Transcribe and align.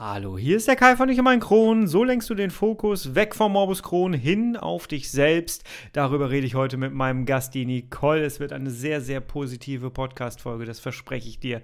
Hallo, 0.00 0.38
hier 0.38 0.58
ist 0.58 0.68
der 0.68 0.76
Kai 0.76 0.94
von 0.94 1.08
Ich 1.08 1.18
und 1.18 1.24
mein 1.24 1.40
Kron. 1.40 1.88
So 1.88 2.04
lenkst 2.04 2.30
du 2.30 2.36
den 2.36 2.52
Fokus 2.52 3.16
weg 3.16 3.34
vom 3.34 3.50
Morbus 3.50 3.82
Crohn 3.82 4.12
hin 4.12 4.56
auf 4.56 4.86
dich 4.86 5.10
selbst. 5.10 5.64
Darüber 5.92 6.30
rede 6.30 6.46
ich 6.46 6.54
heute 6.54 6.76
mit 6.76 6.94
meinem 6.94 7.26
Gast, 7.26 7.52
die 7.52 7.66
Nicole. 7.66 8.24
Es 8.24 8.38
wird 8.38 8.52
eine 8.52 8.70
sehr, 8.70 9.00
sehr 9.00 9.20
positive 9.20 9.90
Podcast-Folge, 9.90 10.66
das 10.66 10.78
verspreche 10.78 11.28
ich 11.28 11.40
dir. 11.40 11.62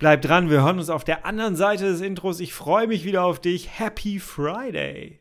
Bleib 0.00 0.22
dran, 0.22 0.50
wir 0.50 0.64
hören 0.64 0.80
uns 0.80 0.90
auf 0.90 1.04
der 1.04 1.24
anderen 1.26 1.54
Seite 1.54 1.84
des 1.84 2.00
Intros. 2.00 2.40
Ich 2.40 2.54
freue 2.54 2.88
mich 2.88 3.04
wieder 3.04 3.22
auf 3.22 3.38
dich. 3.38 3.78
Happy 3.78 4.18
Friday! 4.18 5.20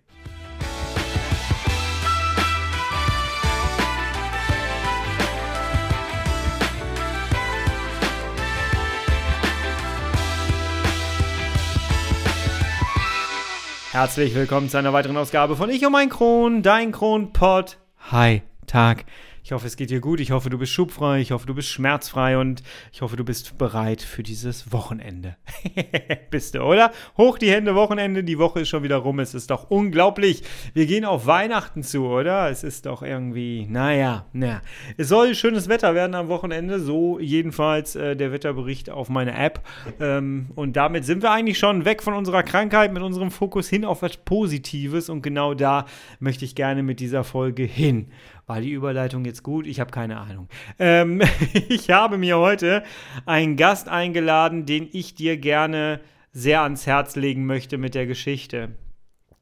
Herzlich 13.96 14.36
willkommen 14.36 14.68
zu 14.68 14.78
einer 14.78 14.92
weiteren 14.92 15.16
Ausgabe 15.16 15.56
von 15.56 15.70
Ich 15.70 15.86
und 15.86 15.94
mein 15.94 16.10
Kron, 16.10 16.62
dein 16.62 16.92
Kronpott. 16.92 17.78
Hi, 18.12 18.42
Tag. 18.68 19.06
Ich 19.46 19.52
hoffe, 19.52 19.68
es 19.68 19.78
geht 19.78 19.92
dir 19.92 20.00
gut. 20.00 20.20
Ich 20.20 20.32
hoffe, 20.32 20.50
du 20.50 20.58
bist 20.58 20.72
schubfrei. 20.72 21.22
Ich 21.22 21.30
hoffe, 21.30 21.46
du 21.46 21.54
bist 21.54 21.70
schmerzfrei 21.70 22.40
und 22.40 22.64
ich 22.92 23.04
hoffe, 23.04 23.16
du 23.16 23.24
bist 23.24 23.60
bereit 23.60 24.02
für 24.02 24.24
dieses 24.24 24.74
Wochenende. 24.74 25.36
bist 26.32 26.56
du, 26.56 26.62
oder? 26.62 26.92
Hoch 27.16 27.38
die 27.38 27.52
Hände, 27.52 27.76
Wochenende. 27.76 28.24
Die 28.24 28.40
Woche 28.40 28.62
ist 28.62 28.70
schon 28.70 28.82
wieder 28.82 28.96
rum. 28.98 29.20
Es 29.20 29.36
ist 29.36 29.52
doch 29.52 29.70
unglaublich. 29.70 30.42
Wir 30.74 30.88
gehen 30.88 31.06
auf 31.06 31.28
Weihnachten 31.28 31.84
zu, 31.84 32.08
oder? 32.08 32.50
Es 32.50 32.64
ist 32.64 32.88
doch 32.88 33.04
irgendwie, 33.04 33.68
naja, 33.70 34.26
naja. 34.34 34.64
Es 34.98 35.10
soll 35.10 35.36
schönes 35.36 35.70
Wetter 35.70 35.94
werden 35.94 36.16
am 36.16 36.28
Wochenende. 36.28 36.80
So 36.80 37.20
jedenfalls 37.20 37.96
äh, 37.96 38.16
der 38.16 38.32
Wetterbericht 38.32 38.90
auf 38.90 39.10
meine 39.10 39.38
App. 39.38 39.62
Ähm, 40.00 40.48
und 40.56 40.76
damit 40.76 41.06
sind 41.06 41.22
wir 41.22 41.30
eigentlich 41.30 41.60
schon 41.60 41.86
weg 41.86 42.02
von 42.02 42.16
unserer 42.16 42.42
Krankheit 42.42 42.92
mit 42.92 43.04
unserem 43.04 43.30
Fokus 43.30 43.70
hin 43.70 43.86
auf 43.86 44.02
was 44.02 44.18
Positives. 44.18 45.08
Und 45.08 45.22
genau 45.22 45.54
da 45.54 45.86
möchte 46.20 46.46
ich 46.46 46.56
gerne 46.56 46.82
mit 46.82 47.00
dieser 47.00 47.24
Folge 47.24 47.62
hin. 47.62 48.08
War 48.48 48.62
die 48.62 48.72
Überleitung 48.72 49.26
jetzt 49.26 49.44
gut? 49.44 49.66
Ich 49.66 49.80
habe 49.80 49.92
keine 49.92 50.18
Ahnung. 50.18 50.48
Ähm, 50.78 51.22
ich 51.70 51.90
habe 51.90 52.18
mir 52.18 52.38
heute 52.38 52.84
einen 53.26 53.58
Gast 53.58 53.90
eingeladen, 53.90 54.66
den 54.66 54.88
ich 54.92 55.16
dir 55.16 55.38
gerne 55.38 56.00
sehr 56.32 56.62
ans 56.62 56.86
Herz 56.86 57.16
legen 57.16 57.46
möchte 57.46 57.78
mit 57.78 57.96
der 57.96 58.06
Geschichte. 58.06 58.70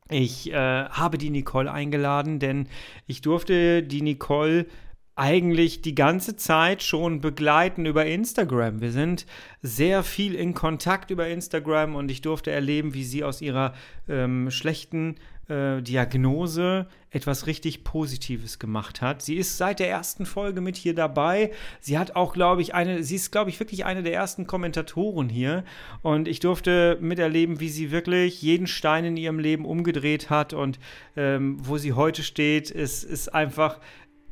Ich 0.10 0.52
äh, 0.52 0.86
habe 0.86 1.18
die 1.18 1.32
Nicole 1.32 1.72
eingeladen, 1.72 2.40
denn 2.40 2.68
ich 3.08 3.22
durfte 3.22 3.84
die 3.84 4.02
Nicole 4.02 4.68
eigentlich 5.16 5.82
die 5.82 5.96
ganze 5.96 6.36
Zeit 6.36 6.82
schon 6.82 7.22
begleiten 7.22 7.86
über 7.86 8.06
Instagram. 8.06 8.82
Wir 8.82 8.92
sind 8.92 9.26
sehr 9.62 10.04
viel 10.04 10.34
in 10.34 10.54
Kontakt 10.54 11.12
über 11.12 11.28
Instagram 11.28 11.96
und 11.96 12.10
ich 12.10 12.22
durfte 12.22 12.52
erleben, 12.52 12.94
wie 12.94 13.04
sie 13.04 13.24
aus 13.24 13.42
ihrer 13.42 13.74
ähm, 14.08 14.50
schlechten 14.50 15.16
äh, 15.50 15.82
Diagnose 15.82 16.88
etwas 17.10 17.46
richtig 17.46 17.84
Positives 17.84 18.58
gemacht 18.58 19.02
hat. 19.02 19.22
Sie 19.22 19.36
ist 19.36 19.58
seit 19.58 19.80
der 19.80 19.90
ersten 19.90 20.26
Folge 20.26 20.62
mit 20.62 20.76
hier 20.76 20.96
dabei. 20.96 21.52
Sie 21.80 21.98
hat 21.98 22.16
auch, 22.16 22.34
glaube 22.34 22.62
ich, 22.62 22.74
eine, 22.74 23.04
sie 23.04 23.18
ist, 23.18 23.32
glaube 23.32 23.52
ich, 23.52 23.60
wirklich 23.60 23.86
eine 23.86 24.02
der 24.02 24.14
ersten 24.14 24.48
Kommentatoren 24.48 25.30
hier. 25.30 25.64
Und 26.02 26.28
ich 26.28 26.40
durfte 26.40 26.98
miterleben, 27.02 27.60
wie 27.60 27.70
sie 27.70 27.92
wirklich 27.92 28.42
jeden 28.42 28.68
Stein 28.68 29.06
in 29.06 29.18
ihrem 29.18 29.38
Leben 29.38 29.66
umgedreht 29.66 30.30
hat 30.30 30.54
und 30.54 30.80
ähm, 31.16 31.58
wo 31.60 31.78
sie 31.78 31.94
heute 31.94 32.24
steht, 32.24 32.72
ist, 32.72 33.04
ist 33.04 33.34
einfach 33.34 33.80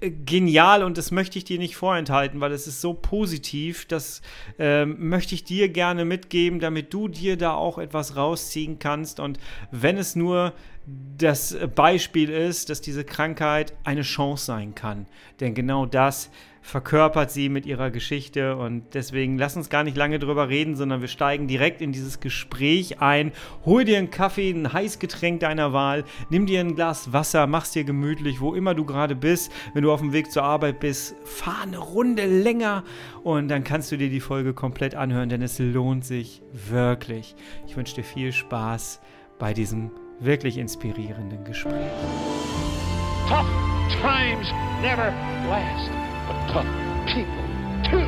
genial 0.01 0.83
und 0.83 0.97
das 0.97 1.11
möchte 1.11 1.37
ich 1.37 1.45
dir 1.45 1.59
nicht 1.59 1.75
vorenthalten, 1.75 2.41
weil 2.41 2.51
es 2.51 2.67
ist 2.67 2.81
so 2.81 2.93
positiv. 2.93 3.85
Das 3.85 4.21
ähm, 4.57 5.09
möchte 5.09 5.35
ich 5.35 5.43
dir 5.43 5.69
gerne 5.69 6.05
mitgeben, 6.05 6.59
damit 6.59 6.93
du 6.93 7.07
dir 7.07 7.37
da 7.37 7.53
auch 7.53 7.77
etwas 7.77 8.15
rausziehen 8.15 8.79
kannst. 8.79 9.19
Und 9.19 9.37
wenn 9.71 9.97
es 9.97 10.15
nur 10.15 10.53
das 11.17 11.55
Beispiel 11.75 12.29
ist, 12.29 12.69
dass 12.69 12.81
diese 12.81 13.03
Krankheit 13.03 13.73
eine 13.83 14.01
Chance 14.01 14.45
sein 14.45 14.73
kann. 14.73 15.05
Denn 15.39 15.53
genau 15.53 15.85
das 15.85 16.31
verkörpert 16.61 17.31
sie 17.31 17.49
mit 17.49 17.65
ihrer 17.65 17.91
Geschichte 17.91 18.55
und 18.55 18.93
deswegen 18.93 19.37
lass 19.37 19.57
uns 19.57 19.69
gar 19.69 19.83
nicht 19.83 19.97
lange 19.97 20.19
drüber 20.19 20.47
reden, 20.47 20.75
sondern 20.75 21.01
wir 21.01 21.07
steigen 21.07 21.47
direkt 21.47 21.81
in 21.81 21.91
dieses 21.91 22.19
Gespräch 22.19 23.01
ein. 23.01 23.31
Hol 23.65 23.83
dir 23.83 23.97
einen 23.97 24.11
Kaffee, 24.11 24.51
ein 24.51 24.71
Heißgetränk 24.71 25.39
deiner 25.39 25.73
Wahl, 25.73 26.03
nimm 26.29 26.45
dir 26.45 26.59
ein 26.59 26.75
Glas 26.75 27.11
Wasser, 27.11 27.47
mach's 27.47 27.71
dir 27.71 27.83
gemütlich, 27.83 28.39
wo 28.41 28.53
immer 28.53 28.75
du 28.75 28.85
gerade 28.85 29.15
bist. 29.15 29.51
Wenn 29.73 29.83
du 29.83 29.91
auf 29.91 30.01
dem 30.01 30.13
Weg 30.13 30.31
zur 30.31 30.43
Arbeit 30.43 30.79
bist, 30.79 31.15
fahr 31.23 31.63
eine 31.63 31.79
Runde 31.79 32.25
länger 32.25 32.83
und 33.23 33.47
dann 33.47 33.63
kannst 33.63 33.91
du 33.91 33.97
dir 33.97 34.09
die 34.09 34.19
Folge 34.19 34.53
komplett 34.53 34.95
anhören, 34.95 35.29
denn 35.29 35.41
es 35.41 35.59
lohnt 35.59 36.05
sich 36.05 36.41
wirklich. 36.53 37.35
Ich 37.67 37.75
wünsche 37.75 37.95
dir 37.95 38.03
viel 38.03 38.31
Spaß 38.31 39.01
bei 39.39 39.53
diesem 39.53 39.91
wirklich 40.19 40.57
inspirierenden 40.57 41.43
Gespräch. 41.43 41.91
Tough 43.27 43.47
times 44.01 44.51
never 44.81 45.11
last, 45.47 45.89
tough 46.51 46.65
people 47.07 47.47
too. 47.89 48.05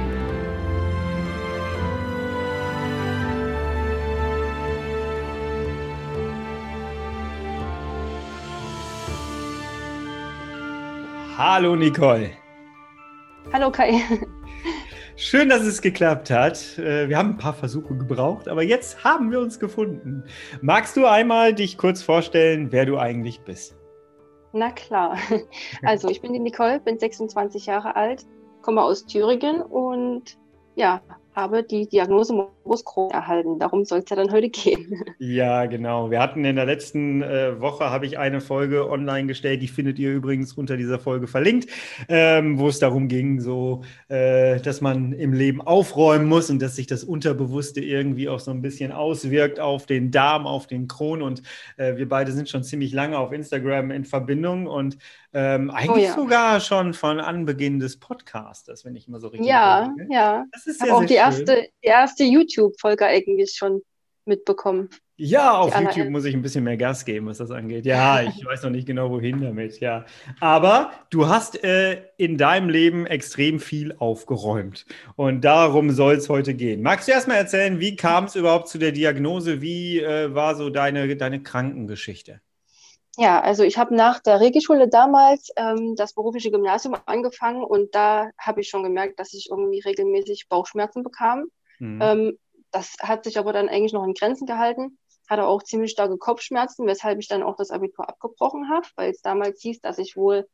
Hallo 11.37 11.75
Nicole. 11.75 12.31
Hallo 13.53 13.71
Kai. 13.71 14.01
Schön, 15.15 15.47
dass 15.47 15.61
es 15.61 15.81
geklappt 15.81 16.29
hat. 16.29 16.77
Äh, 16.77 17.07
wir 17.07 17.17
haben 17.17 17.29
ein 17.29 17.37
paar 17.37 17.53
Versuche 17.53 17.95
gebraucht, 17.95 18.49
aber 18.49 18.63
jetzt 18.63 19.05
haben 19.05 19.31
wir 19.31 19.39
uns 19.39 19.59
gefunden. 19.59 20.25
Magst 20.61 20.97
du 20.97 21.05
einmal 21.05 21.53
dich 21.53 21.77
kurz 21.77 22.01
vorstellen, 22.01 22.71
wer 22.71 22.85
du 22.85 22.97
eigentlich 22.97 23.39
bist? 23.41 23.75
Na 24.53 24.71
klar. 24.71 25.17
Also, 25.83 26.07
ich 26.09 26.21
bin 26.21 26.31
die 26.31 26.39
Nicole, 26.39 26.79
bin 26.79 26.99
26 26.99 27.65
Jahre 27.65 27.95
alt, 27.95 28.25
komme 28.61 28.81
aus 28.83 29.05
Thüringen 29.05 29.61
und 29.61 30.37
ja, 30.75 31.01
habe 31.35 31.63
die 31.63 31.87
Diagnose 31.87 32.33
Morbus 32.33 32.83
erhalten. 33.11 33.59
Darum 33.59 33.85
soll 33.85 33.99
es 33.99 34.09
ja 34.09 34.15
dann 34.15 34.31
heute 34.31 34.49
gehen. 34.49 35.03
Ja, 35.19 35.65
genau. 35.67 36.11
Wir 36.11 36.19
hatten 36.19 36.43
in 36.43 36.55
der 36.55 36.65
letzten 36.65 37.21
äh, 37.21 37.59
Woche, 37.61 37.89
habe 37.89 38.05
ich 38.05 38.17
eine 38.17 38.41
Folge 38.41 38.89
online 38.89 39.27
gestellt, 39.27 39.61
die 39.61 39.67
findet 39.67 39.97
ihr 39.97 40.11
übrigens 40.11 40.53
unter 40.53 40.75
dieser 40.75 40.99
Folge 40.99 41.27
verlinkt, 41.27 41.69
ähm, 42.09 42.59
wo 42.59 42.67
es 42.67 42.79
darum 42.79 43.07
ging, 43.07 43.39
so, 43.39 43.83
äh, 44.09 44.59
dass 44.59 44.81
man 44.81 45.13
im 45.13 45.33
Leben 45.33 45.61
aufräumen 45.61 46.27
muss 46.27 46.49
und 46.49 46.61
dass 46.61 46.75
sich 46.75 46.87
das 46.87 47.03
Unterbewusste 47.03 47.79
irgendwie 47.79 48.27
auch 48.27 48.39
so 48.39 48.51
ein 48.51 48.61
bisschen 48.61 48.91
auswirkt 48.91 49.59
auf 49.59 49.85
den 49.85 50.11
Darm, 50.11 50.45
auf 50.45 50.67
den 50.67 50.87
Kron. 50.87 51.21
Und 51.21 51.41
äh, 51.77 51.95
wir 51.95 52.09
beide 52.09 52.31
sind 52.31 52.49
schon 52.49 52.63
ziemlich 52.63 52.91
lange 52.91 53.17
auf 53.17 53.31
Instagram 53.31 53.91
in 53.91 54.05
Verbindung 54.05 54.67
und 54.67 54.97
ähm, 55.33 55.71
eigentlich 55.71 56.05
oh, 56.05 56.07
ja. 56.09 56.13
sogar 56.13 56.59
schon 56.59 56.93
von 56.93 57.19
Anbeginn 57.19 57.79
des 57.79 57.99
Podcasters, 57.99 58.85
wenn 58.85 58.95
ich 58.95 59.07
mal 59.07 59.19
so 59.19 59.27
richtig 59.29 59.47
Ja, 59.47 59.93
denke. 59.97 60.13
ja. 60.13 60.45
Das 60.51 60.67
ist 60.67 60.79
sehr, 60.79 60.93
auch 60.93 60.99
sehr 60.99 61.07
die 61.07 61.15
erste, 61.15 61.67
die 61.83 61.87
erste 61.87 62.23
YouTube-Folge 62.23 63.05
eigentlich 63.05 63.55
schon 63.55 63.81
mitbekommen. 64.25 64.89
Ja, 65.15 65.57
auf 65.57 65.75
die 65.75 65.83
YouTube 65.83 66.09
muss 66.09 66.25
ich 66.25 66.33
ein 66.33 66.41
bisschen 66.41 66.63
mehr 66.63 66.75
Gas 66.75 67.05
geben, 67.05 67.27
was 67.27 67.37
das 67.37 67.51
angeht. 67.51 67.85
Ja, 67.85 68.21
ich 68.37 68.43
weiß 68.43 68.63
noch 68.63 68.71
nicht 68.71 68.87
genau, 68.87 69.11
wohin 69.11 69.41
damit, 69.41 69.79
ja. 69.79 70.05
Aber 70.39 70.91
du 71.11 71.27
hast 71.27 71.63
äh, 71.63 72.01
in 72.17 72.37
deinem 72.37 72.69
Leben 72.69 73.05
extrem 73.05 73.59
viel 73.59 73.95
aufgeräumt. 73.97 74.85
Und 75.15 75.45
darum 75.45 75.91
soll 75.91 76.15
es 76.15 76.29
heute 76.29 76.55
gehen. 76.55 76.81
Magst 76.81 77.07
du 77.07 77.11
erstmal 77.11 77.37
erzählen, 77.37 77.79
wie 77.79 77.95
kam 77.95 78.25
es 78.25 78.35
überhaupt 78.35 78.69
zu 78.69 78.79
der 78.79 78.91
Diagnose? 78.91 79.61
Wie 79.61 79.99
äh, 79.99 80.33
war 80.33 80.55
so 80.55 80.69
deine, 80.69 81.15
deine 81.15 81.43
Krankengeschichte? 81.43 82.41
Ja, 83.17 83.41
also 83.41 83.63
ich 83.63 83.77
habe 83.77 83.95
nach 83.95 84.19
der 84.19 84.39
Regelschule 84.39 84.87
damals 84.87 85.49
ähm, 85.55 85.95
das 85.95 86.13
berufliche 86.13 86.49
Gymnasium 86.49 86.95
angefangen 87.05 87.63
und 87.63 87.93
da 87.93 88.31
habe 88.39 88.61
ich 88.61 88.69
schon 88.69 88.83
gemerkt, 88.83 89.19
dass 89.19 89.33
ich 89.33 89.49
irgendwie 89.51 89.81
regelmäßig 89.81 90.47
Bauchschmerzen 90.49 91.03
bekam. 91.03 91.45
Mhm. 91.79 91.99
Ähm, 92.01 92.39
das 92.71 92.95
hat 92.99 93.23
sich 93.23 93.37
aber 93.37 93.53
dann 93.53 93.69
eigentlich 93.69 93.93
noch 93.93 94.03
in 94.03 94.15
Grenzen 94.15 94.47
gehalten, 94.47 94.97
hatte 95.29 95.45
auch 95.45 95.61
ziemlich 95.61 95.91
starke 95.91 96.17
Kopfschmerzen, 96.17 96.87
weshalb 96.87 97.19
ich 97.19 97.27
dann 97.27 97.43
auch 97.43 97.55
das 97.55 97.69
Abitur 97.69 98.09
abgebrochen 98.09 98.69
habe, 98.69 98.87
weil 98.95 99.11
es 99.11 99.21
damals 99.21 99.61
hieß, 99.61 99.81
dass 99.81 99.99
ich 99.99 100.17
wohl 100.17 100.47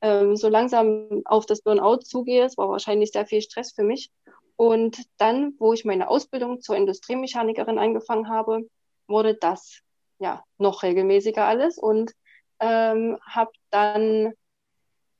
ähm, 0.00 0.36
so 0.36 0.48
langsam 0.48 1.20
auf 1.26 1.44
das 1.44 1.60
Burnout 1.60 1.98
zugehe. 1.98 2.44
Es 2.44 2.56
war 2.56 2.70
wahrscheinlich 2.70 3.12
sehr 3.12 3.26
viel 3.26 3.42
Stress 3.42 3.72
für 3.72 3.82
mich. 3.84 4.10
Und 4.56 5.02
dann, 5.18 5.54
wo 5.58 5.74
ich 5.74 5.84
meine 5.84 6.08
Ausbildung 6.08 6.62
zur 6.62 6.76
Industriemechanikerin 6.76 7.78
angefangen 7.78 8.28
habe, 8.28 8.62
wurde 9.06 9.34
das 9.34 9.80
ja, 10.20 10.44
noch 10.58 10.82
regelmäßiger 10.82 11.44
alles 11.44 11.78
und 11.78 12.12
ähm, 12.60 13.18
habe 13.26 13.50
dann 13.70 14.32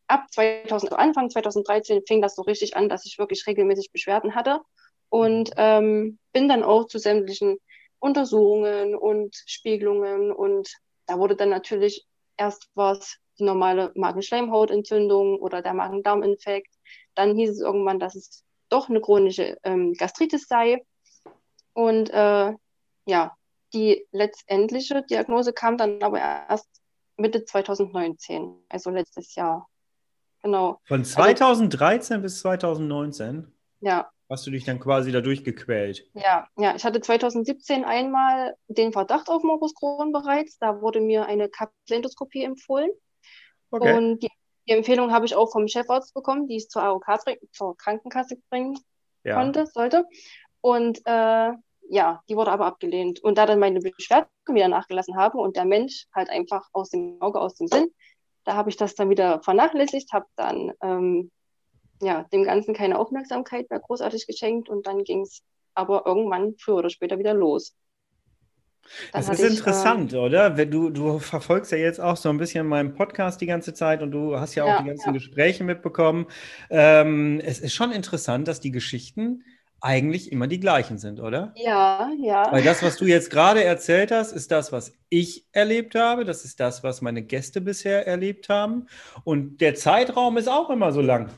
ab 0.06 0.26
2000, 0.31 0.93
Anfang 0.93 1.31
2013 1.31 2.02
fing 2.06 2.20
das 2.23 2.37
so 2.37 2.43
richtig 2.43 2.76
an, 2.76 2.88
dass 2.88 3.06
ich 3.06 3.19
wirklich 3.19 3.47
regelmäßig 3.47 3.91
Beschwerden 3.93 4.35
hatte 4.35 4.61
und 5.08 5.50
ähm, 5.56 6.19
bin 6.32 6.49
dann 6.49 6.62
auch 6.62 6.87
zu 6.87 6.99
sämtlichen 6.99 7.58
Untersuchungen 7.99 8.94
und 8.94 9.35
Spiegelungen 9.47 10.32
und 10.32 10.70
da 11.06 11.19
wurde 11.19 11.35
dann 11.35 11.50
natürlich 11.50 12.06
erst 12.37 12.69
was 12.75 13.19
die 13.38 13.44
normale 13.44 13.91
Magenschleimhautentzündung 13.94 15.38
oder 15.38 15.62
der 15.62 15.75
Magen-Darm-Infekt. 15.75 16.73
Dann 17.14 17.37
hieß 17.37 17.50
es 17.50 17.61
irgendwann, 17.61 17.99
dass 17.99 18.14
es 18.14 18.44
doch 18.69 18.88
eine 18.88 19.00
chronische 19.00 19.58
ähm, 19.64 19.94
Gastritis 19.94 20.47
sei. 20.47 20.85
Und 21.73 22.11
äh, 22.11 22.52
ja, 23.06 23.37
die 23.72 24.06
letztendliche 24.12 25.02
Diagnose 25.02 25.52
kam 25.52 25.76
dann 25.76 26.02
aber 26.02 26.19
erst 26.19 26.69
Mitte 27.17 27.44
2019, 27.44 28.55
also 28.69 28.90
letztes 28.90 29.34
Jahr. 29.34 29.69
Genau. 30.43 30.81
Von 30.84 31.05
2013 31.05 32.17
also, 32.17 32.22
bis 32.22 32.40
2019? 32.40 33.52
Ja. 33.81 34.11
Hast 34.28 34.46
du 34.46 34.50
dich 34.50 34.64
dann 34.64 34.78
quasi 34.78 35.11
dadurch 35.11 35.44
gequält? 35.44 36.08
Ja, 36.14 36.46
ja. 36.56 36.75
Ich 36.76 36.84
hatte 36.84 37.00
2017 37.00 37.84
einmal 37.84 38.55
den 38.69 38.93
Verdacht 38.93 39.28
auf 39.28 39.43
Morbus 39.43 39.75
Crohn 39.75 40.12
bereits. 40.12 40.56
Da 40.58 40.81
wurde 40.81 41.00
mir 41.00 41.26
eine 41.26 41.49
Kapselendoskopie 41.49 42.44
empfohlen. 42.44 42.90
Okay. 43.70 43.96
Und 43.96 44.20
die, 44.20 44.28
die, 44.69 44.73
Empfehlung 44.73 45.12
habe 45.12 45.26
ich 45.26 45.34
auch 45.34 45.50
vom 45.50 45.66
Chefarzt 45.66 46.14
bekommen, 46.14 46.46
die 46.46 46.56
ich 46.56 46.69
zur 46.69 46.84
AOK, 46.84 47.06
zur 47.52 47.76
Krankenkasse 47.76 48.37
bringen 48.50 48.78
ja. 49.25 49.34
konnte, 49.34 49.66
sollte. 49.66 50.06
Und 50.61 51.00
äh, 51.06 51.50
ja, 51.90 52.22
die 52.28 52.37
wurde 52.37 52.52
aber 52.52 52.66
abgelehnt. 52.66 53.20
Und 53.20 53.37
da 53.37 53.46
dann 53.46 53.58
meine 53.58 53.81
Beschwerden 53.81 54.28
wieder 54.48 54.69
nachgelassen 54.69 55.16
haben 55.16 55.38
und 55.38 55.56
der 55.56 55.64
Mensch 55.64 56.06
halt 56.14 56.31
einfach 56.31 56.69
aus 56.72 56.90
dem 56.90 57.20
Auge, 57.20 57.40
aus 57.40 57.56
dem 57.56 57.66
Sinn, 57.66 57.88
da 58.44 58.54
habe 58.54 58.70
ich 58.70 58.76
das 58.76 58.94
dann 58.94 59.10
wieder 59.10 59.42
vernachlässigt, 59.42 60.12
habe 60.12 60.26
dann 60.37 60.72
ähm, 60.82 61.31
ja, 62.00 62.25
dem 62.32 62.44
Ganzen 62.44 62.75
keine 62.75 62.98
Aufmerksamkeit 62.98 63.69
mehr 63.70 63.81
großartig 63.81 64.26
geschenkt 64.26 64.69
und 64.69 64.87
dann 64.87 65.02
ging 65.04 65.22
es 65.22 65.42
aber 65.75 66.04
irgendwann 66.06 66.54
früher 66.58 66.76
oder 66.76 66.90
später 66.90 67.19
wieder 67.19 67.34
los. 67.34 67.75
Dann 69.12 69.26
das 69.26 69.28
ist 69.28 69.44
ich, 69.44 69.58
interessant, 69.58 70.12
äh, 70.12 70.16
oder? 70.16 70.50
Du, 70.50 70.90
du 70.90 71.19
verfolgst 71.19 71.72
ja 71.72 71.78
jetzt 71.78 72.00
auch 72.00 72.16
so 72.16 72.28
ein 72.28 72.38
bisschen 72.38 72.66
meinen 72.66 72.94
Podcast 72.94 73.40
die 73.40 73.46
ganze 73.46 73.75
Zeit 73.75 74.00
und 74.02 74.12
du 74.12 74.38
hast 74.38 74.54
ja 74.54 74.64
auch 74.64 74.69
ja, 74.69 74.82
die 74.82 74.88
ganzen 74.88 75.08
ja. 75.08 75.12
Gespräche 75.12 75.64
mitbekommen. 75.64 76.26
Ähm, 76.70 77.40
es 77.44 77.58
ist 77.58 77.75
schon 77.75 77.92
interessant, 77.92 78.48
dass 78.48 78.60
die 78.60 78.70
Geschichten 78.70 79.42
eigentlich 79.80 80.30
immer 80.30 80.46
die 80.46 80.60
gleichen 80.60 80.98
sind, 80.98 81.20
oder? 81.20 81.52
Ja, 81.56 82.10
ja. 82.18 82.50
Weil 82.52 82.62
das, 82.62 82.82
was 82.82 82.96
du 82.96 83.06
jetzt 83.06 83.30
gerade 83.30 83.64
erzählt 83.64 84.10
hast, 84.10 84.32
ist 84.32 84.50
das, 84.50 84.72
was 84.72 84.92
ich 85.08 85.46
erlebt 85.52 85.94
habe. 85.94 86.24
Das 86.24 86.44
ist 86.44 86.60
das, 86.60 86.82
was 86.82 87.00
meine 87.00 87.22
Gäste 87.22 87.60
bisher 87.60 88.06
erlebt 88.06 88.48
haben. 88.48 88.86
Und 89.24 89.60
der 89.60 89.74
Zeitraum 89.74 90.36
ist 90.36 90.48
auch 90.48 90.70
immer 90.70 90.92
so 90.92 91.00
lang. 91.00 91.30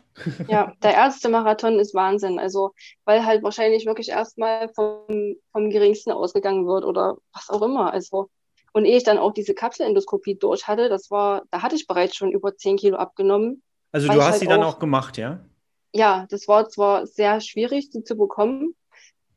Ja, 0.48 0.72
der 0.82 0.94
erste 0.94 1.28
Marathon 1.28 1.78
ist 1.78 1.94
Wahnsinn. 1.94 2.38
Also, 2.38 2.72
weil 3.04 3.24
halt 3.24 3.42
wahrscheinlich 3.42 3.86
wirklich 3.86 4.08
erstmal 4.08 4.68
vom, 4.74 5.36
vom 5.52 5.70
geringsten 5.70 6.12
ausgegangen 6.12 6.66
wird 6.66 6.84
oder 6.84 7.16
was 7.32 7.48
auch 7.48 7.62
immer. 7.62 7.92
Also, 7.92 8.28
und 8.72 8.84
ehe 8.84 8.96
ich 8.96 9.04
dann 9.04 9.18
auch 9.18 9.32
diese 9.32 9.54
Kapselendoskopie 9.54 10.36
durch 10.36 10.66
hatte, 10.66 10.88
das 10.88 11.10
war, 11.10 11.42
da 11.50 11.62
hatte 11.62 11.76
ich 11.76 11.86
bereits 11.86 12.16
schon 12.16 12.32
über 12.32 12.56
10 12.56 12.76
Kilo 12.76 12.96
abgenommen. 12.96 13.62
Also 13.92 14.08
du 14.08 14.14
hast 14.14 14.32
halt 14.32 14.40
sie 14.40 14.46
dann 14.46 14.62
auch 14.62 14.78
gemacht, 14.78 15.18
ja? 15.18 15.40
Ja, 15.92 16.26
das 16.30 16.48
war 16.48 16.68
zwar 16.68 17.06
sehr 17.06 17.40
schwierig, 17.40 17.90
die 17.90 18.02
zu 18.02 18.16
bekommen, 18.16 18.74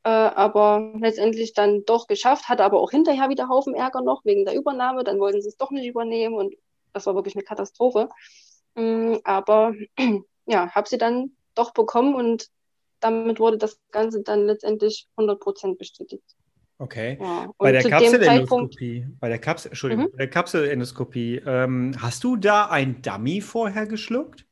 äh, 0.03 0.09
aber 0.09 0.93
letztendlich 0.99 1.53
dann 1.53 1.83
doch 1.85 2.07
geschafft, 2.07 2.47
hatte 2.47 2.63
aber 2.63 2.79
auch 2.79 2.91
hinterher 2.91 3.29
wieder 3.29 3.49
Haufen 3.49 3.73
Ärger 3.73 4.01
noch 4.01 4.23
wegen 4.25 4.45
der 4.45 4.55
Übernahme, 4.55 5.03
dann 5.03 5.19
wollten 5.19 5.41
sie 5.41 5.49
es 5.49 5.57
doch 5.57 5.71
nicht 5.71 5.87
übernehmen 5.87 6.35
und 6.35 6.55
das 6.93 7.05
war 7.05 7.15
wirklich 7.15 7.35
eine 7.35 7.43
Katastrophe. 7.43 8.09
Ähm, 8.75 9.19
aber 9.23 9.73
ja, 10.45 10.69
habe 10.71 10.87
sie 10.87 10.97
dann 10.97 11.31
doch 11.55 11.73
bekommen 11.73 12.15
und 12.15 12.49
damit 12.99 13.39
wurde 13.39 13.57
das 13.57 13.79
Ganze 13.91 14.21
dann 14.23 14.45
letztendlich 14.45 15.07
100% 15.17 15.77
bestätigt. 15.77 16.23
Okay. 16.77 17.17
Ja, 17.21 17.49
bei, 17.57 17.71
der 17.71 17.83
Kapselendoskopie, 17.83 19.07
bei 19.19 19.29
der 19.29 19.39
Kapsel, 19.39 19.69
Entschuldigung, 19.69 20.05
mhm. 20.05 20.11
bei 20.11 20.17
der 20.17 20.29
Kapselendoskopie, 20.29 21.41
ähm, 21.45 21.95
hast 21.99 22.23
du 22.23 22.35
da 22.35 22.65
ein 22.65 23.01
Dummy 23.01 23.39
vorher 23.39 23.85
geschluckt? 23.85 24.44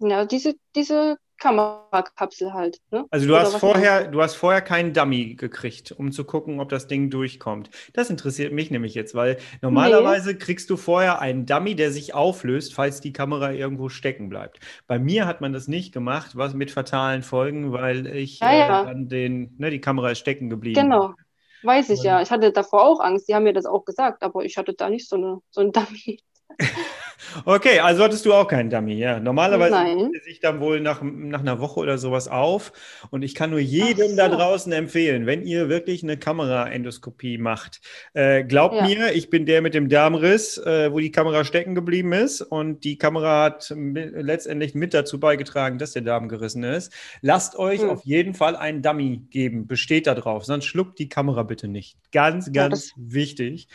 Ja, 0.00 0.24
diese, 0.24 0.54
diese 0.74 1.18
Kamerakapsel 1.40 2.52
halt. 2.52 2.78
Ne? 2.90 3.06
Also 3.10 3.26
du 3.26 3.36
hast 3.36 3.56
vorher, 3.56 4.06
du 4.06 4.22
hast 4.22 4.34
vorher 4.34 4.60
keinen 4.60 4.92
Dummy 4.92 5.34
gekriegt, 5.34 5.90
um 5.90 6.12
zu 6.12 6.24
gucken, 6.24 6.60
ob 6.60 6.68
das 6.68 6.86
Ding 6.86 7.10
durchkommt. 7.10 7.70
Das 7.94 8.10
interessiert 8.10 8.52
mich 8.52 8.70
nämlich 8.70 8.94
jetzt, 8.94 9.14
weil 9.14 9.38
normalerweise 9.62 10.32
nee. 10.32 10.38
kriegst 10.38 10.70
du 10.70 10.76
vorher 10.76 11.20
einen 11.20 11.46
Dummy, 11.46 11.74
der 11.74 11.90
sich 11.90 12.14
auflöst, 12.14 12.74
falls 12.74 13.00
die 13.00 13.12
Kamera 13.12 13.52
irgendwo 13.52 13.88
stecken 13.88 14.28
bleibt. 14.28 14.60
Bei 14.86 14.98
mir 14.98 15.26
hat 15.26 15.40
man 15.40 15.52
das 15.52 15.66
nicht 15.66 15.92
gemacht, 15.92 16.36
was 16.36 16.54
mit 16.54 16.70
fatalen 16.70 17.22
Folgen, 17.22 17.72
weil 17.72 18.06
ich 18.06 18.38
ja, 18.40 18.52
ja. 18.52 18.82
Äh, 18.82 18.86
dann 18.86 19.08
den, 19.08 19.54
ne, 19.58 19.70
die 19.70 19.80
Kamera 19.80 20.10
ist 20.10 20.18
stecken 20.18 20.50
geblieben. 20.50 20.80
Genau. 20.80 21.14
Weiß 21.62 21.90
ich 21.90 22.00
Und, 22.00 22.04
ja. 22.04 22.22
Ich 22.22 22.30
hatte 22.30 22.52
davor 22.52 22.84
auch 22.84 23.00
Angst. 23.00 23.28
Die 23.28 23.34
haben 23.34 23.44
mir 23.44 23.52
das 23.52 23.66
auch 23.66 23.84
gesagt, 23.84 24.22
aber 24.22 24.44
ich 24.44 24.56
hatte 24.56 24.74
da 24.74 24.88
nicht 24.90 25.08
so, 25.08 25.16
eine, 25.16 25.38
so 25.50 25.62
ein 25.62 25.72
Dummy. 25.72 26.20
Okay, 27.44 27.80
also 27.80 28.04
hattest 28.04 28.26
du 28.26 28.32
auch 28.32 28.48
keinen 28.48 28.70
Dummy, 28.70 28.94
ja. 28.94 29.20
Normalerweise 29.20 29.72
Nein. 29.72 30.10
sich 30.24 30.40
dann 30.40 30.60
wohl 30.60 30.80
nach, 30.80 31.02
nach 31.02 31.40
einer 31.40 31.60
Woche 31.60 31.80
oder 31.80 31.98
sowas 31.98 32.28
auf. 32.28 32.72
Und 33.10 33.22
ich 33.22 33.34
kann 33.34 33.50
nur 33.50 33.58
jedem 33.58 34.10
so. 34.10 34.16
da 34.16 34.28
draußen 34.28 34.72
empfehlen, 34.72 35.26
wenn 35.26 35.42
ihr 35.42 35.68
wirklich 35.68 36.02
eine 36.02 36.16
Kameraendoskopie 36.16 37.38
macht, 37.38 37.80
äh, 38.14 38.44
glaubt 38.44 38.76
ja. 38.76 38.86
mir, 38.86 39.12
ich 39.12 39.30
bin 39.30 39.46
der 39.46 39.62
mit 39.62 39.74
dem 39.74 39.88
Darmriss, 39.88 40.58
äh, 40.58 40.92
wo 40.92 40.98
die 40.98 41.12
Kamera 41.12 41.44
stecken 41.44 41.74
geblieben 41.74 42.12
ist. 42.12 42.40
Und 42.40 42.84
die 42.84 42.98
Kamera 42.98 43.44
hat 43.44 43.74
letztendlich 43.76 44.74
mit 44.74 44.94
dazu 44.94 45.20
beigetragen, 45.20 45.78
dass 45.78 45.92
der 45.92 46.02
Darm 46.02 46.28
gerissen 46.28 46.64
ist. 46.64 46.92
Lasst 47.20 47.56
euch 47.56 47.82
hm. 47.82 47.90
auf 47.90 48.04
jeden 48.04 48.34
Fall 48.34 48.56
einen 48.56 48.82
Dummy 48.82 49.22
geben. 49.30 49.66
Besteht 49.66 50.06
da 50.06 50.14
drauf. 50.14 50.44
Sonst 50.44 50.66
schluckt 50.66 50.98
die 50.98 51.08
Kamera 51.08 51.42
bitte 51.42 51.68
nicht. 51.68 51.96
Ganz, 52.12 52.52
ganz 52.52 52.90
ja, 52.90 52.94
wichtig. 52.96 53.68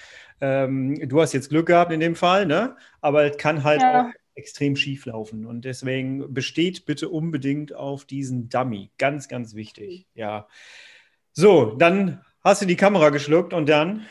Ähm, 0.46 1.10
du 1.10 1.22
hast 1.22 1.34
jetzt 1.34 1.50
Glück 1.50 1.68
gehabt 1.68 1.92
in 1.92 2.00
dem 2.00 2.16
Fall, 2.16 2.46
ne? 2.46 2.76
aber 3.02 3.24
es 3.24 3.38
kann 3.38 3.64
halt 3.64 3.82
ja. 3.82 4.04
auch 4.04 4.14
extrem 4.36 4.76
schief 4.76 5.06
laufen. 5.06 5.46
Und 5.46 5.66
deswegen 5.66 6.34
besteht 6.34 6.86
bitte 6.86 7.10
unbedingt 7.10 7.74
auf 7.74 8.06
diesen 8.06 8.50
Dummy. 8.50 8.92
Ganz, 8.98 9.28
ganz 9.28 9.56
wichtig. 9.56 10.06
Mhm. 10.14 10.22
Ja. 10.22 10.48
So, 11.32 11.76
dann 11.76 12.24
hast 12.44 12.62
du 12.62 12.66
die 12.66 12.76
Kamera 12.76 13.10
geschluckt 13.10 13.54
und 13.54 13.68
dann? 13.68 14.06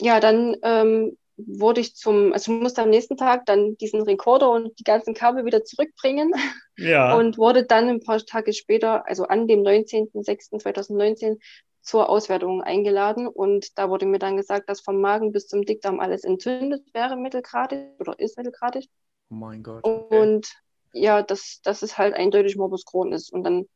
Ja, 0.00 0.18
dann 0.18 0.56
ähm, 0.62 1.18
wurde 1.36 1.80
ich 1.80 1.94
zum, 1.94 2.32
also 2.32 2.52
ich 2.52 2.60
musste 2.60 2.82
am 2.82 2.90
nächsten 2.90 3.16
Tag 3.16 3.44
dann 3.46 3.76
diesen 3.76 4.02
Rekorder 4.02 4.50
und 4.50 4.78
die 4.78 4.84
ganzen 4.84 5.14
Kabel 5.14 5.44
wieder 5.44 5.64
zurückbringen. 5.64 6.32
Ja. 6.78 7.14
Und 7.14 7.36
wurde 7.36 7.64
dann 7.64 7.88
ein 7.90 8.00
paar 8.00 8.18
Tage 8.24 8.54
später, 8.54 9.06
also 9.06 9.24
an 9.24 9.46
dem 9.46 9.60
19.06.2019, 9.60 11.38
zur 11.82 12.08
Auswertung 12.08 12.62
eingeladen 12.62 13.26
und 13.26 13.76
da 13.76 13.90
wurde 13.90 14.06
mir 14.06 14.18
dann 14.18 14.36
gesagt, 14.36 14.68
dass 14.68 14.80
vom 14.80 15.00
Magen 15.00 15.32
bis 15.32 15.48
zum 15.48 15.62
Dickdarm 15.62 16.00
alles 16.00 16.24
entzündet 16.24 16.82
wäre, 16.94 17.16
mittelgradig 17.16 17.88
oder 17.98 18.18
ist 18.18 18.38
mittelgradig. 18.38 18.88
Oh 19.30 19.34
mein 19.34 19.62
Gott. 19.62 19.84
Okay. 19.84 20.20
Und 20.20 20.52
ja, 20.92 21.22
dass, 21.22 21.60
dass 21.62 21.82
es 21.82 21.98
halt 21.98 22.14
eindeutig 22.14 22.56
Morbus 22.56 22.84
Crohn 22.84 23.12
ist. 23.12 23.32
Und 23.32 23.44
dann 23.44 23.68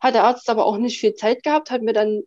hat 0.00 0.14
der 0.14 0.24
Arzt 0.24 0.48
aber 0.50 0.64
auch 0.64 0.78
nicht 0.78 0.98
viel 0.98 1.14
Zeit 1.14 1.42
gehabt, 1.42 1.70
hat 1.70 1.82
mir 1.82 1.92
dann, 1.92 2.22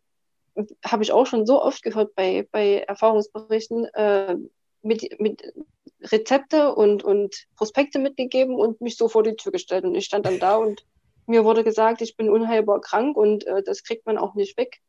habe 0.86 1.04
ich 1.04 1.12
auch 1.12 1.26
schon 1.26 1.46
so 1.46 1.62
oft 1.62 1.82
gehört 1.82 2.16
bei, 2.16 2.48
bei 2.52 2.80
Erfahrungsberichten, 2.80 3.86
äh, 3.94 4.36
mit, 4.84 5.20
mit 5.20 5.54
Rezepte 6.02 6.74
und, 6.74 7.04
und 7.04 7.48
Prospekte 7.56 8.00
mitgegeben 8.00 8.56
und 8.56 8.82
mich 8.82 8.98
so 8.98 9.08
vor 9.08 9.24
die 9.24 9.36
Tür 9.36 9.52
gestellt. 9.52 9.84
Und 9.84 9.96
ich 9.96 10.06
stand 10.06 10.26
dann 10.26 10.40
da 10.40 10.56
und 10.56 10.86
mir 11.32 11.44
wurde 11.44 11.64
gesagt, 11.64 12.02
ich 12.02 12.16
bin 12.16 12.30
unheilbar 12.30 12.82
krank 12.82 13.18
und 13.18 13.46
äh, 13.48 13.64
das 13.64 13.84
kriegt 13.84 14.06
man 14.06 14.18
auch 14.18 14.36
nicht 14.36 14.58
weg. 14.58 14.82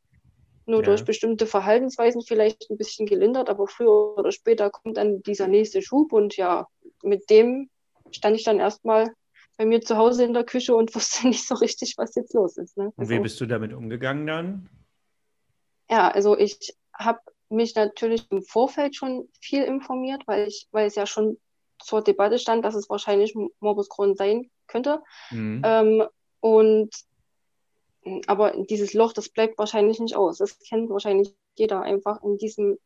Nur 0.66 0.80
ja. 0.80 0.86
durch 0.86 1.04
bestimmte 1.04 1.46
Verhaltensweisen 1.46 2.22
vielleicht 2.22 2.70
ein 2.70 2.76
bisschen 2.76 3.06
gelindert, 3.06 3.48
aber 3.48 3.66
früher 3.66 4.16
oder 4.16 4.30
später 4.30 4.70
kommt 4.70 4.96
dann 4.96 5.22
dieser 5.22 5.48
nächste 5.48 5.82
Schub 5.82 6.12
und 6.12 6.36
ja, 6.36 6.68
mit 7.02 7.30
dem 7.30 7.68
stand 8.10 8.36
ich 8.36 8.44
dann 8.44 8.60
erstmal 8.60 9.12
bei 9.56 9.66
mir 9.66 9.80
zu 9.80 9.96
Hause 9.96 10.24
in 10.24 10.34
der 10.34 10.44
Küche 10.44 10.74
und 10.74 10.94
wusste 10.94 11.26
nicht 11.26 11.46
so 11.46 11.54
richtig, 11.54 11.94
was 11.96 12.14
jetzt 12.14 12.34
los 12.34 12.56
ist. 12.56 12.76
Ne? 12.76 12.92
Und 12.96 13.08
wie 13.08 13.14
also 13.14 13.22
bist 13.22 13.40
du 13.40 13.46
damit 13.46 13.72
umgegangen 13.72 14.26
dann? 14.26 14.68
Ja, 15.90 16.08
also 16.08 16.38
ich 16.38 16.76
habe 16.94 17.20
mich 17.48 17.74
natürlich 17.74 18.30
im 18.30 18.42
Vorfeld 18.42 18.96
schon 18.96 19.28
viel 19.40 19.62
informiert, 19.62 20.22
weil 20.26 20.48
ich, 20.48 20.68
weil 20.72 20.86
es 20.86 20.94
ja 20.94 21.06
schon 21.06 21.38
zur 21.78 22.02
Debatte 22.02 22.38
stand, 22.38 22.64
dass 22.64 22.74
es 22.74 22.88
wahrscheinlich 22.88 23.34
Morbus 23.60 23.88
Crohn 23.88 24.14
sein 24.14 24.50
könnte. 24.68 25.02
Mhm. 25.30 25.62
Ähm, 25.64 26.04
und 26.42 26.90
aber 28.26 28.64
dieses 28.68 28.94
Loch, 28.94 29.12
das 29.12 29.28
bleibt 29.28 29.56
wahrscheinlich 29.58 30.00
nicht 30.00 30.16
aus. 30.16 30.38
Das 30.38 30.58
kennt 30.58 30.90
wahrscheinlich 30.90 31.34
jeder 31.56 31.82
einfach 31.82 32.20
in 32.24 32.36
diesem, 32.36 32.78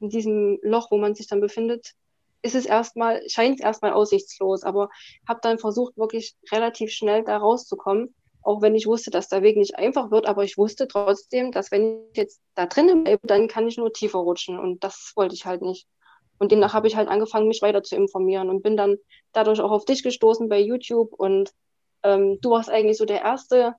in 0.00 0.10
diesem 0.10 0.58
Loch, 0.62 0.90
wo 0.90 0.98
man 0.98 1.14
sich 1.14 1.26
dann 1.26 1.40
befindet, 1.40 1.94
ist 2.42 2.54
es 2.54 2.66
erstmal, 2.66 3.26
scheint 3.30 3.58
es 3.58 3.64
erstmal 3.64 3.94
aussichtslos, 3.94 4.64
aber 4.64 4.90
habe 5.26 5.40
dann 5.42 5.58
versucht, 5.58 5.96
wirklich 5.96 6.36
relativ 6.52 6.92
schnell 6.92 7.24
da 7.24 7.38
rauszukommen, 7.38 8.14
auch 8.42 8.60
wenn 8.60 8.74
ich 8.74 8.86
wusste, 8.86 9.10
dass 9.10 9.30
der 9.30 9.40
Weg 9.40 9.56
nicht 9.56 9.76
einfach 9.76 10.10
wird, 10.10 10.26
aber 10.26 10.44
ich 10.44 10.58
wusste 10.58 10.86
trotzdem, 10.86 11.50
dass 11.50 11.70
wenn 11.70 12.04
ich 12.12 12.18
jetzt 12.18 12.42
da 12.54 12.66
drinnen 12.66 13.04
bleibe, 13.04 13.26
dann 13.26 13.48
kann 13.48 13.66
ich 13.66 13.78
nur 13.78 13.94
tiefer 13.94 14.18
rutschen 14.18 14.58
und 14.58 14.84
das 14.84 15.12
wollte 15.16 15.34
ich 15.34 15.46
halt 15.46 15.62
nicht. 15.62 15.86
Und 16.36 16.52
demnach 16.52 16.74
habe 16.74 16.86
ich 16.86 16.96
halt 16.96 17.08
angefangen, 17.08 17.48
mich 17.48 17.62
weiter 17.62 17.82
zu 17.82 17.96
informieren 17.96 18.50
und 18.50 18.62
bin 18.62 18.76
dann 18.76 18.98
dadurch 19.32 19.60
auch 19.60 19.70
auf 19.70 19.86
dich 19.86 20.02
gestoßen 20.02 20.50
bei 20.50 20.60
YouTube 20.60 21.14
und 21.14 21.54
ähm, 22.04 22.38
du 22.40 22.50
warst 22.50 22.70
eigentlich 22.70 22.98
so 22.98 23.04
der 23.04 23.22
erste 23.22 23.74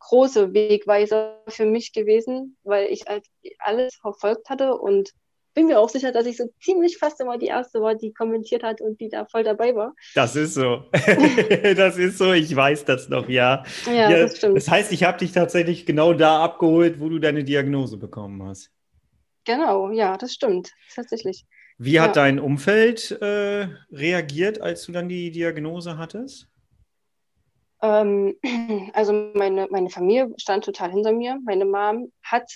große 0.00 0.52
Wegweiser 0.52 1.42
für 1.48 1.66
mich 1.66 1.92
gewesen, 1.92 2.56
weil 2.62 2.86
ich 2.86 3.04
halt 3.06 3.26
alles 3.58 3.94
verfolgt 3.94 4.50
hatte 4.50 4.74
und 4.74 5.10
bin 5.54 5.66
mir 5.66 5.80
auch 5.80 5.88
sicher, 5.88 6.12
dass 6.12 6.26
ich 6.26 6.36
so 6.36 6.48
ziemlich 6.62 6.98
fast 6.98 7.20
immer 7.20 7.36
die 7.36 7.46
Erste 7.46 7.80
war, 7.80 7.94
die 7.94 8.12
kommentiert 8.12 8.62
hat 8.62 8.80
und 8.80 9.00
die 9.00 9.08
da 9.08 9.26
voll 9.26 9.42
dabei 9.42 9.74
war. 9.74 9.94
Das 10.14 10.36
ist 10.36 10.54
so. 10.54 10.84
das 11.76 11.96
ist 11.98 12.18
so, 12.18 12.32
ich 12.32 12.54
weiß 12.54 12.84
das 12.84 13.08
noch, 13.08 13.28
ja. 13.28 13.64
Ja, 13.86 14.10
ja 14.10 14.22
das 14.22 14.36
stimmt. 14.36 14.56
Das 14.56 14.68
heißt, 14.68 14.92
ich 14.92 15.02
habe 15.04 15.18
dich 15.18 15.32
tatsächlich 15.32 15.86
genau 15.86 16.14
da 16.14 16.42
abgeholt, 16.42 17.00
wo 17.00 17.08
du 17.08 17.18
deine 17.18 17.44
Diagnose 17.44 17.96
bekommen 17.96 18.42
hast. 18.44 18.70
Genau, 19.44 19.90
ja, 19.90 20.16
das 20.16 20.34
stimmt, 20.34 20.72
tatsächlich. 20.94 21.44
Wie 21.78 21.98
hat 21.98 22.14
ja. 22.14 22.22
dein 22.22 22.38
Umfeld 22.38 23.10
äh, 23.22 23.68
reagiert, 23.90 24.60
als 24.60 24.84
du 24.84 24.92
dann 24.92 25.08
die 25.08 25.30
Diagnose 25.30 25.96
hattest? 25.96 26.46
Ähm, 27.82 28.36
also 28.94 29.12
meine, 29.34 29.68
meine 29.70 29.90
Familie 29.90 30.32
stand 30.36 30.64
total 30.64 30.90
hinter 30.90 31.12
mir. 31.12 31.38
Meine 31.44 31.64
Mom 31.64 32.12
hat 32.22 32.50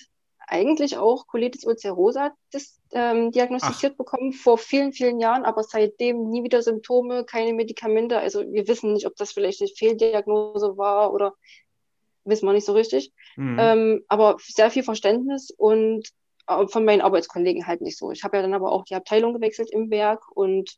eigentlich 0.47 0.99
auch 0.99 1.27
Colitis 1.27 1.65
ulcerosa 1.65 2.33
das, 2.53 2.79
ähm, 2.93 3.33
diagnostiziert 3.33 3.95
Ach. 3.95 3.99
bekommen 3.99 4.33
vor 4.33 4.59
vielen, 4.59 4.93
vielen 4.93 5.19
Jahren, 5.19 5.45
aber 5.45 5.63
seitdem 5.63 6.29
nie 6.29 6.45
wieder 6.45 6.63
Symptome, 6.63 7.25
keine 7.25 7.55
Medikamente. 7.55 8.19
Also 8.19 8.41
wir 8.53 8.69
wissen 8.69 8.93
nicht, 8.93 9.07
ob 9.07 9.17
das 9.17 9.33
vielleicht 9.33 9.61
eine 9.61 9.71
Fehldiagnose 9.71 10.77
war 10.77 11.13
oder 11.13 11.35
wissen 12.25 12.47
wir 12.47 12.53
nicht 12.53 12.67
so 12.67 12.73
richtig. 12.73 13.13
Mhm. 13.37 13.57
Ähm, 13.59 14.05
aber 14.09 14.37
sehr 14.41 14.71
viel 14.71 14.83
Verständnis 14.83 15.51
und 15.51 16.09
äh, 16.47 16.67
von 16.67 16.85
meinen 16.85 17.01
Arbeitskollegen 17.01 17.67
halt 17.67 17.81
nicht 17.81 17.99
so. 17.99 18.11
Ich 18.11 18.23
habe 18.25 18.37
ja 18.37 18.43
dann 18.43 18.55
aber 18.55 18.73
auch 18.73 18.85
die 18.85 18.95
Abteilung 18.95 19.35
gewechselt 19.35 19.71
im 19.71 19.91
Werk 19.91 20.25
und 20.35 20.77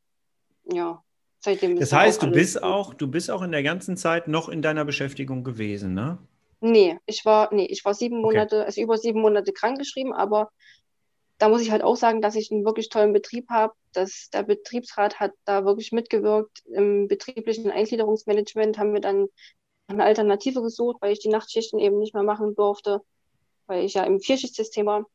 ja, 0.65 1.03
seitdem. 1.40 1.78
Das 1.78 1.93
heißt, 1.93 2.23
du 2.23 2.31
bist 2.31 2.62
auch, 2.62 2.95
du 2.95 3.09
bist 3.09 3.31
auch 3.31 3.43
in 3.43 3.52
der 3.52 3.62
ganzen 3.62 3.97
Zeit 3.97 4.28
noch 4.28 4.49
in 4.49 4.62
deiner 4.62 4.85
Beschäftigung 4.85 5.45
gewesen, 5.45 5.95
ne? 5.95 6.19
Nee, 6.61 6.99
ich 7.07 7.25
war, 7.25 7.52
nee, 7.52 7.66
ich 7.66 7.85
war 7.85 7.95
sieben 7.95 8.21
Monate, 8.21 8.57
okay. 8.57 8.66
also 8.66 8.81
über 8.81 8.97
sieben 8.97 9.21
Monate 9.21 9.52
krankgeschrieben, 9.52 10.12
aber 10.12 10.50
da 11.38 11.49
muss 11.49 11.61
ich 11.61 11.71
halt 11.71 11.83
auch 11.83 11.97
sagen, 11.97 12.23
dass 12.23 12.35
ich 12.35 12.50
einen 12.50 12.64
wirklich 12.64 12.88
tollen 12.88 13.12
Betrieb 13.12 13.49
habe. 13.50 13.75
Dass 13.93 14.31
der 14.33 14.43
Betriebsrat 14.43 15.21
hat 15.21 15.33
da 15.45 15.64
wirklich 15.64 15.93
mitgewirkt. 15.93 16.62
Im 16.66 17.09
betrieblichen 17.09 17.71
Eingliederungsmanagement 17.71 18.78
haben 18.78 18.95
wir 18.95 19.00
dann 19.00 19.26
eine 19.87 20.05
Alternative 20.05 20.62
gesucht, 20.62 20.97
weil 21.00 21.12
ich 21.12 21.21
die 21.21 21.28
Nachtschichten 21.28 21.78
eben 21.78 21.99
nicht 21.99 22.14
mehr 22.14 22.23
machen 22.23 22.55
durfte, 22.55 23.00
weil 23.66 23.85
ich 23.85 23.95
ja 23.95 24.05
im 24.05 24.21
Vierschichtsystem 24.21 24.87
war. 24.87 25.07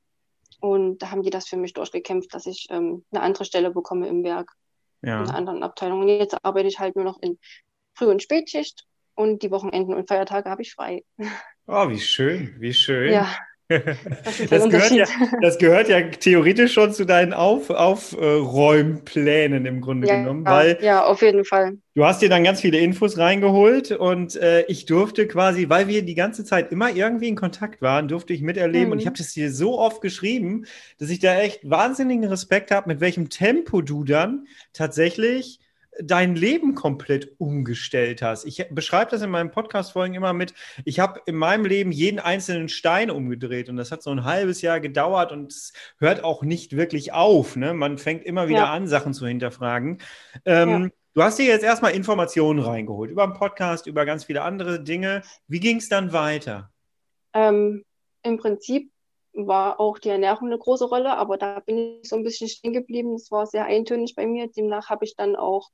Und 0.59 0.99
da 0.99 1.11
haben 1.11 1.23
die 1.23 1.31
das 1.31 1.47
für 1.47 1.57
mich 1.57 1.73
durchgekämpft, 1.73 2.33
dass 2.33 2.45
ich 2.45 2.67
ähm, 2.69 3.03
eine 3.11 3.23
andere 3.23 3.45
Stelle 3.45 3.71
bekomme 3.71 4.07
im 4.07 4.23
Werk, 4.23 4.51
ja. 5.01 5.21
in 5.21 5.27
einer 5.27 5.37
anderen 5.37 5.63
Abteilung. 5.63 6.01
Und 6.01 6.07
jetzt 6.09 6.37
arbeite 6.43 6.67
ich 6.67 6.79
halt 6.79 6.95
nur 6.95 7.05
noch 7.05 7.21
in 7.21 7.37
Früh- 7.93 8.09
und 8.09 8.23
Spätschicht 8.23 8.85
und 9.15 9.43
die 9.43 9.51
Wochenenden 9.51 9.93
und 9.93 10.07
Feiertage 10.07 10.49
habe 10.49 10.61
ich 10.61 10.73
frei. 10.73 11.03
Oh, 11.67 11.87
wie 11.89 11.99
schön, 11.99 12.55
wie 12.59 12.73
schön. 12.73 13.13
Ja. 13.13 13.33
Das, 13.71 14.49
das, 14.49 14.69
gehört 14.69 14.91
ja, 14.91 15.05
das, 15.41 15.57
gehört 15.57 15.89
ja, 15.89 16.01
theoretisch 16.01 16.73
schon 16.73 16.93
zu 16.93 17.05
deinen 17.05 17.33
Auf, 17.33 17.69
Aufräumplänen 17.69 19.65
im 19.65 19.81
Grunde 19.81 20.07
ja, 20.07 20.17
genommen. 20.17 20.45
Weil 20.45 20.77
ja, 20.81 21.03
auf 21.05 21.21
jeden 21.21 21.45
Fall. 21.45 21.77
Du 21.95 22.05
hast 22.05 22.21
dir 22.21 22.29
dann 22.29 22.43
ganz 22.43 22.61
viele 22.61 22.77
Infos 22.79 23.17
reingeholt 23.17 23.91
und 23.91 24.35
äh, 24.35 24.63
ich 24.67 24.85
durfte 24.85 25.27
quasi, 25.27 25.69
weil 25.69 25.87
wir 25.87 26.03
die 26.03 26.15
ganze 26.15 26.43
Zeit 26.43 26.71
immer 26.71 26.93
irgendwie 26.93 27.27
in 27.27 27.35
Kontakt 27.35 27.81
waren, 27.81 28.07
durfte 28.07 28.33
ich 28.33 28.41
miterleben 28.41 28.87
mhm. 28.87 28.91
und 28.93 28.99
ich 28.99 29.05
habe 29.05 29.17
das 29.17 29.31
hier 29.31 29.51
so 29.51 29.79
oft 29.79 30.01
geschrieben, 30.01 30.65
dass 30.99 31.09
ich 31.09 31.19
da 31.19 31.39
echt 31.39 31.69
wahnsinnigen 31.69 32.25
Respekt 32.25 32.71
habe, 32.71 32.89
mit 32.89 32.99
welchem 32.99 33.29
Tempo 33.29 33.81
du 33.81 34.03
dann 34.03 34.47
tatsächlich 34.73 35.60
dein 36.03 36.35
Leben 36.35 36.75
komplett 36.75 37.35
umgestellt 37.37 38.21
hast. 38.21 38.45
Ich 38.45 38.65
beschreibe 38.71 39.11
das 39.11 39.21
in 39.21 39.29
meinem 39.29 39.51
Podcast-Folgen 39.51 40.15
immer 40.15 40.33
mit, 40.33 40.53
ich 40.85 40.99
habe 40.99 41.21
in 41.25 41.35
meinem 41.35 41.65
Leben 41.65 41.91
jeden 41.91 42.19
einzelnen 42.19 42.69
Stein 42.69 43.11
umgedreht 43.11 43.69
und 43.69 43.77
das 43.77 43.91
hat 43.91 44.03
so 44.03 44.11
ein 44.11 44.23
halbes 44.23 44.61
Jahr 44.61 44.79
gedauert 44.79 45.31
und 45.31 45.51
es 45.51 45.73
hört 45.97 46.23
auch 46.23 46.43
nicht 46.43 46.75
wirklich 46.75 47.13
auf. 47.13 47.55
Ne? 47.55 47.73
Man 47.73 47.97
fängt 47.97 48.23
immer 48.23 48.47
wieder 48.47 48.59
ja. 48.59 48.71
an, 48.73 48.87
Sachen 48.87 49.13
zu 49.13 49.27
hinterfragen. 49.27 49.99
Ähm, 50.45 50.69
ja. 50.69 50.89
Du 51.13 51.23
hast 51.23 51.39
dir 51.39 51.45
jetzt 51.45 51.63
erstmal 51.63 51.93
Informationen 51.93 52.59
reingeholt 52.59 53.11
über 53.11 53.27
den 53.27 53.33
Podcast, 53.33 53.85
über 53.85 54.05
ganz 54.05 54.23
viele 54.23 54.43
andere 54.43 54.81
Dinge. 54.81 55.23
Wie 55.47 55.59
ging 55.59 55.77
es 55.77 55.89
dann 55.89 56.13
weiter? 56.13 56.71
Ähm, 57.33 57.83
Im 58.23 58.37
Prinzip 58.37 58.91
war 59.33 59.79
auch 59.79 59.99
die 59.99 60.09
Ernährung 60.09 60.47
eine 60.47 60.57
große 60.57 60.85
Rolle, 60.85 61.17
aber 61.17 61.37
da 61.37 61.59
bin 61.59 61.99
ich 62.01 62.09
so 62.09 62.15
ein 62.15 62.23
bisschen 62.23 62.49
stehen 62.49 62.73
geblieben. 62.73 63.15
Es 63.15 63.31
war 63.31 63.45
sehr 63.45 63.65
eintönig 63.65 64.15
bei 64.15 64.25
mir. 64.25 64.47
Demnach 64.47 64.89
habe 64.89 65.05
ich 65.05 65.15
dann 65.15 65.35
auch 65.35 65.69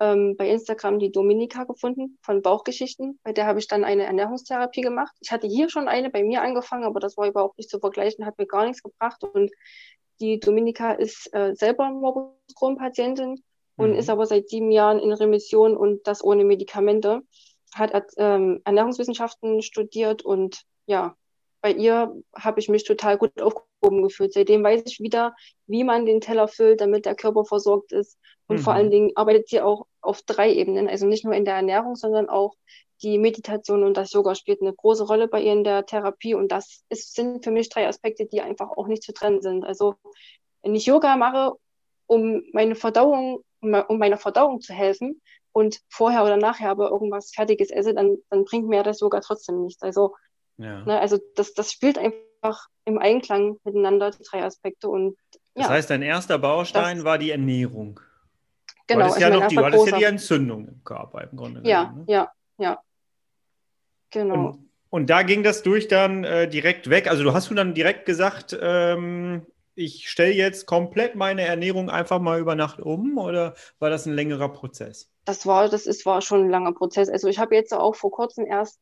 ähm, 0.00 0.34
bei 0.36 0.48
Instagram 0.48 0.98
die 0.98 1.12
Dominika 1.12 1.64
gefunden 1.64 2.18
von 2.22 2.42
Bauchgeschichten. 2.42 3.18
Bei 3.22 3.32
der 3.32 3.46
habe 3.46 3.58
ich 3.58 3.68
dann 3.68 3.84
eine 3.84 4.04
Ernährungstherapie 4.04 4.80
gemacht. 4.80 5.14
Ich 5.20 5.30
hatte 5.30 5.46
hier 5.46 5.68
schon 5.68 5.88
eine 5.88 6.10
bei 6.10 6.24
mir 6.24 6.42
angefangen, 6.42 6.84
aber 6.84 7.00
das 7.00 7.16
war 7.16 7.28
überhaupt 7.28 7.58
nicht 7.58 7.70
zu 7.70 7.78
vergleichen, 7.78 8.26
hat 8.26 8.38
mir 8.38 8.46
gar 8.46 8.64
nichts 8.64 8.82
gebracht. 8.82 9.22
Und 9.22 9.50
die 10.20 10.40
Dominika 10.40 10.92
ist 10.92 11.32
äh, 11.34 11.54
selber 11.54 11.90
Morbus 11.90 12.32
Crohn-Patientin 12.56 13.42
und 13.76 13.90
mhm. 13.90 13.96
ist 13.96 14.10
aber 14.10 14.26
seit 14.26 14.48
sieben 14.48 14.70
Jahren 14.70 14.98
in 14.98 15.12
Remission 15.12 15.76
und 15.76 16.06
das 16.06 16.24
ohne 16.24 16.44
Medikamente. 16.44 17.22
Hat 17.74 17.92
ähm, 18.16 18.60
Ernährungswissenschaften 18.64 19.62
studiert 19.62 20.22
und 20.22 20.62
ja, 20.86 21.14
bei 21.62 21.72
ihr 21.72 22.14
habe 22.34 22.58
ich 22.58 22.68
mich 22.68 22.84
total 22.84 23.18
gut 23.18 23.40
aufgehoben 23.40 24.02
gefühlt. 24.02 24.32
Seitdem 24.32 24.64
weiß 24.64 24.82
ich 24.86 25.00
wieder, 25.00 25.34
wie 25.66 25.84
man 25.84 26.06
den 26.06 26.20
Teller 26.20 26.48
füllt, 26.48 26.80
damit 26.80 27.06
der 27.06 27.14
Körper 27.14 27.44
versorgt 27.44 27.92
ist. 27.92 28.18
Und 28.46 28.56
mhm. 28.56 28.60
vor 28.62 28.72
allen 28.72 28.90
Dingen 28.90 29.12
arbeitet 29.14 29.48
sie 29.48 29.60
auch 29.60 29.86
auf 30.02 30.22
drei 30.22 30.52
Ebenen, 30.52 30.88
also 30.88 31.06
nicht 31.06 31.24
nur 31.24 31.34
in 31.34 31.44
der 31.44 31.54
Ernährung, 31.54 31.96
sondern 31.96 32.28
auch 32.28 32.54
die 33.02 33.18
Meditation 33.18 33.84
und 33.84 33.96
das 33.96 34.12
Yoga 34.12 34.34
spielt 34.34 34.60
eine 34.60 34.74
große 34.74 35.04
Rolle 35.04 35.26
bei 35.28 35.40
ihr 35.40 35.52
in 35.52 35.64
der 35.64 35.86
Therapie. 35.86 36.34
Und 36.34 36.52
das 36.52 36.82
ist, 36.88 37.14
sind 37.14 37.44
für 37.44 37.50
mich 37.50 37.68
drei 37.68 37.88
Aspekte, 37.88 38.26
die 38.26 38.42
einfach 38.42 38.70
auch 38.70 38.86
nicht 38.86 39.02
zu 39.02 39.12
trennen 39.12 39.40
sind. 39.40 39.64
Also 39.64 39.94
wenn 40.62 40.74
ich 40.74 40.86
Yoga 40.86 41.16
mache, 41.16 41.54
um 42.06 42.42
meine 42.52 42.74
Verdauung, 42.74 43.42
um 43.60 43.98
meiner 43.98 44.18
Verdauung 44.18 44.60
zu 44.60 44.74
helfen 44.74 45.20
und 45.52 45.80
vorher 45.88 46.24
oder 46.24 46.36
nachher 46.36 46.70
aber 46.70 46.90
irgendwas 46.90 47.30
Fertiges 47.34 47.70
esse, 47.70 47.94
dann, 47.94 48.18
dann 48.28 48.44
bringt 48.44 48.68
mir 48.68 48.82
das 48.82 49.00
Yoga 49.00 49.20
trotzdem 49.20 49.62
nichts. 49.62 49.82
Also, 49.82 50.14
ja. 50.58 50.84
ne, 50.84 51.00
also 51.00 51.18
das, 51.36 51.54
das 51.54 51.72
spielt 51.72 51.98
einfach 51.98 52.66
im 52.84 52.98
Einklang 52.98 53.58
miteinander, 53.64 54.10
die 54.10 54.22
drei 54.22 54.44
Aspekte. 54.44 54.88
Und, 54.88 55.16
ja, 55.54 55.62
das 55.62 55.68
heißt, 55.68 55.90
dein 55.90 56.02
erster 56.02 56.38
Baustein 56.38 56.98
das, 56.98 57.04
war 57.04 57.18
die 57.18 57.30
Ernährung. 57.30 58.00
Genau, 58.90 59.06
du 59.06 59.06
hattest, 59.06 59.20
ja, 59.20 59.30
noch 59.30 59.46
die, 59.46 59.54
du 59.54 59.64
hattest 59.64 59.86
ja 59.86 59.98
die 59.98 60.04
Entzündung 60.04 60.66
im 60.66 60.84
Körper 60.84 61.22
im 61.30 61.36
Grunde. 61.36 61.62
Ja, 61.64 61.84
genommen, 61.84 62.04
ne? 62.06 62.12
ja, 62.12 62.32
ja. 62.58 62.80
Genau. 64.10 64.34
Und, 64.34 64.70
und, 64.90 65.10
da 65.10 65.22
ging 65.22 65.44
das 65.44 65.62
durch 65.62 65.86
dann 65.86 66.24
äh, 66.24 66.48
direkt 66.48 66.90
weg. 66.90 67.08
Also 67.08 67.22
du 67.22 67.32
hast 67.32 67.50
du 67.50 67.54
dann 67.54 67.74
direkt 67.74 68.04
gesagt, 68.04 68.58
ähm, 68.60 69.46
ich 69.76 70.08
stelle 70.08 70.32
jetzt 70.32 70.66
komplett 70.66 71.14
meine 71.14 71.42
Ernährung 71.42 71.88
einfach 71.88 72.18
mal 72.18 72.40
über 72.40 72.56
Nacht 72.56 72.80
um 72.80 73.16
oder 73.16 73.54
war 73.78 73.90
das 73.90 74.06
ein 74.06 74.14
längerer 74.14 74.48
Prozess? 74.48 75.08
Das 75.24 75.46
war, 75.46 75.68
das 75.68 75.86
ist, 75.86 76.04
war 76.04 76.20
schon 76.20 76.46
ein 76.46 76.50
langer 76.50 76.72
Prozess. 76.72 77.08
Also 77.08 77.28
ich 77.28 77.38
habe 77.38 77.54
jetzt 77.54 77.72
auch 77.72 77.94
vor 77.94 78.10
kurzem 78.10 78.44
erst 78.44 78.80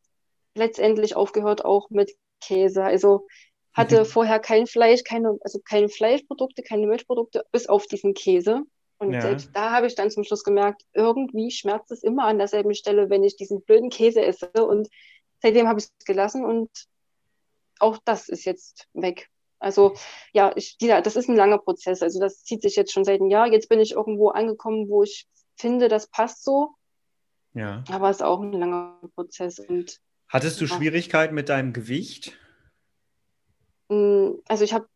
letztendlich 0.54 1.16
aufgehört, 1.16 1.66
auch 1.66 1.90
mit 1.90 2.16
Käse. 2.40 2.82
Also 2.82 3.26
hatte 3.74 4.00
mhm. 4.00 4.04
vorher 4.06 4.38
kein 4.38 4.66
Fleisch, 4.66 5.04
keine, 5.04 5.36
also 5.42 5.60
keine 5.62 5.90
Fleischprodukte, 5.90 6.62
keine 6.62 6.86
Milchprodukte, 6.86 7.44
bis 7.52 7.68
auf 7.68 7.86
diesen 7.86 8.14
Käse. 8.14 8.62
Und 8.98 9.12
ja. 9.12 9.20
selbst 9.20 9.50
da 9.54 9.70
habe 9.70 9.86
ich 9.86 9.94
dann 9.94 10.10
zum 10.10 10.24
Schluss 10.24 10.42
gemerkt, 10.42 10.82
irgendwie 10.92 11.50
schmerzt 11.50 11.90
es 11.92 12.02
immer 12.02 12.24
an 12.24 12.38
derselben 12.38 12.74
Stelle, 12.74 13.10
wenn 13.10 13.22
ich 13.22 13.36
diesen 13.36 13.62
blöden 13.62 13.90
Käse 13.90 14.22
esse. 14.24 14.50
Und 14.52 14.88
seitdem 15.40 15.68
habe 15.68 15.78
ich 15.78 15.86
es 15.86 16.04
gelassen 16.04 16.44
und 16.44 16.68
auch 17.78 17.98
das 18.04 18.28
ist 18.28 18.44
jetzt 18.44 18.88
weg. 18.92 19.28
Also 19.60 19.94
ja, 20.32 20.52
ich, 20.56 20.78
dieser, 20.78 21.00
das 21.00 21.16
ist 21.16 21.28
ein 21.28 21.36
langer 21.36 21.58
Prozess. 21.58 22.02
Also 22.02 22.20
das 22.20 22.42
zieht 22.42 22.62
sich 22.62 22.76
jetzt 22.76 22.92
schon 22.92 23.04
seit 23.04 23.20
einem 23.20 23.30
Jahr. 23.30 23.46
Jetzt 23.46 23.68
bin 23.68 23.80
ich 23.80 23.92
irgendwo 23.92 24.30
angekommen, 24.30 24.88
wo 24.88 25.02
ich 25.02 25.26
finde, 25.56 25.88
das 25.88 26.08
passt 26.08 26.44
so. 26.44 26.74
Ja. 27.54 27.82
Aber 27.90 28.10
es 28.10 28.18
ist 28.18 28.22
auch 28.22 28.40
ein 28.40 28.52
langer 28.52 29.00
Prozess. 29.14 29.58
Und, 29.58 30.00
Hattest 30.28 30.60
du 30.60 30.66
ja. 30.66 30.76
Schwierigkeiten 30.76 31.34
mit 31.34 31.48
deinem 31.48 31.72
Gewicht? 31.72 32.36
Mm, 33.88 34.32
also 34.46 34.64
ich 34.64 34.72
habe 34.72 34.88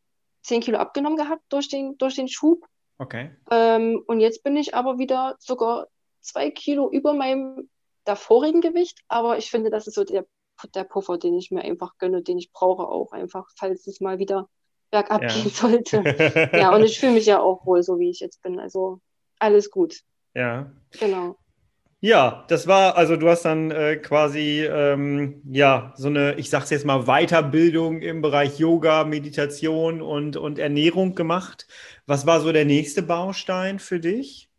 10 0.43 0.61
Kilo 0.61 0.79
abgenommen 0.79 1.17
gehabt 1.17 1.43
durch 1.49 1.69
den, 1.69 1.97
durch 1.99 2.17
den 2.17 2.29
Schub. 2.29 2.67
Okay. 2.99 3.31
Ähm, 3.51 4.03
und 4.07 4.21
jetzt 4.21 4.43
bin 4.43 4.57
ich 4.57 4.75
aber 4.75 4.99
wieder 4.99 5.37
sogar 5.39 5.89
zwei 6.21 6.51
Kilo 6.51 6.91
über 6.91 7.15
meinem 7.15 7.69
davorigen 8.05 8.61
Gewicht. 8.61 9.01
Aber 9.09 9.39
ich 9.39 9.51
finde, 9.51 9.71
das 9.71 9.87
ist 9.87 9.95
so 9.95 10.05
der, 10.05 10.27
der 10.75 10.85
Puffer, 10.85 11.19
den 11.19 11.37
ich 11.37 11.51
mir 11.51 11.63
einfach 11.63 11.99
gönne, 11.99 12.23
den 12.23 12.39
ich 12.39 12.53
brauche 12.53 12.87
auch 12.87 13.13
einfach, 13.13 13.49
falls 13.57 13.87
es 13.87 14.01
mal 14.01 14.19
wieder 14.19 14.49
bergab 14.91 15.23
ja. 15.23 15.29
gehen 15.29 15.51
sollte. 15.51 16.51
ja, 16.53 16.75
und 16.75 16.83
ich 16.85 16.99
fühle 16.99 17.13
mich 17.13 17.27
ja 17.27 17.41
auch 17.41 17.67
wohl, 17.67 17.83
so 17.83 17.99
wie 17.99 18.11
ich 18.11 18.21
jetzt 18.21 18.43
bin. 18.43 18.61
Also 18.61 19.01
alles 19.39 19.71
gut. 19.71 20.01
Ja. 20.35 20.71
Genau. 20.99 21.37
Ja, 22.05 22.45
das 22.49 22.67
war, 22.67 22.97
also 22.97 23.15
du 23.15 23.29
hast 23.29 23.45
dann 23.45 23.71
äh, 23.71 23.95
quasi, 23.95 24.65
ähm, 24.65 25.41
ja, 25.49 25.93
so 25.97 26.09
eine, 26.09 26.35
ich 26.35 26.51
sag's 26.51 26.71
jetzt 26.71 26.85
mal, 26.85 27.05
Weiterbildung 27.05 28.03
im 28.03 28.23
Bereich 28.23 28.59
Yoga, 28.59 29.05
Meditation 29.05 30.03
und, 30.03 30.37
und 30.37 30.59
Ernährung 30.59 31.15
gemacht. 31.15 31.69
Was 32.07 32.27
war 32.27 32.41
so 32.41 32.51
der 32.51 32.65
nächste 32.65 33.03
Baustein 33.03 33.79
für 33.79 34.01
dich? 34.01 34.51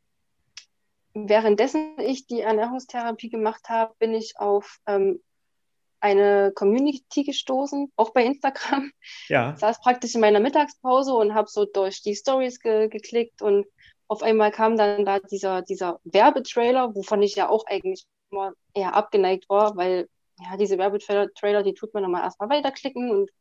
Währenddessen 1.14 1.98
ich 2.00 2.28
die 2.28 2.40
Ernährungstherapie 2.40 3.30
gemacht 3.30 3.68
habe, 3.68 3.94
bin 4.00 4.14
ich 4.14 4.40
auf 4.40 4.80
ähm, 4.88 5.20
eine 6.00 6.54
Community 6.56 7.26
gestoßen, 7.26 7.92
auch 7.98 8.12
bei 8.12 8.24
Instagram. 8.24 8.94
Ja. 9.28 9.58
Saß 9.58 9.82
praktisch 9.82 10.16
in 10.16 10.22
meiner 10.22 10.40
Mittagspause 10.40 11.14
und 11.14 11.34
habe 11.34 11.50
so 11.50 11.66
durch 11.66 12.02
die 12.02 12.16
Stories 12.16 12.62
ge 12.62 12.88
geklickt 12.88 13.42
und 13.42 13.66
auf 14.14 14.22
einmal 14.22 14.52
kam 14.52 14.78
dann 14.78 15.06
da 15.06 15.20
dieser, 15.20 15.64
dieser 15.64 16.00
Werbetrailer, 16.04 16.94
wovon 16.94 17.24
ich 17.24 17.36
ja 17.36 17.50
auch 17.50 17.66
eigentlich 17.66 18.06
immer 18.30 18.54
eher 18.76 18.94
abgeneigt 18.96 19.50
war, 19.50 19.76
weil 19.76 20.08
ja, 20.40 20.56
diese 20.56 20.78
Werbetrailer, 20.78 21.64
die 21.64 21.74
tut 21.74 21.94
man 21.96 22.04
nochmal 22.04 22.22
erstmal 22.22 22.50
weiterklicken 22.50 23.10
und 23.10 23.32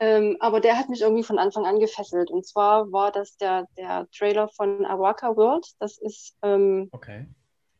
ähm, 0.00 0.38
aber 0.40 0.60
der 0.60 0.78
hat 0.78 0.88
mich 0.88 1.02
irgendwie 1.02 1.22
von 1.22 1.38
Anfang 1.38 1.66
an 1.66 1.78
gefesselt. 1.78 2.30
Und 2.30 2.46
zwar 2.46 2.90
war 2.90 3.12
das 3.12 3.36
der, 3.36 3.68
der 3.76 4.08
Trailer 4.10 4.48
von 4.48 4.84
Awaka 4.84 5.36
World. 5.36 5.64
Das 5.78 5.98
ist 5.98 6.34
ähm, 6.42 6.88
okay. 6.90 7.26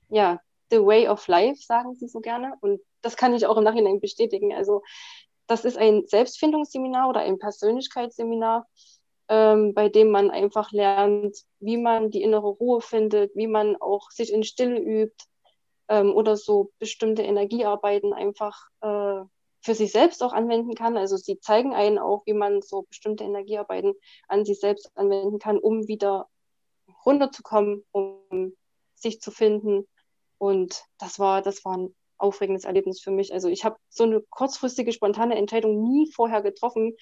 ja 0.08 0.38
The 0.70 0.84
Way 0.84 1.08
of 1.08 1.26
Life, 1.26 1.62
sagen 1.62 1.94
sie 1.94 2.06
so 2.06 2.20
gerne. 2.20 2.54
Und 2.60 2.80
das 3.00 3.16
kann 3.16 3.34
ich 3.34 3.46
auch 3.46 3.56
im 3.56 3.64
Nachhinein 3.64 3.98
bestätigen. 3.98 4.54
Also 4.54 4.82
das 5.48 5.64
ist 5.64 5.76
ein 5.76 6.04
Selbstfindungsseminar 6.06 7.08
oder 7.08 7.20
ein 7.20 7.38
Persönlichkeitsseminar, 7.38 8.68
ähm, 9.32 9.72
bei 9.72 9.88
dem 9.88 10.10
man 10.10 10.30
einfach 10.30 10.72
lernt, 10.72 11.38
wie 11.58 11.78
man 11.78 12.10
die 12.10 12.20
innere 12.20 12.48
Ruhe 12.48 12.82
findet, 12.82 13.34
wie 13.34 13.46
man 13.46 13.76
auch 13.76 14.10
sich 14.10 14.30
in 14.30 14.44
Stille 14.44 14.78
übt 14.78 15.24
ähm, 15.88 16.12
oder 16.12 16.36
so 16.36 16.70
bestimmte 16.78 17.22
Energiearbeiten 17.22 18.12
einfach 18.12 18.66
äh, 18.82 19.22
für 19.62 19.74
sich 19.74 19.90
selbst 19.90 20.22
auch 20.22 20.34
anwenden 20.34 20.74
kann. 20.74 20.98
Also 20.98 21.16
sie 21.16 21.40
zeigen 21.40 21.72
einen 21.72 21.98
auch, 21.98 22.26
wie 22.26 22.34
man 22.34 22.60
so 22.60 22.82
bestimmte 22.82 23.24
Energiearbeiten 23.24 23.94
an 24.28 24.44
sich 24.44 24.60
selbst 24.60 24.90
anwenden 24.96 25.38
kann, 25.38 25.56
um 25.56 25.88
wieder 25.88 26.28
runterzukommen, 27.06 27.86
um 27.90 28.54
sich 28.96 29.22
zu 29.22 29.30
finden. 29.30 29.88
Und 30.36 30.84
das 30.98 31.18
war, 31.18 31.40
das 31.40 31.64
war 31.64 31.78
ein 31.78 31.94
aufregendes 32.18 32.66
Erlebnis 32.66 33.00
für 33.00 33.12
mich. 33.12 33.32
Also 33.32 33.48
ich 33.48 33.64
habe 33.64 33.76
so 33.88 34.04
eine 34.04 34.20
kurzfristige, 34.20 34.92
spontane 34.92 35.36
Entscheidung 35.36 35.82
nie 35.82 36.12
vorher 36.12 36.42
getroffen, 36.42 36.98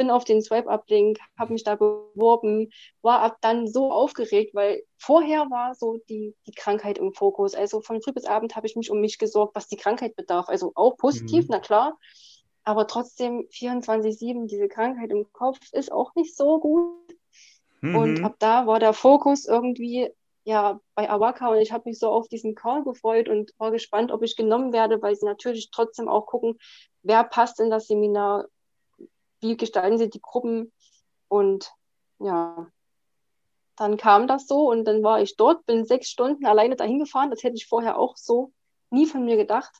bin 0.00 0.10
auf 0.10 0.24
den 0.24 0.40
Swipe-Up-Link, 0.40 1.18
habe 1.38 1.52
mich 1.52 1.62
da 1.62 1.74
beworben, 1.74 2.70
war 3.02 3.20
ab 3.20 3.36
dann 3.42 3.68
so 3.68 3.92
aufgeregt, 3.92 4.54
weil 4.54 4.82
vorher 4.96 5.40
war 5.50 5.74
so 5.74 5.98
die, 6.08 6.34
die 6.46 6.52
Krankheit 6.52 6.96
im 6.96 7.12
Fokus. 7.12 7.54
Also 7.54 7.82
von 7.82 8.00
früh 8.00 8.12
bis 8.12 8.24
Abend 8.24 8.56
habe 8.56 8.66
ich 8.66 8.76
mich 8.76 8.90
um 8.90 9.02
mich 9.02 9.18
gesorgt, 9.18 9.54
was 9.54 9.68
die 9.68 9.76
Krankheit 9.76 10.16
bedarf. 10.16 10.48
Also 10.48 10.72
auch 10.74 10.96
positiv, 10.96 11.44
mhm. 11.44 11.48
na 11.50 11.58
klar. 11.58 11.98
Aber 12.64 12.86
trotzdem 12.86 13.46
24-7, 13.52 14.46
diese 14.46 14.68
Krankheit 14.68 15.10
im 15.10 15.30
Kopf 15.32 15.58
ist 15.72 15.92
auch 15.92 16.14
nicht 16.14 16.34
so 16.34 16.58
gut. 16.60 17.14
Mhm. 17.82 17.96
Und 17.96 18.24
ab 18.24 18.36
da 18.38 18.66
war 18.66 18.78
der 18.78 18.94
Fokus 18.94 19.44
irgendwie 19.44 20.08
ja 20.44 20.80
bei 20.94 21.10
Awaka 21.10 21.48
und 21.48 21.58
ich 21.58 21.72
habe 21.72 21.90
mich 21.90 21.98
so 21.98 22.08
auf 22.08 22.26
diesen 22.26 22.54
Call 22.54 22.84
gefreut 22.84 23.28
und 23.28 23.52
war 23.58 23.70
gespannt, 23.70 24.12
ob 24.12 24.22
ich 24.22 24.34
genommen 24.34 24.72
werde, 24.72 25.02
weil 25.02 25.14
sie 25.14 25.26
natürlich 25.26 25.70
trotzdem 25.70 26.08
auch 26.08 26.24
gucken, 26.24 26.58
wer 27.02 27.22
passt 27.22 27.60
in 27.60 27.68
das 27.68 27.86
Seminar, 27.86 28.46
wie 29.40 29.56
gestalten 29.56 29.98
sie 29.98 30.10
die 30.10 30.20
Gruppen 30.20 30.72
und 31.28 31.72
ja, 32.18 32.66
dann 33.76 33.96
kam 33.96 34.26
das 34.26 34.46
so 34.46 34.70
und 34.70 34.84
dann 34.84 35.02
war 35.02 35.22
ich 35.22 35.36
dort, 35.36 35.64
bin 35.64 35.86
sechs 35.86 36.10
Stunden 36.10 36.44
alleine 36.44 36.76
dahin 36.76 36.98
gefahren. 36.98 37.30
Das 37.30 37.42
hätte 37.42 37.56
ich 37.56 37.66
vorher 37.66 37.98
auch 37.98 38.16
so 38.16 38.52
nie 38.90 39.06
von 39.06 39.24
mir 39.24 39.36
gedacht. 39.36 39.74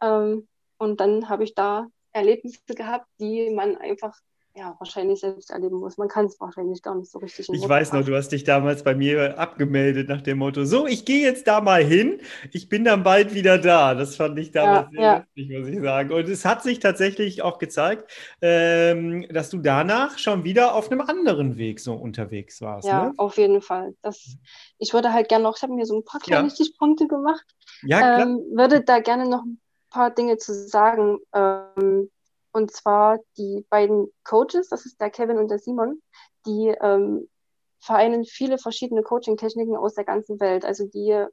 Ähm, 0.00 0.48
und 0.78 1.00
dann 1.00 1.28
habe 1.28 1.44
ich 1.44 1.54
da 1.54 1.88
Erlebnisse 2.12 2.60
gehabt, 2.68 3.06
die 3.20 3.50
man 3.50 3.76
einfach 3.76 4.18
ja, 4.54 4.76
wahrscheinlich 4.78 5.20
selbst 5.20 5.50
erleben 5.50 5.76
muss. 5.76 5.96
Man 5.96 6.08
kann 6.08 6.26
es 6.26 6.38
wahrscheinlich 6.38 6.82
gar 6.82 6.94
nicht 6.94 7.10
so 7.10 7.18
richtig. 7.18 7.48
Ich 7.48 7.68
weiß 7.68 7.92
noch, 7.92 8.04
du 8.04 8.14
hast 8.14 8.32
dich 8.32 8.44
damals 8.44 8.82
bei 8.82 8.94
mir 8.94 9.38
abgemeldet 9.38 10.08
nach 10.08 10.20
dem 10.20 10.38
Motto, 10.38 10.64
so, 10.64 10.86
ich 10.86 11.06
gehe 11.06 11.22
jetzt 11.22 11.46
da 11.46 11.60
mal 11.60 11.82
hin, 11.82 12.20
ich 12.50 12.68
bin 12.68 12.84
dann 12.84 13.02
bald 13.02 13.34
wieder 13.34 13.58
da. 13.58 13.94
Das 13.94 14.16
fand 14.16 14.38
ich 14.38 14.50
damals 14.50 14.88
ja, 14.92 15.00
sehr 15.00 15.02
ja. 15.02 15.16
lustig, 15.18 15.58
muss 15.58 15.68
ich 15.68 15.80
sagen. 15.80 16.12
Und 16.12 16.28
es 16.28 16.44
hat 16.44 16.62
sich 16.62 16.80
tatsächlich 16.80 17.42
auch 17.42 17.58
gezeigt, 17.58 18.10
ähm, 18.42 19.26
dass 19.30 19.48
du 19.48 19.58
danach 19.58 20.18
schon 20.18 20.44
wieder 20.44 20.74
auf 20.74 20.90
einem 20.90 21.00
anderen 21.00 21.56
Weg 21.56 21.80
so 21.80 21.94
unterwegs 21.94 22.60
warst. 22.60 22.86
Ja, 22.86 23.06
ne? 23.06 23.14
auf 23.16 23.38
jeden 23.38 23.62
Fall. 23.62 23.94
Das, 24.02 24.36
ich 24.78 24.92
würde 24.92 25.14
halt 25.14 25.28
gerne 25.28 25.44
noch, 25.44 25.56
ich 25.56 25.62
habe 25.62 25.72
mir 25.72 25.86
so 25.86 25.96
ein 25.96 26.04
paar 26.04 26.20
kleine 26.20 26.48
ja. 26.48 26.54
Stichpunkte 26.54 27.06
gemacht. 27.06 27.46
Ja, 27.82 27.98
klar. 27.98 28.20
Ähm, 28.20 28.42
würde 28.52 28.82
da 28.82 29.00
gerne 29.00 29.28
noch 29.28 29.44
ein 29.44 29.58
paar 29.88 30.10
Dinge 30.10 30.36
zu 30.36 30.52
sagen. 30.52 31.18
Ähm, 31.34 32.10
und 32.52 32.70
zwar 32.70 33.18
die 33.38 33.64
beiden 33.70 34.12
Coaches, 34.24 34.68
das 34.68 34.84
ist 34.84 35.00
der 35.00 35.10
Kevin 35.10 35.38
und 35.38 35.50
der 35.50 35.58
Simon, 35.58 36.02
die 36.46 36.68
ähm, 36.68 37.28
vereinen 37.80 38.24
viele 38.24 38.58
verschiedene 38.58 39.02
Coaching-Techniken 39.02 39.76
aus 39.76 39.94
der 39.94 40.04
ganzen 40.04 40.38
Welt. 40.38 40.64
Also 40.64 40.86
die 40.86 41.26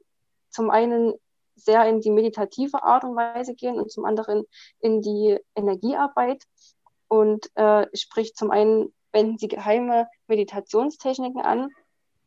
zum 0.48 0.70
einen 0.70 1.14
sehr 1.54 1.86
in 1.86 2.00
die 2.00 2.10
meditative 2.10 2.82
Art 2.82 3.04
und 3.04 3.16
Weise 3.16 3.54
gehen 3.54 3.78
und 3.78 3.90
zum 3.90 4.04
anderen 4.04 4.44
in 4.80 5.02
die 5.02 5.38
Energiearbeit. 5.54 6.42
Und 7.08 7.50
äh, 7.54 7.86
sprich, 7.94 8.34
zum 8.34 8.50
einen 8.50 8.92
wenden 9.12 9.36
sie 9.36 9.48
geheime 9.48 10.08
Meditationstechniken 10.26 11.42
an 11.42 11.68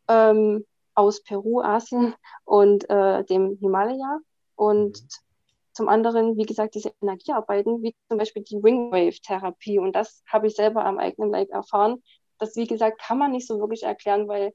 ähm, 0.07 0.65
aus 0.93 1.23
Peru, 1.23 1.61
Asien 1.61 2.13
und 2.45 2.87
äh, 2.89 3.23
dem 3.25 3.57
Himalaya. 3.59 4.19
Und 4.55 5.01
mhm 5.01 5.32
zum 5.73 5.89
anderen, 5.89 6.37
wie 6.37 6.45
gesagt, 6.45 6.75
diese 6.75 6.93
Energiearbeiten, 7.01 7.81
wie 7.81 7.95
zum 8.07 8.17
Beispiel 8.17 8.43
die 8.43 8.57
Ringwave-Therapie. 8.57 9.79
Und 9.79 9.93
das 9.95 10.23
habe 10.27 10.47
ich 10.47 10.55
selber 10.55 10.85
am 10.85 10.99
eigenen 10.99 11.31
Leib 11.31 11.49
erfahren. 11.49 12.03
Das, 12.37 12.55
wie 12.55 12.67
gesagt, 12.67 13.01
kann 13.01 13.17
man 13.17 13.31
nicht 13.31 13.47
so 13.47 13.59
wirklich 13.59 13.83
erklären, 13.83 14.27
weil 14.27 14.53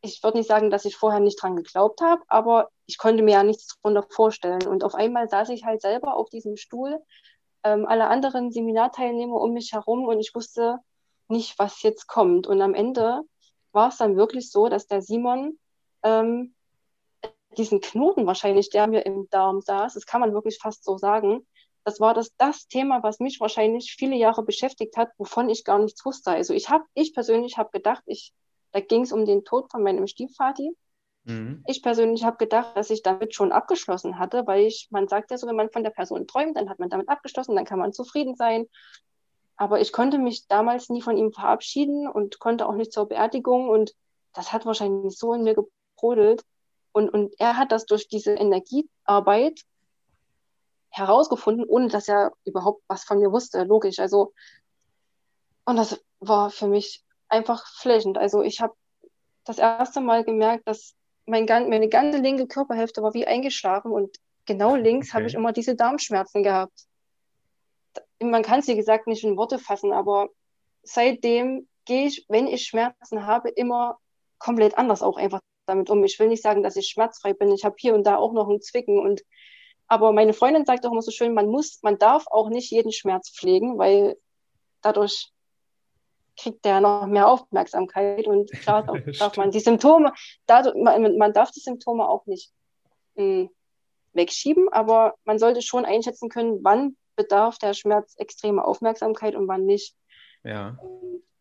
ich 0.00 0.22
würde 0.22 0.38
nicht 0.38 0.48
sagen, 0.48 0.70
dass 0.70 0.84
ich 0.84 0.96
vorher 0.96 1.20
nicht 1.20 1.42
dran 1.42 1.56
geglaubt 1.56 2.00
habe, 2.00 2.22
aber 2.28 2.70
ich 2.86 2.98
konnte 2.98 3.22
mir 3.22 3.32
ja 3.32 3.42
nichts 3.42 3.76
darunter 3.82 4.06
vorstellen. 4.08 4.66
Und 4.66 4.84
auf 4.84 4.94
einmal 4.94 5.28
saß 5.28 5.48
ich 5.50 5.64
halt 5.64 5.82
selber 5.82 6.16
auf 6.16 6.28
diesem 6.30 6.56
Stuhl, 6.56 7.02
ähm, 7.64 7.86
alle 7.86 8.06
anderen 8.06 8.50
Seminarteilnehmer 8.50 9.40
um 9.40 9.52
mich 9.52 9.72
herum 9.72 10.06
und 10.06 10.20
ich 10.20 10.34
wusste 10.34 10.78
nicht, 11.28 11.58
was 11.58 11.82
jetzt 11.82 12.06
kommt. 12.06 12.46
Und 12.46 12.62
am 12.62 12.74
Ende 12.74 13.22
war 13.72 13.88
es 13.88 13.96
dann 13.98 14.16
wirklich 14.16 14.50
so, 14.50 14.68
dass 14.68 14.86
der 14.86 15.02
Simon 15.02 15.58
ähm, 16.02 16.54
diesen 17.56 17.80
Knoten 17.80 18.26
wahrscheinlich, 18.26 18.70
der 18.70 18.86
mir 18.86 19.06
im 19.06 19.28
Darm 19.30 19.60
saß, 19.60 19.94
das 19.94 20.06
kann 20.06 20.20
man 20.20 20.34
wirklich 20.34 20.58
fast 20.60 20.84
so 20.84 20.98
sagen, 20.98 21.46
das 21.84 22.00
war 22.00 22.12
das, 22.12 22.34
das 22.36 22.68
Thema, 22.68 23.02
was 23.02 23.18
mich 23.18 23.40
wahrscheinlich 23.40 23.94
viele 23.98 24.16
Jahre 24.16 24.42
beschäftigt 24.42 24.96
hat, 24.96 25.10
wovon 25.16 25.48
ich 25.48 25.64
gar 25.64 25.78
nichts 25.78 26.04
wusste. 26.04 26.30
Also 26.30 26.52
ich 26.52 26.68
habe, 26.68 26.84
ich 26.94 27.14
persönlich 27.14 27.56
habe 27.56 27.70
gedacht, 27.70 28.02
ich, 28.06 28.34
da 28.72 28.80
ging 28.80 29.02
es 29.02 29.12
um 29.12 29.24
den 29.24 29.44
Tod 29.44 29.70
von 29.70 29.82
meinem 29.82 30.06
Stiefvati. 30.06 30.76
Mhm. 31.24 31.62
Ich 31.66 31.82
persönlich 31.82 32.24
habe 32.24 32.36
gedacht, 32.36 32.76
dass 32.76 32.90
ich 32.90 33.02
damit 33.02 33.34
schon 33.34 33.52
abgeschlossen 33.52 34.18
hatte, 34.18 34.46
weil 34.46 34.66
ich, 34.66 34.88
man 34.90 35.08
sagt 35.08 35.30
ja 35.30 35.38
so, 35.38 35.46
wenn 35.46 35.56
man 35.56 35.70
von 35.70 35.82
der 35.82 35.90
Person 35.90 36.26
träumt, 36.26 36.56
dann 36.56 36.68
hat 36.68 36.78
man 36.78 36.90
damit 36.90 37.08
abgeschlossen, 37.08 37.56
dann 37.56 37.64
kann 37.64 37.78
man 37.78 37.94
zufrieden 37.94 38.36
sein. 38.36 38.66
Aber 39.56 39.80
ich 39.80 39.92
konnte 39.92 40.18
mich 40.18 40.46
damals 40.46 40.90
nie 40.90 41.00
von 41.00 41.16
ihm 41.16 41.32
verabschieden 41.32 42.06
und 42.06 42.38
konnte 42.38 42.66
auch 42.66 42.74
nicht 42.74 42.92
zur 42.92 43.08
Beerdigung 43.08 43.68
und 43.68 43.94
das 44.34 44.52
hat 44.52 44.66
wahrscheinlich 44.66 45.16
so 45.18 45.32
in 45.32 45.42
mir 45.42 45.54
gebrodelt, 45.54 46.44
und, 46.98 47.08
und 47.10 47.32
er 47.38 47.56
hat 47.56 47.70
das 47.70 47.86
durch 47.86 48.08
diese 48.08 48.32
Energiearbeit 48.32 49.60
herausgefunden, 50.90 51.64
ohne 51.64 51.88
dass 51.88 52.08
er 52.08 52.32
überhaupt 52.44 52.82
was 52.88 53.04
von 53.04 53.20
mir 53.20 53.30
wusste, 53.30 53.62
logisch. 53.62 54.00
Also, 54.00 54.32
und 55.64 55.76
das 55.76 56.02
war 56.18 56.50
für 56.50 56.66
mich 56.66 57.04
einfach 57.28 57.64
flächend. 57.68 58.18
Also 58.18 58.42
ich 58.42 58.60
habe 58.60 58.74
das 59.44 59.58
erste 59.58 60.00
Mal 60.00 60.24
gemerkt, 60.24 60.66
dass 60.66 60.96
mein, 61.24 61.46
meine 61.46 61.88
ganze 61.88 62.18
linke 62.18 62.48
Körperhälfte 62.48 63.02
war 63.02 63.14
wie 63.14 63.26
eingeschlafen 63.26 63.92
und 63.92 64.16
genau 64.44 64.74
links 64.74 65.10
okay. 65.10 65.18
habe 65.18 65.26
ich 65.26 65.34
immer 65.34 65.52
diese 65.52 65.76
Darmschmerzen 65.76 66.42
gehabt. 66.42 66.86
Man 68.20 68.42
kann 68.42 68.58
es, 68.58 68.66
wie 68.66 68.76
gesagt, 68.76 69.06
nicht 69.06 69.22
in 69.22 69.36
Worte 69.36 69.60
fassen, 69.60 69.92
aber 69.92 70.30
seitdem 70.82 71.68
gehe 71.84 72.08
ich, 72.08 72.26
wenn 72.28 72.48
ich 72.48 72.64
Schmerzen 72.66 73.24
habe, 73.24 73.50
immer 73.50 73.98
komplett 74.38 74.76
anders 74.76 75.02
auch 75.02 75.16
einfach 75.16 75.40
damit 75.68 75.90
um. 75.90 76.02
Ich 76.04 76.18
will 76.18 76.28
nicht 76.28 76.42
sagen, 76.42 76.62
dass 76.62 76.76
ich 76.76 76.88
schmerzfrei 76.88 77.32
bin. 77.34 77.52
Ich 77.52 77.64
habe 77.64 77.76
hier 77.78 77.94
und 77.94 78.04
da 78.04 78.16
auch 78.16 78.32
noch 78.32 78.48
ein 78.48 78.60
Zwicken 78.60 78.98
und 78.98 79.22
aber 79.88 80.12
meine 80.12 80.34
Freundin 80.34 80.66
sagt 80.66 80.84
auch 80.84 80.92
immer 80.92 81.02
so 81.02 81.10
schön, 81.10 81.32
man 81.32 81.48
muss, 81.48 81.80
man 81.82 81.98
darf 81.98 82.26
auch 82.26 82.50
nicht 82.50 82.70
jeden 82.70 82.92
Schmerz 82.92 83.30
pflegen, 83.30 83.78
weil 83.78 84.18
dadurch 84.82 85.32
kriegt 86.36 86.64
der 86.64 86.80
noch 86.80 87.06
mehr 87.06 87.26
Aufmerksamkeit 87.26 88.26
und 88.26 88.52
klar 88.52 88.82
darf 89.18 89.36
man 89.36 89.50
die 89.50 89.60
Symptome, 89.60 90.12
dadurch, 90.46 90.74
man, 90.76 91.16
man 91.16 91.32
darf 91.32 91.50
die 91.50 91.60
Symptome 91.60 92.06
auch 92.06 92.26
nicht 92.26 92.52
mh, 93.16 93.24
hm, 93.24 93.50
wegschieben, 94.12 94.68
aber 94.70 95.14
man 95.24 95.38
sollte 95.38 95.62
schon 95.62 95.86
einschätzen 95.86 96.28
können, 96.28 96.60
wann 96.62 96.96
bedarf 97.16 97.58
der 97.58 97.74
Schmerz 97.74 98.14
extreme 98.18 98.64
Aufmerksamkeit 98.64 99.34
und 99.34 99.48
wann 99.48 99.64
nicht. 99.64 99.94
Ja. 100.44 100.78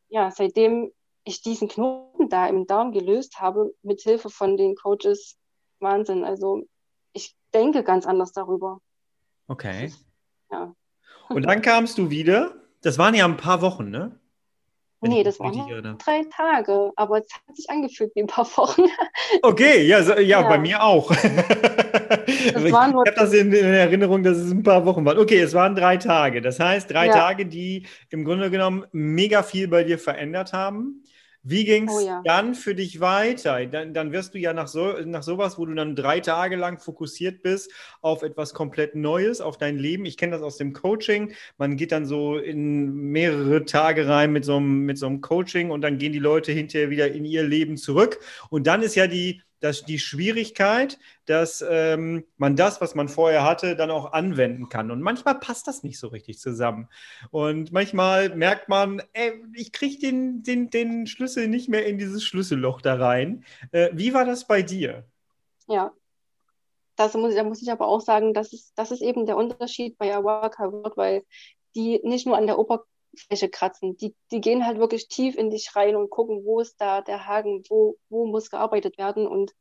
ja, 0.09 0.31
seitdem 0.31 0.91
ich 1.27 1.41
diesen 1.41 1.67
Knoten 1.67 2.29
da 2.29 2.47
im 2.47 2.67
Darm 2.67 2.91
gelöst 2.93 3.39
habe, 3.39 3.73
mit 3.83 4.01
Hilfe 4.01 4.29
von 4.29 4.55
den 4.55 4.75
Coaches, 4.75 5.37
Wahnsinn. 5.79 6.23
Also 6.23 6.63
ich 7.11 7.35
denke 7.53 7.83
ganz 7.83 8.05
anders 8.05 8.31
darüber. 8.31 8.79
Okay. 9.47 9.91
ja. 10.51 10.73
Und 11.29 11.45
dann 11.45 11.61
kamst 11.61 11.97
du 11.97 12.09
wieder. 12.09 12.55
Das 12.81 12.97
waren 12.97 13.13
ja 13.13 13.25
ein 13.25 13.37
paar 13.37 13.61
Wochen, 13.61 13.89
ne? 13.89 14.17
Nee, 15.01 15.23
das 15.23 15.39
waren 15.39 15.97
drei 15.99 16.23
Tage, 16.35 16.91
aber 16.95 17.19
es 17.19 17.27
hat 17.31 17.55
sich 17.55 17.69
angefühlt 17.69 18.15
wie 18.15 18.21
ein 18.21 18.27
paar 18.27 18.45
Wochen. 18.57 18.83
Okay, 19.41 19.85
ja, 19.85 20.01
so, 20.01 20.13
ja, 20.13 20.21
ja, 20.21 20.41
bei 20.47 20.57
mir 20.57 20.81
auch. 20.81 21.11
ich 21.11 22.55
habe 22.55 23.13
das 23.15 23.33
in, 23.33 23.51
in, 23.51 23.65
Erinnerung, 23.65 24.23
dass 24.23 24.37
es 24.37 24.51
ein 24.51 24.63
paar 24.63 24.85
Wochen 24.85 25.05
waren. 25.05 25.17
Okay, 25.17 25.39
es 25.39 25.53
waren 25.53 25.75
drei 25.75 25.97
Tage. 25.97 26.41
Das 26.41 26.59
heißt, 26.59 26.89
drei 26.89 27.07
ja. 27.07 27.13
Tage, 27.13 27.45
die 27.45 27.85
im 28.09 28.23
Grunde 28.23 28.49
genommen 28.49 28.85
mega 28.91 29.43
viel 29.43 29.67
bei 29.67 29.83
dir 29.83 29.99
verändert 29.99 30.53
haben. 30.53 31.03
Wie 31.49 31.63
ging 31.63 31.88
es 31.88 31.95
oh, 31.95 31.99
ja. 32.01 32.21
dann 32.25 32.55
für 32.55 32.75
dich 32.75 32.99
weiter? 32.99 33.65
Dann, 33.67 33.93
dann 33.93 34.12
wirst 34.12 34.33
du 34.33 34.38
ja 34.38 34.51
nach, 34.51 34.67
so, 34.67 34.97
nach 35.05 35.23
sowas, 35.23 35.57
wo 35.57 35.65
du 35.65 35.73
dann 35.73 35.95
drei 35.95 36.19
Tage 36.19 36.57
lang 36.57 36.77
fokussiert 36.77 37.41
bist 37.41 37.71
auf 38.01 38.21
etwas 38.21 38.53
komplett 38.53 38.95
Neues, 38.95 39.39
auf 39.39 39.57
dein 39.57 39.77
Leben. 39.77 40.05
Ich 40.05 40.17
kenne 40.17 40.33
das 40.33 40.41
aus 40.41 40.57
dem 40.57 40.73
Coaching. 40.73 41.31
Man 41.57 41.77
geht 41.77 41.93
dann 41.93 42.05
so 42.05 42.38
in 42.38 42.91
mehrere 42.91 43.63
Tage 43.63 44.10
rein 44.10 44.33
mit 44.33 44.43
so, 44.43 44.57
einem, 44.57 44.79
mit 44.79 44.97
so 44.97 45.05
einem 45.05 45.21
Coaching 45.21 45.71
und 45.71 45.79
dann 45.79 45.97
gehen 45.97 46.12
die 46.12 46.19
Leute 46.19 46.51
hinterher 46.51 46.89
wieder 46.89 47.13
in 47.13 47.23
ihr 47.23 47.43
Leben 47.43 47.77
zurück. 47.77 48.19
Und 48.49 48.67
dann 48.67 48.81
ist 48.81 48.95
ja 48.95 49.07
die, 49.07 49.41
dass 49.59 49.85
die 49.85 49.99
Schwierigkeit, 49.99 50.99
dass 51.25 51.63
ähm, 51.67 52.25
man 52.37 52.55
das, 52.55 52.81
was 52.81 52.95
man 52.95 53.09
vorher 53.09 53.43
hatte, 53.43 53.75
dann 53.75 53.91
auch 53.91 54.13
anwenden 54.13 54.69
kann. 54.69 54.91
Und 54.91 55.01
manchmal 55.01 55.39
passt 55.39 55.67
das 55.67 55.83
nicht 55.83 55.99
so 55.99 56.07
richtig 56.07 56.39
zusammen. 56.39 56.87
Und 57.31 57.71
manchmal 57.71 58.35
merkt 58.35 58.69
man, 58.69 59.01
ey, 59.13 59.33
ich 59.53 59.71
kriege 59.71 59.99
den, 59.99 60.43
den, 60.43 60.69
den 60.69 61.07
Schlüssel 61.07 61.47
nicht 61.47 61.69
mehr 61.69 61.85
in 61.85 61.97
dieses 61.97 62.23
Schlüsselloch 62.23 62.81
da 62.81 62.95
rein. 62.95 63.43
Äh, 63.71 63.89
wie 63.93 64.13
war 64.13 64.25
das 64.25 64.45
bei 64.45 64.61
dir? 64.61 65.05
Ja, 65.67 65.91
das 66.95 67.13
muss, 67.13 67.35
da 67.35 67.43
muss 67.43 67.61
ich 67.61 67.71
aber 67.71 67.87
auch 67.87 68.01
sagen, 68.01 68.33
das 68.33 68.53
ist, 68.53 68.73
das 68.75 68.91
ist 68.91 69.01
eben 69.01 69.25
der 69.25 69.37
Unterschied 69.37 69.97
bei 69.97 70.13
Awaka 70.15 70.71
World, 70.71 70.97
weil 70.97 71.23
die 71.75 71.99
nicht 72.03 72.25
nur 72.25 72.37
an 72.37 72.47
der 72.47 72.57
Oberfläche 72.57 72.96
Fläche 73.17 73.49
kratzen. 73.49 73.97
Die, 73.97 74.15
die 74.32 74.41
gehen 74.41 74.65
halt 74.65 74.80
wirklich 74.80 75.08
tief 75.08 75.36
in 75.36 75.49
dich 75.49 75.75
rein 75.75 75.95
und 75.95 76.10
gucken, 76.10 76.45
wo 76.45 76.60
ist 76.60 76.80
da 76.80 77.01
der 77.01 77.27
Haken, 77.27 77.63
wo, 77.69 77.97
wo 78.10 78.25
muss 78.25 78.49
gearbeitet 78.49 78.97
werden. 78.97 79.27
Und 79.27 79.53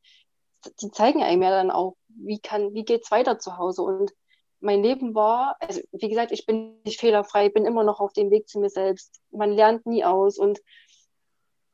die 0.81 0.91
zeigen 0.91 1.23
einem 1.23 1.43
ja 1.43 1.51
dann 1.51 1.71
auch, 1.71 1.97
wie 2.09 2.39
kann, 2.39 2.75
wie 2.75 2.85
geht's 2.85 3.11
weiter 3.11 3.39
zu 3.39 3.57
Hause. 3.57 3.83
Und 3.83 4.13
mein 4.61 4.83
Leben 4.83 5.15
war, 5.15 5.57
also 5.61 5.81
wie 5.93 6.09
gesagt, 6.09 6.33
ich 6.33 6.47
bin 6.47 6.81
nicht 6.85 7.01
fehlerfrei, 7.01 7.49
bin 7.49 7.67
immer 7.67 7.85
noch 7.85 8.01
auf 8.01 8.13
dem 8.13 8.31
Weg 8.31 8.49
zu 8.49 8.59
mir 8.59 8.71
selbst. 8.71 9.21
Man 9.31 9.53
lernt 9.53 9.87
nie 9.87 10.05
aus 10.05 10.39
und 10.39 10.61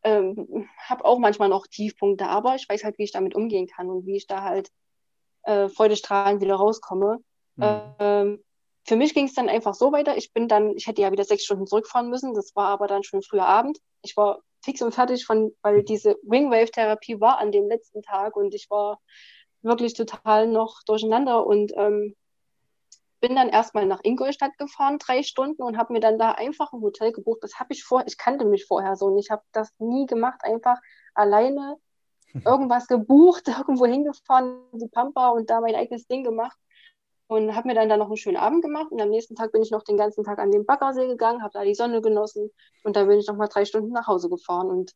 ähm, 0.05 0.68
habe 0.79 1.05
auch 1.05 1.18
manchmal 1.18 1.49
noch 1.49 1.66
Tiefpunkte, 1.66 2.27
aber 2.27 2.57
ich 2.57 2.68
weiß 2.68 2.83
halt, 2.85 2.99
wie 2.99 3.05
ich 3.05 3.12
damit 3.12 3.35
umgehen 3.35 3.68
kann 3.68 3.88
und 3.88 4.05
wie 4.05 4.16
ich 4.16 4.27
da 4.27 4.42
halt 4.42 4.71
äh, 5.45 5.68
freudestrahlend 5.68 6.40
wieder 6.40 6.57
rauskomme. 6.57 7.18
Mhm. 7.57 7.95
Ähm, 7.99 8.45
für 8.85 8.97
mich 8.97 9.14
ging 9.14 9.27
es 9.27 9.35
dann 9.35 9.49
einfach 9.49 9.75
so 9.75 9.92
weiter. 9.92 10.16
Ich 10.16 10.33
bin 10.33 10.49
dann, 10.49 10.77
ich 10.77 10.87
hätte 10.87 11.03
ja 11.03 11.12
wieder 11.12 11.25
sechs 11.25 11.45
Stunden 11.45 11.66
zurückfahren 11.66 12.11
müssen. 12.11 12.35
Das 12.35 12.57
war 12.57 12.68
aber 12.68 12.87
dann 12.88 13.05
schon 13.05 13.23
früher 13.23 13.47
Abend. 13.47 13.79
Ich 14.03 14.16
war 14.16 14.40
fix 14.64 14.83
und 14.83 14.92
fertig 14.95 15.25
von, 15.25 15.55
weil 15.62 15.83
diese 15.83 16.16
Wingwave-Therapie 16.23 17.21
war 17.21 17.38
an 17.38 17.53
dem 17.53 17.68
letzten 17.68 18.03
Tag 18.03 18.37
und 18.37 18.55
ich 18.55 18.71
war 18.71 19.01
wirklich 19.62 19.95
total 19.95 20.49
noch 20.49 20.83
durcheinander 20.85 21.47
und 21.47 21.73
ähm, 21.77 22.16
bin 23.21 23.37
dann 23.37 23.49
erstmal 23.49 23.87
nach 23.87 24.01
Ingolstadt 24.03 24.59
gefahren, 24.59 24.99
drei 24.99 25.23
Stunden 25.23 25.62
und 25.62 25.79
habe 25.79 25.92
mir 25.92 26.01
dann 26.01 26.18
da 26.18 26.33
einfach 26.33 26.73
ein 26.73 26.81
Hotel 26.81 27.12
gebucht. 27.12 27.38
Das 27.42 27.61
habe 27.61 27.73
ich 27.73 27.85
vor, 27.85 28.03
ich 28.07 28.18
kannte 28.18 28.45
mich 28.45 28.66
vorher 28.66 28.97
so 28.97 29.07
und 29.07 29.18
ich 29.18 29.31
habe 29.31 29.42
das 29.53 29.73
nie 29.79 30.07
gemacht, 30.07 30.40
einfach 30.42 30.79
alleine 31.14 31.77
irgendwas 32.45 32.88
gebucht, 32.88 33.47
irgendwo 33.47 33.87
hingefahren, 33.87 34.61
die 34.73 34.88
Pampa 34.88 35.29
und 35.29 35.51
da 35.51 35.61
mein 35.61 35.77
eigenes 35.77 36.09
Ding 36.09 36.25
gemacht 36.25 36.59
und 37.33 37.55
habe 37.57 37.68
mir 37.68 37.75
dann 37.75 37.88
da 37.88 37.97
noch 37.97 38.07
einen 38.07 38.16
schönen 38.16 38.37
Abend 38.37 38.62
gemacht. 38.62 38.90
Und 38.90 39.01
am 39.01 39.11
nächsten 39.11 39.35
Tag 39.35 39.53
bin 39.53 39.62
ich 39.62 39.71
noch 39.71 39.83
den 39.83 39.97
ganzen 39.97 40.25
Tag 40.25 40.38
an 40.38 40.51
den 40.51 40.66
Baggersee 40.66 41.07
gegangen, 41.07 41.42
habe 41.42 41.53
da 41.53 41.64
die 41.64 41.75
Sonne 41.75 42.01
genossen. 42.01 42.51
Und 42.85 42.97
dann 42.97 43.09
bin 43.09 43.18
ich 43.18 43.27
noch 43.27 43.37
mal 43.37 43.49
drei 43.49 43.64
Stunden 43.64 43.92
nach 43.92 44.07
Hause 44.07 44.29
gefahren. 44.29 44.68
Und 44.68 44.92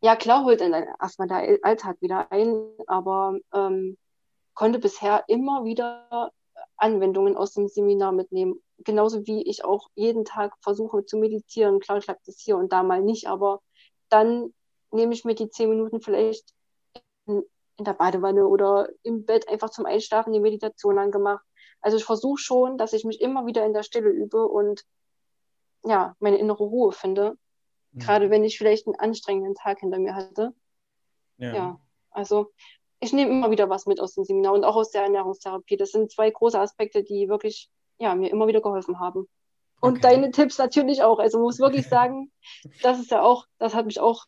ja 0.00 0.16
klar 0.16 0.44
holt 0.44 0.60
dann 0.60 0.72
erstmal 0.72 1.28
der 1.28 1.58
Alltag 1.62 1.96
wieder 2.00 2.30
ein, 2.32 2.70
aber 2.86 3.38
ähm, 3.54 3.96
konnte 4.54 4.78
bisher 4.78 5.24
immer 5.28 5.64
wieder 5.64 6.32
Anwendungen 6.76 7.36
aus 7.36 7.52
dem 7.52 7.68
Seminar 7.68 8.12
mitnehmen, 8.12 8.60
genauso 8.78 9.26
wie 9.26 9.42
ich 9.42 9.64
auch 9.64 9.88
jeden 9.94 10.24
Tag 10.24 10.54
versuche 10.60 11.04
zu 11.04 11.18
meditieren. 11.18 11.80
Klar 11.80 12.00
klappt 12.00 12.26
es 12.28 12.40
hier 12.40 12.56
und 12.56 12.72
da 12.72 12.82
mal 12.82 13.02
nicht, 13.02 13.28
aber 13.28 13.60
dann 14.08 14.52
nehme 14.90 15.14
ich 15.14 15.24
mir 15.24 15.34
die 15.34 15.50
zehn 15.50 15.68
Minuten 15.68 16.00
vielleicht 16.00 16.54
in 17.78 17.84
der 17.84 17.94
Badewanne 17.94 18.46
oder 18.46 18.88
im 19.02 19.24
Bett 19.24 19.48
einfach 19.48 19.70
zum 19.70 19.86
Einschlafen 19.86 20.32
die 20.32 20.40
Meditation 20.40 20.98
angemacht. 20.98 21.44
Also 21.80 21.96
ich 21.96 22.04
versuche 22.04 22.38
schon, 22.38 22.76
dass 22.76 22.92
ich 22.92 23.04
mich 23.04 23.20
immer 23.20 23.46
wieder 23.46 23.64
in 23.64 23.72
der 23.72 23.84
Stille 23.84 24.10
übe 24.10 24.46
und 24.46 24.84
ja, 25.84 26.16
meine 26.18 26.38
innere 26.38 26.64
Ruhe 26.64 26.92
finde. 26.92 27.38
Mhm. 27.92 27.98
Gerade 28.00 28.30
wenn 28.30 28.44
ich 28.44 28.58
vielleicht 28.58 28.86
einen 28.86 28.96
anstrengenden 28.96 29.54
Tag 29.54 29.78
hinter 29.78 29.98
mir 29.98 30.14
hatte. 30.14 30.52
Ja. 31.36 31.54
ja. 31.54 31.80
also 32.10 32.50
ich 33.00 33.12
nehme 33.12 33.30
immer 33.30 33.52
wieder 33.52 33.70
was 33.70 33.86
mit 33.86 34.00
aus 34.00 34.14
dem 34.14 34.24
Seminar 34.24 34.54
und 34.54 34.64
auch 34.64 34.74
aus 34.74 34.90
der 34.90 35.02
Ernährungstherapie. 35.02 35.76
Das 35.76 35.92
sind 35.92 36.10
zwei 36.10 36.30
große 36.30 36.58
Aspekte, 36.58 37.04
die 37.04 37.28
wirklich 37.28 37.70
ja, 37.98 38.16
mir 38.16 38.30
immer 38.30 38.48
wieder 38.48 38.60
geholfen 38.60 38.98
haben. 38.98 39.28
Und 39.80 39.98
okay. 39.98 40.00
deine 40.00 40.32
Tipps 40.32 40.58
natürlich 40.58 41.04
auch. 41.04 41.20
Also 41.20 41.38
muss 41.38 41.60
wirklich 41.60 41.86
sagen, 41.88 42.32
das 42.82 42.98
ist 42.98 43.12
ja 43.12 43.22
auch, 43.22 43.46
das 43.58 43.74
hat 43.74 43.86
mich 43.86 44.00
auch 44.00 44.24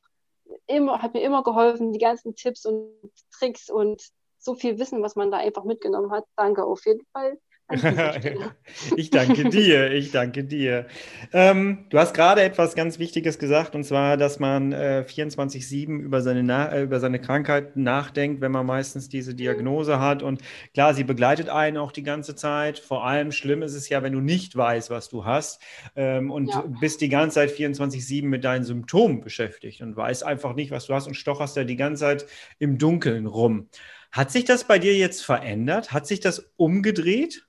immer, 0.70 1.02
hat 1.02 1.14
mir 1.14 1.22
immer 1.22 1.42
geholfen, 1.42 1.92
die 1.92 1.98
ganzen 1.98 2.34
Tipps 2.34 2.66
und 2.66 2.92
Tricks 3.38 3.70
und 3.70 4.02
so 4.38 4.54
viel 4.54 4.78
Wissen, 4.78 5.02
was 5.02 5.16
man 5.16 5.30
da 5.30 5.38
einfach 5.38 5.64
mitgenommen 5.64 6.10
hat. 6.10 6.24
Danke 6.36 6.64
auf 6.64 6.86
jeden 6.86 7.04
Fall. 7.12 7.38
ich 8.96 9.10
danke 9.10 9.48
dir, 9.48 9.92
ich 9.92 10.10
danke 10.10 10.44
dir. 10.44 10.86
Ähm, 11.32 11.86
du 11.90 11.98
hast 11.98 12.14
gerade 12.14 12.42
etwas 12.42 12.74
ganz 12.74 12.98
Wichtiges 12.98 13.38
gesagt, 13.38 13.74
und 13.74 13.84
zwar, 13.84 14.16
dass 14.16 14.40
man 14.40 14.72
äh, 14.72 15.04
24-7 15.06 15.98
über, 15.98 16.20
seine 16.20 16.72
äh, 16.72 16.82
über 16.82 17.00
seine 17.00 17.20
Krankheit 17.20 17.76
nachdenkt, 17.76 18.40
wenn 18.40 18.50
man 18.50 18.66
meistens 18.66 19.08
diese 19.08 19.34
Diagnose 19.34 20.00
hat. 20.00 20.22
Und 20.22 20.42
klar, 20.74 20.94
sie 20.94 21.04
begleitet 21.04 21.48
einen 21.48 21.76
auch 21.76 21.92
die 21.92 22.02
ganze 22.02 22.34
Zeit. 22.34 22.78
Vor 22.78 23.06
allem 23.06 23.30
schlimm 23.30 23.62
ist 23.62 23.74
es 23.74 23.88
ja, 23.88 24.02
wenn 24.02 24.12
du 24.12 24.20
nicht 24.20 24.56
weißt, 24.56 24.90
was 24.90 25.08
du 25.08 25.24
hast 25.24 25.62
ähm, 25.94 26.30
und 26.30 26.48
ja. 26.48 26.64
bist 26.80 27.00
die 27.00 27.08
ganze 27.08 27.34
Zeit 27.36 27.50
24-7 27.50 28.24
mit 28.24 28.44
deinen 28.44 28.64
Symptomen 28.64 29.20
beschäftigt 29.20 29.80
und 29.80 29.96
weißt 29.96 30.24
einfach 30.24 30.54
nicht, 30.54 30.70
was 30.70 30.86
du 30.86 30.94
hast 30.94 31.06
und 31.06 31.14
stocherst 31.14 31.56
ja 31.56 31.64
die 31.64 31.76
ganze 31.76 32.00
Zeit 32.00 32.26
im 32.58 32.78
Dunkeln 32.78 33.26
rum. 33.26 33.68
Hat 34.10 34.32
sich 34.32 34.44
das 34.44 34.64
bei 34.64 34.78
dir 34.78 34.96
jetzt 34.96 35.24
verändert? 35.24 35.92
Hat 35.92 36.06
sich 36.06 36.18
das 36.18 36.50
umgedreht? 36.56 37.46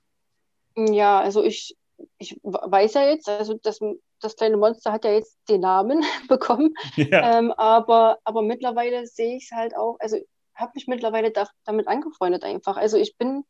Ja, 0.76 1.20
also 1.20 1.42
ich, 1.42 1.76
ich 2.18 2.38
weiß 2.42 2.94
ja 2.94 3.08
jetzt, 3.08 3.28
also 3.28 3.54
das, 3.62 3.80
das 4.20 4.36
kleine 4.36 4.56
Monster 4.56 4.92
hat 4.92 5.04
ja 5.04 5.12
jetzt 5.12 5.38
den 5.48 5.60
Namen 5.60 6.02
bekommen, 6.28 6.74
ja. 6.96 7.38
ähm, 7.38 7.52
aber, 7.52 8.18
aber 8.24 8.42
mittlerweile 8.42 9.06
sehe 9.06 9.36
ich 9.36 9.44
es 9.50 9.56
halt 9.56 9.76
auch, 9.76 9.96
also 10.00 10.18
habe 10.54 10.72
mich 10.74 10.86
mittlerweile 10.86 11.30
da, 11.30 11.48
damit 11.64 11.88
angefreundet 11.88 12.44
einfach. 12.44 12.76
Also 12.76 12.96
ich 12.96 13.16
bin 13.16 13.44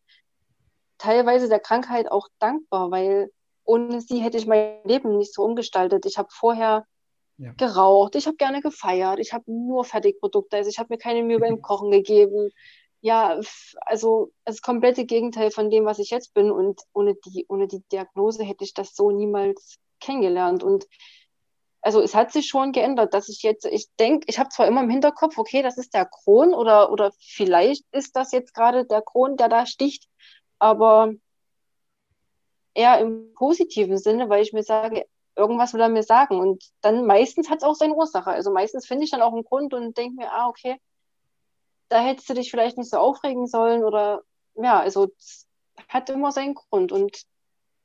teilweise 0.98 1.48
der 1.48 1.61
Krankheit 1.61 2.11
auch 2.11 2.28
dankbar, 2.38 2.90
weil 2.90 3.30
ohne 3.64 4.00
sie 4.00 4.20
hätte 4.20 4.38
ich 4.38 4.46
mein 4.46 4.78
Leben 4.85 5.18
nicht 5.18 5.35
so 5.35 5.42
umgestaltet. 5.42 6.06
Ich 6.06 6.18
habe 6.18 6.28
vorher 6.30 6.87
ja. 7.38 7.52
geraucht, 7.56 8.14
ich 8.14 8.26
habe 8.26 8.37
gerne 8.37 8.61
gefeiert, 8.61 9.18
ich 9.18 9.32
habe 9.32 9.50
nur 9.50 9.85
Fertigprodukte, 9.85 10.56
also 10.56 10.70
ich 10.70 10.78
habe 10.78 10.88
mir 10.90 10.98
keine 10.98 11.22
Mühe 11.22 11.38
beim 11.38 11.61
Kochen 11.62 11.90
gegeben 11.90 12.50
ja, 13.02 13.38
also 13.80 14.30
das 14.44 14.62
komplette 14.62 15.04
Gegenteil 15.04 15.50
von 15.50 15.70
dem, 15.70 15.84
was 15.84 15.98
ich 15.98 16.10
jetzt 16.10 16.34
bin. 16.34 16.50
Und 16.50 16.80
ohne 16.94 17.16
die, 17.16 17.44
ohne 17.48 17.66
die 17.66 17.82
Diagnose 17.90 18.44
hätte 18.44 18.64
ich 18.64 18.74
das 18.74 18.94
so 18.94 19.10
niemals 19.10 19.78
kennengelernt. 20.00 20.62
Und 20.62 20.86
also 21.82 22.00
es 22.00 22.14
hat 22.14 22.32
sich 22.32 22.46
schon 22.46 22.70
geändert, 22.70 23.12
dass 23.12 23.28
ich 23.28 23.42
jetzt, 23.42 23.66
ich 23.66 23.88
denke, 23.98 24.26
ich 24.28 24.38
habe 24.38 24.50
zwar 24.50 24.68
immer 24.68 24.84
im 24.84 24.90
Hinterkopf, 24.90 25.36
okay, 25.36 25.62
das 25.62 25.78
ist 25.78 25.94
der 25.94 26.06
Kron 26.06 26.54
oder, 26.54 26.92
oder 26.92 27.12
vielleicht 27.18 27.84
ist 27.90 28.14
das 28.14 28.30
jetzt 28.30 28.54
gerade 28.54 28.84
der 28.86 29.02
Kron, 29.02 29.36
der 29.36 29.48
da 29.48 29.66
sticht, 29.66 30.08
aber 30.60 31.12
eher 32.74 33.00
im 33.00 33.34
positiven 33.34 33.98
Sinne, 33.98 34.28
weil 34.28 34.42
ich 34.42 34.52
mir 34.52 34.62
sage, 34.62 35.06
irgendwas 35.34 35.74
will 35.74 35.80
er 35.80 35.88
mir 35.88 36.04
sagen. 36.04 36.38
Und 36.38 36.62
dann 36.82 37.04
meistens 37.04 37.50
hat 37.50 37.58
es 37.58 37.64
auch 37.64 37.74
seine 37.74 37.94
Ursache. 37.94 38.30
Also 38.30 38.52
meistens 38.52 38.86
finde 38.86 39.04
ich 39.04 39.10
dann 39.10 39.22
auch 39.22 39.32
einen 39.32 39.44
Grund 39.44 39.74
und 39.74 39.98
denke 39.98 40.14
mir, 40.14 40.32
ah, 40.32 40.48
okay, 40.48 40.78
da 41.92 42.00
hättest 42.00 42.28
du 42.31 42.35
dich 42.35 42.50
vielleicht 42.50 42.78
nicht 42.78 42.90
so 42.90 42.96
aufregen 42.96 43.46
sollen 43.46 43.85
oder 43.85 44.22
ja, 44.55 44.81
also 44.81 45.09
hat 45.88 46.09
immer 46.09 46.33
seinen 46.33 46.55
Grund 46.55 46.90
und 46.90 47.22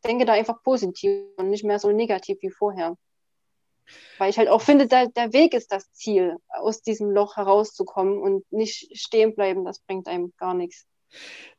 denke 0.06 0.26
da 0.26 0.34
einfach 0.34 0.64
positiv 0.64 1.26
und 1.36 1.50
nicht 1.50 1.66
mehr 1.66 1.78
so 1.78 1.92
negativ 1.92 2.38
wie 2.42 2.50
vorher. 2.50 2.96
Weil 4.18 4.30
ich 4.30 4.38
halt 4.38 4.48
auch 4.48 4.62
finde, 4.62 4.88
da, 4.88 5.06
der 5.06 5.34
Weg 5.34 5.54
ist 5.54 5.72
das 5.72 5.92
Ziel, 5.92 6.38
aus 6.48 6.82
diesem 6.82 7.12
Loch 7.12 7.36
herauszukommen 7.36 8.20
und 8.20 8.50
nicht 8.52 8.98
stehen 8.98 9.36
bleiben, 9.36 9.66
das 9.66 9.80
bringt 9.80 10.08
einem 10.08 10.34
gar 10.38 10.54
nichts. 10.54 10.86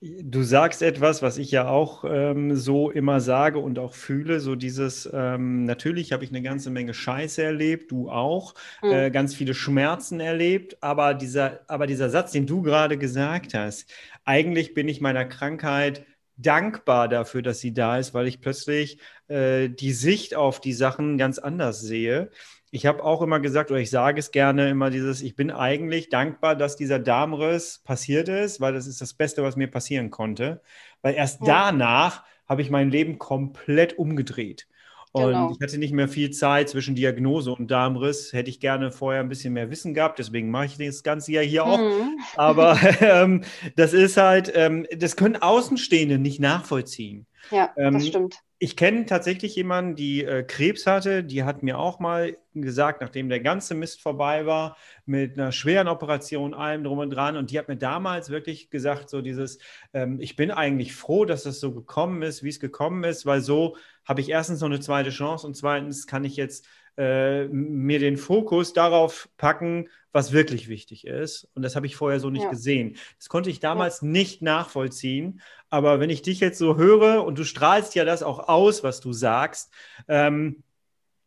Du 0.01 0.45
sagst 0.45 0.83
etwas, 0.83 1.23
was 1.23 1.39
ich 1.39 1.51
ja 1.51 1.69
auch 1.69 2.05
ähm, 2.09 2.55
so 2.55 2.91
immer 2.91 3.21
sage 3.21 3.59
und 3.59 3.81
auch 3.81 3.95
fühle, 3.95 4.39
so 4.39 4.55
dieses, 4.55 5.11
ähm, 5.13 5.65
natürlich 5.65 6.13
habe 6.13 6.23
ich 6.23 6.31
eine 6.31 6.43
ganze 6.43 6.71
Menge 6.71 6.95
Scheiße 6.95 7.43
erlebt, 7.43 7.91
du 7.91 8.09
auch, 8.09 8.55
mhm. 8.81 8.93
äh, 8.93 9.11
ganz 9.11 9.35
viele 9.35 9.55
Schmerzen 9.55 10.21
erlebt, 10.21 10.77
aber 10.83 11.15
dieser, 11.15 11.61
aber 11.67 11.89
dieser 11.89 12.11
Satz, 12.11 12.31
den 12.31 12.47
du 12.47 12.63
gerade 12.63 12.97
gesagt 12.97 13.55
hast, 13.55 13.93
eigentlich 14.25 14.73
bin 14.73 14.89
ich 14.89 15.01
meiner 15.01 15.25
Krankheit 15.25 16.07
dankbar 16.37 17.09
dafür, 17.09 17.43
dass 17.43 17.59
sie 17.59 17.75
da 17.75 17.99
ist, 17.99 18.15
weil 18.15 18.29
ich 18.29 18.41
plötzlich 18.41 19.01
äh, 19.27 19.69
die 19.69 19.93
Sicht 19.93 20.35
auf 20.35 20.61
die 20.61 20.73
Sachen 20.73 21.19
ganz 21.19 21.39
anders 21.39 21.81
sehe. 21.81 22.31
Ich 22.71 22.87
habe 22.87 23.03
auch 23.03 23.23
immer 23.23 23.41
gesagt, 23.41 23.71
oder 23.71 23.81
ich 23.81 23.91
sage 23.91 24.19
es 24.19 24.31
gerne 24.31 24.69
immer 24.69 24.91
dieses, 24.91 25.23
ich 25.23 25.37
bin 25.37 25.51
eigentlich 25.51 26.09
dankbar, 26.09 26.55
dass 26.55 26.77
dieser 26.77 26.99
Darmriss 26.99 27.81
passiert 27.85 28.29
ist, 28.29 28.61
weil 28.61 28.75
das 28.75 28.87
ist 28.87 29.01
das 29.01 29.15
Beste, 29.15 29.43
was 29.43 29.57
mir 29.57 29.69
passieren 29.69 30.11
konnte. 30.11 30.61
Weil 31.03 31.15
erst 31.15 31.41
danach 31.45 32.25
habe 32.47 32.63
ich 32.63 32.71
mein 32.71 32.91
Leben 32.91 33.19
komplett 33.19 33.99
umgedreht. 33.99 34.67
Und 35.13 35.29
genau. 35.29 35.53
ich 35.53 35.61
hatte 35.61 35.79
nicht 35.79 35.93
mehr 35.93 36.09
viel 36.09 36.31
Zeit 36.31 36.69
zwischen 36.69 36.95
Diagnose 36.95 37.53
und 37.53 37.71
Darmriss. 37.71 38.33
Hätte 38.33 38.51
ich 38.51 38.61
gerne 38.61 38.91
vorher 38.91 39.21
ein 39.21 39.29
bisschen 39.29 39.55
mehr 39.55 39.71
Wissen 39.71 39.95
gehabt. 39.95 40.19
Deswegen 40.19 40.51
mache 40.51 40.67
ich 40.67 40.77
das 40.77 41.03
Ganze 41.03 41.33
ja 41.33 41.41
hier 41.41 41.65
auch. 41.65 41.79
Mhm. 41.79 42.19
Aber 42.37 42.79
ähm, 43.01 43.43
das 43.77 43.95
ist 43.95 44.19
halt, 44.19 44.53
ähm, 44.55 44.87
das 44.95 45.17
können 45.17 45.37
Außenstehende 45.37 46.19
nicht 46.19 46.41
nachvollziehen. 46.41 47.27
Ja, 47.51 47.73
ähm, 47.77 47.95
das 47.95 48.07
stimmt 48.07 48.43
ich 48.61 48.77
kenne 48.77 49.07
tatsächlich 49.07 49.55
jemanden, 49.55 49.95
die 49.95 50.25
äh, 50.25 50.43
Krebs 50.43 50.87
hatte. 50.87 51.23
Die 51.23 51.45
hat 51.45 51.63
mir 51.63 51.79
auch 51.79 52.01
mal 52.01 52.37
gesagt, 52.55 53.01
nachdem 53.01 53.29
der 53.29 53.39
ganze 53.39 53.77
Mist 53.77 54.03
vorbei 54.03 54.47
war, 54.47 54.77
mit 55.07 55.39
einer 55.39 55.53
schweren 55.53 55.87
Operation, 55.87 56.55
allem 56.55 56.83
drum 56.83 56.99
und 56.99 57.11
dran. 57.11 57.37
Und 57.37 57.53
die 57.53 57.59
hat 57.59 57.69
mir 57.69 57.77
damals 57.77 58.31
wirklich 58.31 58.69
gesagt, 58.69 59.11
so 59.11 59.23
dieses, 59.23 59.59
ähm, 59.93 60.21
ich 60.21 60.35
bin 60.35 60.51
eigentlich 60.51 60.95
froh, 60.95 61.25
dass 61.25 61.45
das 61.45 61.61
so 61.61 61.73
gekommen 61.73 62.23
ist, 62.23 62.43
wie 62.43 62.49
es 62.49 62.59
gekommen 62.59 63.05
ist, 63.05 63.27
weil 63.27 63.41
so 63.43 63.77
habe 64.05 64.21
ich 64.21 64.29
erstens 64.29 64.61
noch 64.61 64.69
eine 64.69 64.81
zweite 64.81 65.11
Chance 65.11 65.47
und 65.47 65.55
zweitens 65.55 66.09
kann 66.09 66.25
ich 66.25 66.35
jetzt 66.35 66.67
äh, 66.97 67.47
mir 67.47 68.01
den 68.01 68.17
Fokus 68.17 68.73
darauf 68.73 69.29
packen, 69.37 69.89
was 70.13 70.33
wirklich 70.33 70.69
wichtig 70.69 71.07
ist. 71.07 71.49
Und 71.55 71.63
das 71.63 71.77
habe 71.77 71.87
ich 71.87 71.97
vorher 71.97 72.21
so 72.21 72.31
nicht 72.31 72.45
ja. 72.45 72.51
gesehen. 72.51 72.97
Das 73.19 73.29
konnte 73.29 73.51
ich 73.51 73.61
damals 73.61 74.01
ja. 74.01 74.09
nicht 74.09 74.43
nachvollziehen. 74.43 75.41
Aber 75.71 76.01
wenn 76.01 76.11
ich 76.11 76.23
dich 76.23 76.41
jetzt 76.41 76.59
so 76.59 76.77
höre 76.77 77.25
und 77.25 77.39
du 77.39 77.45
strahlst 77.45 77.95
ja 77.95 78.05
das 78.05 78.23
auch 78.23 78.49
aus, 78.49 78.83
was 78.83 79.01
du 79.01 79.13
sagst, 79.13 79.73
ähm, 80.09 80.63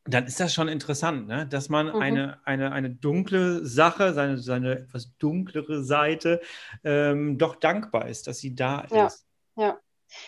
dann 0.05 0.25
ist 0.25 0.39
das 0.39 0.53
schon 0.53 0.67
interessant, 0.67 1.27
ne? 1.27 1.45
dass 1.45 1.69
man 1.69 1.87
mhm. 1.87 2.01
eine, 2.01 2.39
eine, 2.43 2.71
eine 2.71 2.89
dunkle 2.89 3.65
Sache, 3.65 4.13
seine, 4.13 4.39
seine 4.39 4.79
etwas 4.79 5.15
dunklere 5.17 5.83
Seite 5.83 6.41
ähm, 6.83 7.37
doch 7.37 7.55
dankbar 7.55 8.07
ist, 8.07 8.25
dass 8.25 8.39
sie 8.39 8.55
da 8.55 8.85
ja. 8.89 9.07
ist. 9.07 9.27
Ja, 9.57 9.79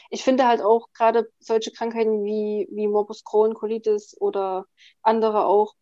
ich 0.10 0.24
finde 0.24 0.48
halt 0.48 0.62
auch 0.62 0.90
gerade 0.94 1.30
solche 1.40 1.72
Krankheiten 1.72 2.24
wie, 2.24 2.68
wie 2.72 2.88
Morbus 2.88 3.24
Crohn, 3.24 3.56
Colitis 3.56 4.16
oder 4.20 4.66
andere 5.02 5.46
auch, 5.46 5.74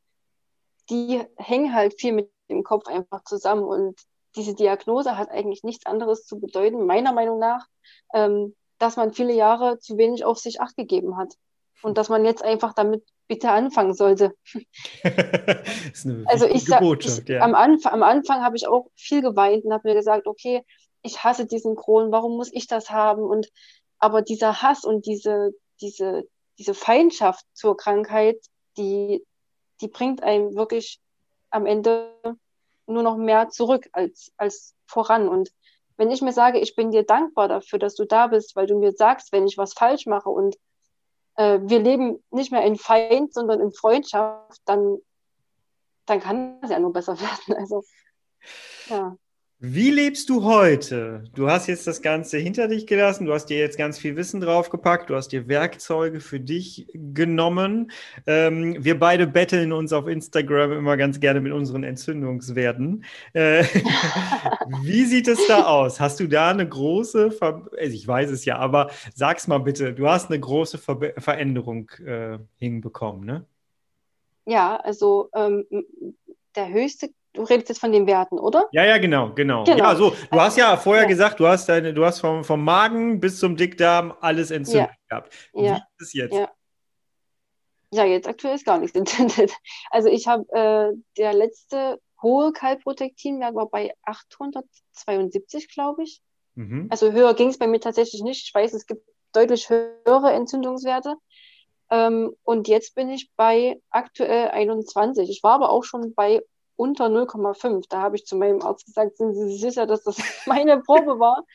die 0.90 1.22
hängen 1.38 1.74
halt 1.74 2.00
viel 2.00 2.14
mit 2.14 2.32
dem 2.52 2.64
Kopf 2.64 2.88
einfach 2.88 3.24
zusammen. 3.24 3.64
Und 3.64 4.00
diese 4.36 4.54
Diagnose 4.54 5.18
hat 5.18 5.30
eigentlich 5.30 5.64
nichts 5.64 5.86
anderes 5.86 6.26
zu 6.26 6.40
bedeuten, 6.40 6.86
meiner 6.86 7.14
Meinung 7.14 7.40
nach, 7.40 7.66
ähm, 8.14 8.56
dass 8.78 8.98
man 8.98 9.14
viele 9.14 9.34
Jahre 9.34 9.80
zu 9.80 9.98
wenig 9.98 10.26
auf 10.26 10.38
sich 10.38 10.62
acht 10.62 10.76
gegeben 10.76 11.18
hat. 11.18 11.34
Und 11.82 11.98
dass 11.98 12.10
man 12.10 12.26
jetzt 12.26 12.44
einfach 12.44 12.74
damit 12.74 13.04
bitte 13.28 13.50
anfangen 13.50 13.94
sollte. 13.94 14.36
also 16.26 16.46
ich, 16.46 16.66
sag, 16.66 16.82
ich 16.82 17.28
ja. 17.28 17.42
am, 17.42 17.56
Anf 17.56 17.86
am 17.86 18.04
Anfang 18.04 18.44
habe 18.44 18.56
ich 18.56 18.68
auch 18.68 18.88
viel 18.96 19.22
geweint 19.22 19.66
und 19.66 19.74
habe 19.74 19.88
mir 19.90 19.96
gesagt, 19.96 20.28
okay, 20.28 20.64
ich 21.02 21.24
hasse 21.24 21.48
diesen 21.48 21.76
Kron, 21.76 22.12
warum 22.12 22.36
muss 22.38 22.52
ich 22.54 22.68
das 22.68 22.92
haben? 22.92 23.24
Und 23.24 23.50
aber 24.00 24.22
dieser 24.22 24.62
Hass 24.62 24.84
und 24.84 25.06
diese, 25.06 25.52
diese, 25.80 26.24
diese 26.58 26.74
Feindschaft 26.74 27.46
zur 27.54 27.78
Krankheit, 27.78 28.38
die, 28.78 29.24
die 29.80 29.88
bringt 29.88 30.24
einem 30.24 30.56
wirklich 30.56 31.00
am 31.52 31.66
Ende 31.66 32.14
nur 32.88 33.04
noch 33.04 33.18
mehr 33.18 33.50
zurück 33.50 33.88
als, 33.94 34.32
als 34.38 34.76
voran. 34.86 35.28
Und 35.28 35.52
wenn 35.98 36.12
ich 36.12 36.22
mir 36.22 36.34
sage, 36.34 36.60
ich 36.60 36.76
bin 36.76 36.92
dir 36.92 37.04
dankbar 37.04 37.48
dafür, 37.48 37.80
dass 37.80 37.96
du 37.96 38.06
da 38.06 38.28
bist, 38.28 38.56
weil 38.56 38.68
du 38.68 38.78
mir 38.78 38.92
sagst, 38.92 39.32
wenn 39.32 39.48
ich 39.48 39.58
was 39.58 39.74
falsch 39.74 40.06
mache 40.06 40.30
und 40.30 40.58
äh, 41.36 41.60
wir 41.62 41.80
leben 41.80 42.24
nicht 42.32 42.52
mehr 42.52 42.64
in 42.64 42.76
Feind, 42.76 43.34
sondern 43.34 43.60
in 43.62 43.72
Freundschaft, 43.72 44.62
dann, 44.66 44.98
dann 46.06 46.20
kann 46.20 46.60
es 46.62 46.70
ja 46.70 46.80
nur 46.80 46.94
besser 46.94 47.20
werden. 47.20 47.56
Also, 47.56 47.84
ja. 48.88 49.16
Wie 49.64 49.92
lebst 49.92 50.28
du 50.32 50.44
heute? 50.44 51.24
Du 51.36 51.48
hast 51.48 51.68
jetzt 51.68 51.86
das 51.86 52.02
Ganze 52.02 52.40
hinter 52.40 52.68
dich 52.68 52.88
gelassen, 52.88 53.28
du 53.28 53.34
hast 53.34 53.46
dir 53.46 53.60
jetzt 53.60 53.78
ganz 53.78 54.00
viel 54.00 54.16
Wissen 54.16 54.42
draufgepackt, 54.42 55.12
du 55.12 55.16
hast 55.16 55.28
dir 55.28 55.48
Werkzeuge 55.48 56.20
für 56.20 56.40
dich 56.40 56.88
genommen. 56.96 57.92
Ähm, 58.26 58.84
wir 58.84 58.98
beide 58.98 59.28
betteln 59.28 59.72
uns 59.72 59.94
auf 59.94 60.08
Instagram 60.08 60.72
immer 60.72 60.98
ganz 60.98 61.20
gerne 61.20 61.42
mit 61.42 61.54
unseren 61.54 61.84
Entzündungswerten. 61.84 63.06
Äh, 63.34 63.64
wie 64.82 65.06
sieht 65.06 65.28
es 65.28 65.46
da 65.48 65.68
aus? 65.68 66.00
Hast 66.00 66.20
du 66.20 66.26
da 66.26 66.50
eine 66.50 66.68
große, 66.68 67.30
Ver 67.30 67.70
also 67.78 67.94
ich 67.94 68.08
weiß 68.08 68.32
es 68.32 68.46
ja, 68.46 68.58
aber 68.58 68.90
sag's 69.14 69.48
mal 69.48 69.60
bitte, 69.60 69.94
du 69.94 70.10
hast 70.10 70.32
eine 70.32 70.40
große 70.40 70.80
Ver 70.80 71.14
Veränderung 71.18 71.88
äh, 72.04 72.40
hinbekommen, 72.58 73.26
ne? 73.26 73.46
Ja, 74.44 74.78
also 74.78 75.30
ähm, 75.36 75.66
der 76.56 76.70
höchste 76.70 77.12
du 77.34 77.44
redest 77.44 77.70
jetzt 77.70 77.80
von 77.80 77.92
den 77.92 78.08
Werten, 78.08 78.38
oder? 78.38 78.68
Ja, 78.72 78.86
ja, 78.86 78.98
genau, 78.98 79.34
genau. 79.34 79.64
genau. 79.64 79.78
Ja, 79.78 79.96
so, 79.96 80.14
du 80.32 80.40
hast 80.40 80.58
ja 80.58 80.78
vorher 80.78 81.04
ja. 81.04 81.10
gesagt, 81.10 81.40
du 81.40 81.48
hast 81.48 81.68
deine, 81.68 81.94
du 81.94 82.06
hast 82.06 82.20
vom, 82.20 82.44
vom 82.44 82.64
Magen 82.64 83.20
bis 83.20 83.40
zum 83.40 83.56
Dickdarm 83.56 84.14
alles 84.22 84.52
entzündet 84.52 84.90
ja. 84.90 84.98
gehabt. 85.10 85.34
Wie 85.54 85.66
ja. 85.66 85.76
ist 85.76 86.08
es 86.08 86.14
jetzt? 86.14 86.34
Ja. 86.34 86.52
ja, 87.94 88.06
jetzt 88.06 88.28
aktuell 88.28 88.56
ist 88.56 88.66
gar 88.66 88.78
nichts 88.78 88.96
entzündet. 88.98 89.52
Also 89.90 90.10
ich 90.10 90.28
habe 90.28 90.46
äh, 90.52 90.98
der 91.18 91.34
letzte 91.34 92.00
hohe 92.22 92.52
Kalprotektinwert 92.52 93.56
war 93.56 93.68
bei 93.68 93.94
872, 94.04 95.70
glaube 95.70 96.04
ich. 96.04 96.22
Mhm. 96.56 96.88
Also 96.90 97.12
höher 97.12 97.34
ging 97.34 97.50
es 97.50 97.58
bei 97.58 97.68
mir 97.68 97.80
tatsächlich 97.80 98.22
nicht. 98.22 98.48
Ich 98.48 98.54
weiß, 98.54 98.74
es 98.74 98.86
gibt 98.86 99.04
deutlich 99.34 99.70
höhere 99.70 100.32
Entzündungswerte. 100.34 101.16
Ähm, 101.90 102.36
und 102.44 102.68
jetzt 102.68 102.96
bin 102.96 103.10
ich 103.10 103.32
bei 103.36 103.82
aktuell 103.90 104.50
21. 104.50 105.30
Ich 105.30 105.44
war 105.44 105.54
aber 105.54 105.70
auch 105.70 105.84
schon 105.84 106.14
bei 106.14 106.42
unter 106.82 107.06
0,5. 107.06 107.86
Da 107.90 108.02
habe 108.02 108.16
ich 108.16 108.26
zu 108.26 108.36
meinem 108.36 108.64
Arzt 108.64 108.88
gesagt, 108.88 109.18
sind 109.18 109.36
Sie 109.36 109.56
sicher, 109.56 109.86
dass 109.86 110.04
das 110.04 110.18
meine 110.48 110.82
Probe 110.82 111.20
war? 111.20 111.46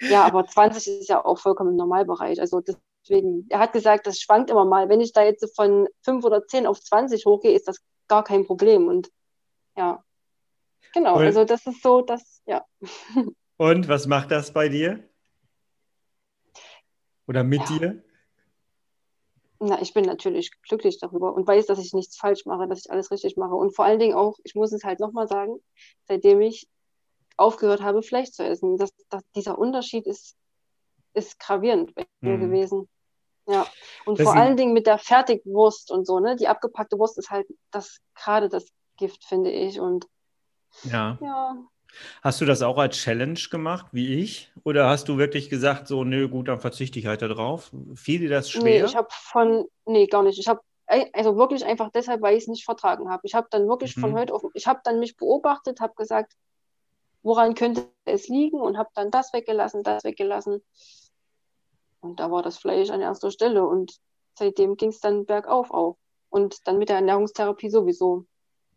Ja, 0.00 0.24
aber 0.24 0.46
20 0.46 1.00
ist 1.00 1.08
ja 1.10 1.22
auch 1.22 1.38
vollkommen 1.38 1.72
im 1.72 1.76
Normalbereich. 1.76 2.40
Also 2.40 2.62
deswegen, 2.62 3.46
er 3.50 3.58
hat 3.58 3.74
gesagt, 3.74 4.06
das 4.06 4.18
schwankt 4.18 4.50
immer 4.50 4.64
mal. 4.64 4.88
Wenn 4.88 5.02
ich 5.02 5.12
da 5.12 5.22
jetzt 5.22 5.54
von 5.54 5.86
5 6.04 6.24
oder 6.24 6.46
10 6.46 6.66
auf 6.66 6.80
20 6.80 7.26
hochgehe, 7.26 7.52
ist 7.52 7.68
das 7.68 7.80
gar 8.08 8.24
kein 8.24 8.46
Problem. 8.46 8.88
Und 8.88 9.10
ja, 9.76 10.02
genau, 10.94 11.16
Und? 11.16 11.22
also 11.22 11.44
das 11.44 11.66
ist 11.66 11.82
so, 11.82 12.00
dass, 12.00 12.42
ja. 12.46 12.64
Und 13.58 13.88
was 13.88 14.06
macht 14.06 14.30
das 14.30 14.52
bei 14.52 14.70
dir? 14.70 15.06
Oder 17.28 17.44
mit 17.44 17.60
ja. 17.60 17.78
dir? 17.78 18.04
Na, 19.64 19.80
ich 19.80 19.94
bin 19.94 20.04
natürlich 20.04 20.50
glücklich 20.62 20.98
darüber 20.98 21.32
und 21.34 21.46
weiß, 21.46 21.66
dass 21.66 21.78
ich 21.78 21.92
nichts 21.92 22.16
falsch 22.16 22.46
mache, 22.46 22.66
dass 22.66 22.80
ich 22.80 22.90
alles 22.90 23.12
richtig 23.12 23.36
mache. 23.36 23.54
Und 23.54 23.76
vor 23.76 23.84
allen 23.84 24.00
Dingen 24.00 24.14
auch, 24.14 24.36
ich 24.42 24.56
muss 24.56 24.72
es 24.72 24.82
halt 24.82 24.98
nochmal 24.98 25.28
sagen, 25.28 25.58
seitdem 26.08 26.40
ich 26.40 26.68
aufgehört 27.36 27.80
habe, 27.80 28.02
Fleisch 28.02 28.32
zu 28.32 28.44
essen, 28.44 28.76
dass, 28.76 28.90
dass 29.08 29.22
dieser 29.36 29.58
Unterschied 29.58 30.06
ist, 30.06 30.36
ist 31.14 31.38
gravierend 31.38 31.94
bei 31.94 32.06
mir 32.20 32.38
mhm. 32.38 32.40
gewesen. 32.40 32.88
Ja. 33.46 33.66
Und 34.04 34.18
das 34.18 34.24
vor 34.26 34.34
allen 34.34 34.56
Dingen 34.56 34.72
mit 34.72 34.86
der 34.86 34.98
Fertigwurst 34.98 35.92
und 35.92 36.06
so, 36.06 36.18
ne? 36.18 36.34
Die 36.36 36.48
abgepackte 36.48 36.98
Wurst 36.98 37.18
ist 37.18 37.30
halt 37.30 37.46
das 37.70 37.98
gerade 38.14 38.48
das 38.48 38.66
Gift, 38.96 39.24
finde 39.24 39.50
ich. 39.50 39.78
Und 39.78 40.06
ja. 40.84 41.18
ja. 41.20 41.56
Hast 42.22 42.40
du 42.40 42.44
das 42.44 42.62
auch 42.62 42.78
als 42.78 42.96
Challenge 42.96 43.38
gemacht, 43.50 43.86
wie 43.92 44.20
ich? 44.20 44.52
Oder 44.64 44.88
hast 44.88 45.08
du 45.08 45.18
wirklich 45.18 45.50
gesagt, 45.50 45.88
so, 45.88 46.04
nö, 46.04 46.28
gut, 46.28 46.48
dann 46.48 46.60
verzichte 46.60 46.98
ich 46.98 47.06
halt 47.06 47.22
darauf? 47.22 47.70
Fiel 47.94 48.20
dir 48.20 48.30
das 48.30 48.50
schwer? 48.50 48.62
Nee, 48.62 48.84
ich 48.84 48.96
habe 48.96 49.08
von, 49.10 49.66
nee, 49.86 50.06
gar 50.06 50.22
nicht. 50.22 50.38
Ich 50.38 50.48
habe 50.48 50.60
also 50.86 51.36
wirklich 51.36 51.64
einfach 51.64 51.90
deshalb, 51.90 52.22
weil 52.22 52.36
ich 52.36 52.44
es 52.44 52.48
nicht 52.48 52.64
vertragen 52.64 53.10
habe. 53.10 53.22
Ich 53.24 53.34
habe 53.34 53.46
dann 53.50 53.68
wirklich 53.68 53.96
mhm. 53.96 54.00
von 54.02 54.14
heute 54.14 54.34
auf, 54.34 54.42
ich 54.54 54.66
habe 54.66 54.80
dann 54.84 54.98
mich 54.98 55.16
beobachtet, 55.16 55.80
habe 55.80 55.94
gesagt, 55.94 56.34
woran 57.22 57.54
könnte 57.54 57.86
es 58.04 58.28
liegen 58.28 58.60
und 58.60 58.76
habe 58.76 58.90
dann 58.94 59.10
das 59.10 59.32
weggelassen, 59.32 59.82
das 59.82 60.04
weggelassen. 60.04 60.62
Und 62.00 62.18
da 62.20 62.30
war 62.30 62.42
das 62.42 62.58
Fleisch 62.58 62.90
an 62.90 63.00
erster 63.00 63.30
Stelle 63.30 63.64
und 63.66 63.96
seitdem 64.34 64.76
ging 64.76 64.90
es 64.90 65.00
dann 65.00 65.24
bergauf 65.24 65.70
auch. 65.70 65.96
Und 66.30 66.66
dann 66.66 66.78
mit 66.78 66.88
der 66.88 66.96
Ernährungstherapie 66.96 67.70
sowieso. 67.70 68.24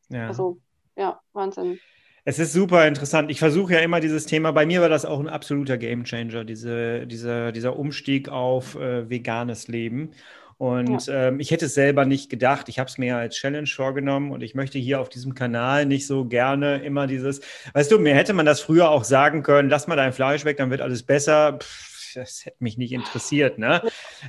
Ja. 0.09 0.27
Also, 0.27 0.59
ja, 0.95 1.21
Wahnsinn. 1.33 1.79
Es 2.27 2.39
ist 2.39 2.53
super 2.53 2.87
interessant. 2.87 3.29
Ich 3.29 3.37
versuche 3.37 3.73
ja 3.73 3.79
immer 3.79 3.99
dieses 3.99 4.25
Thema, 4.25 4.51
bei 4.51 4.65
mir 4.65 4.81
war 4.81 4.89
das 4.89 5.05
auch 5.05 5.19
ein 5.19 5.29
absoluter 5.29 5.77
Gamechanger, 5.77 6.43
diese, 6.43 7.05
diese, 7.05 7.51
dieser 7.51 7.77
Umstieg 7.77 8.29
auf 8.29 8.73
äh, 8.75 9.07
veganes 9.07 9.67
Leben. 9.67 10.09
Und 10.57 11.05
ja. 11.05 11.27
ähm, 11.27 11.39
ich 11.39 11.51
hätte 11.51 11.65
es 11.65 11.75
selber 11.75 12.05
nicht 12.05 12.31
gedacht. 12.31 12.67
Ich 12.67 12.79
habe 12.79 12.89
es 12.89 12.97
mir 12.97 13.17
als 13.17 13.35
Challenge 13.35 13.67
vorgenommen 13.67 14.31
und 14.31 14.41
ich 14.41 14.55
möchte 14.55 14.79
hier 14.79 15.01
auf 15.01 15.09
diesem 15.09 15.35
Kanal 15.35 15.85
nicht 15.85 16.07
so 16.07 16.25
gerne 16.25 16.77
immer 16.83 17.05
dieses, 17.05 17.41
weißt 17.73 17.91
du, 17.91 17.99
mir 17.99 18.15
hätte 18.15 18.33
man 18.33 18.47
das 18.47 18.59
früher 18.59 18.89
auch 18.89 19.03
sagen 19.03 19.43
können, 19.43 19.69
lass 19.69 19.85
mal 19.85 19.95
dein 19.95 20.13
Fleisch 20.13 20.45
weg, 20.45 20.57
dann 20.57 20.71
wird 20.71 20.81
alles 20.81 21.03
besser. 21.03 21.59
Pff, 21.61 21.94
das 22.15 22.45
hätte 22.45 22.57
mich 22.59 22.77
nicht 22.77 22.91
interessiert. 22.91 23.57
Ne? 23.57 23.81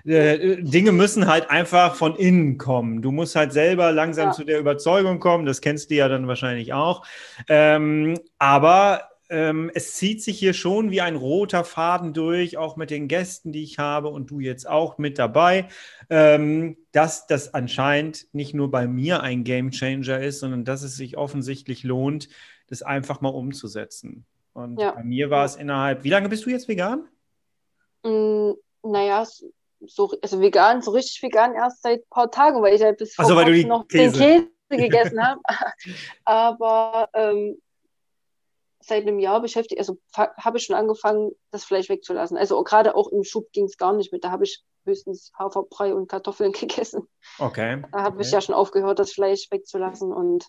Äh, 0.05 0.62
Dinge 0.62 0.92
müssen 0.92 1.27
halt 1.27 1.51
einfach 1.51 1.94
von 1.94 2.16
innen 2.16 2.59
kommen. 2.59 3.03
Du 3.03 3.12
musst 3.12 3.37
halt 3.37 3.53
selber 3.53 3.92
langsam 3.92 4.27
ja. 4.27 4.33
zu 4.33 4.44
der 4.44 4.59
Überzeugung 4.59 5.20
kommen. 5.20 5.46
Das 5.46 5.61
kennst 5.61 5.90
du 5.90 5.94
ja 5.94 6.09
dann 6.09 6.29
wahrscheinlich 6.29 6.72
auch. 6.72 7.07
Ähm, 7.49 8.18
aber 8.38 9.09
ähm, 9.29 9.70
es 9.75 9.94
zieht 9.94 10.22
sich 10.22 10.38
hier 10.38 10.55
schon 10.55 10.90
wie 10.90 11.01
ein 11.01 11.16
roter 11.16 11.64
Faden 11.64 12.12
durch, 12.12 12.57
auch 12.59 12.77
mit 12.77 12.90
den 12.90 13.09
Gästen, 13.09 13.53
die 13.53 13.62
ich 13.62 13.79
habe 13.79 14.09
und 14.09 14.31
du 14.31 14.40
jetzt 14.40 14.68
auch 14.68 14.99
mit 14.99 15.18
dabei, 15.18 15.68
ähm, 16.11 16.77
dass 16.92 17.27
das 17.27 17.53
anscheinend 17.55 18.27
nicht 18.33 18.55
nur 18.55 18.70
bei 18.70 18.87
mir 18.87 19.22
ein 19.22 19.44
Game 19.44 19.70
Changer 19.70 20.20
ist, 20.20 20.40
sondern 20.40 20.64
dass 20.64 20.83
es 20.83 20.96
sich 20.96 21.16
offensichtlich 21.16 21.83
lohnt, 21.83 22.29
das 22.68 22.83
einfach 22.83 23.20
mal 23.20 23.31
umzusetzen. 23.31 24.25
Und 24.53 24.81
ja. 24.81 24.92
bei 24.92 25.05
mir 25.05 25.29
war 25.31 25.44
es 25.44 25.57
innerhalb, 25.57 26.05
wie 26.05 26.11
lange 26.11 26.29
bist 26.29 26.46
du 26.46 26.51
jetzt 26.51 26.68
vegan? 26.68 27.07
Mm, 28.06 28.54
naja, 28.82 29.26
so, 29.80 30.12
also 30.22 30.40
vegan, 30.40 30.82
so 30.82 30.92
richtig 30.92 31.22
vegan 31.22 31.54
erst 31.54 31.82
seit 31.82 32.00
ein 32.00 32.08
paar 32.10 32.30
Tagen, 32.30 32.62
weil 32.62 32.74
ich 32.74 32.82
halt 32.82 32.98
bis 32.98 33.14
vor 33.14 33.24
also, 33.24 33.34
noch 33.66 33.88
Käse. 33.88 34.18
den 34.18 34.48
Käse 34.68 34.82
gegessen 34.82 35.22
habe. 35.22 35.40
Aber 36.24 37.08
ähm, 37.14 37.60
seit 38.80 39.02
einem 39.02 39.18
Jahr 39.18 39.40
beschäftigt, 39.40 39.80
also 39.80 39.98
habe 40.14 40.58
ich 40.58 40.64
schon 40.64 40.76
angefangen, 40.76 41.32
das 41.50 41.64
Fleisch 41.64 41.88
wegzulassen. 41.88 42.36
Also 42.36 42.62
gerade 42.62 42.94
auch 42.94 43.08
im 43.08 43.24
Schub 43.24 43.50
ging 43.52 43.64
es 43.64 43.76
gar 43.76 43.92
nicht 43.92 44.12
mit. 44.12 44.24
Da 44.24 44.30
habe 44.30 44.44
ich 44.44 44.62
höchstens 44.84 45.32
Haferbrei 45.36 45.94
und 45.94 46.08
Kartoffeln 46.08 46.52
gegessen. 46.52 47.08
Okay. 47.38 47.82
Da 47.92 48.02
habe 48.02 48.16
okay. 48.16 48.26
ich 48.26 48.32
ja 48.32 48.40
schon 48.40 48.54
aufgehört, 48.54 48.98
das 48.98 49.12
Fleisch 49.12 49.50
wegzulassen 49.50 50.12
und 50.12 50.46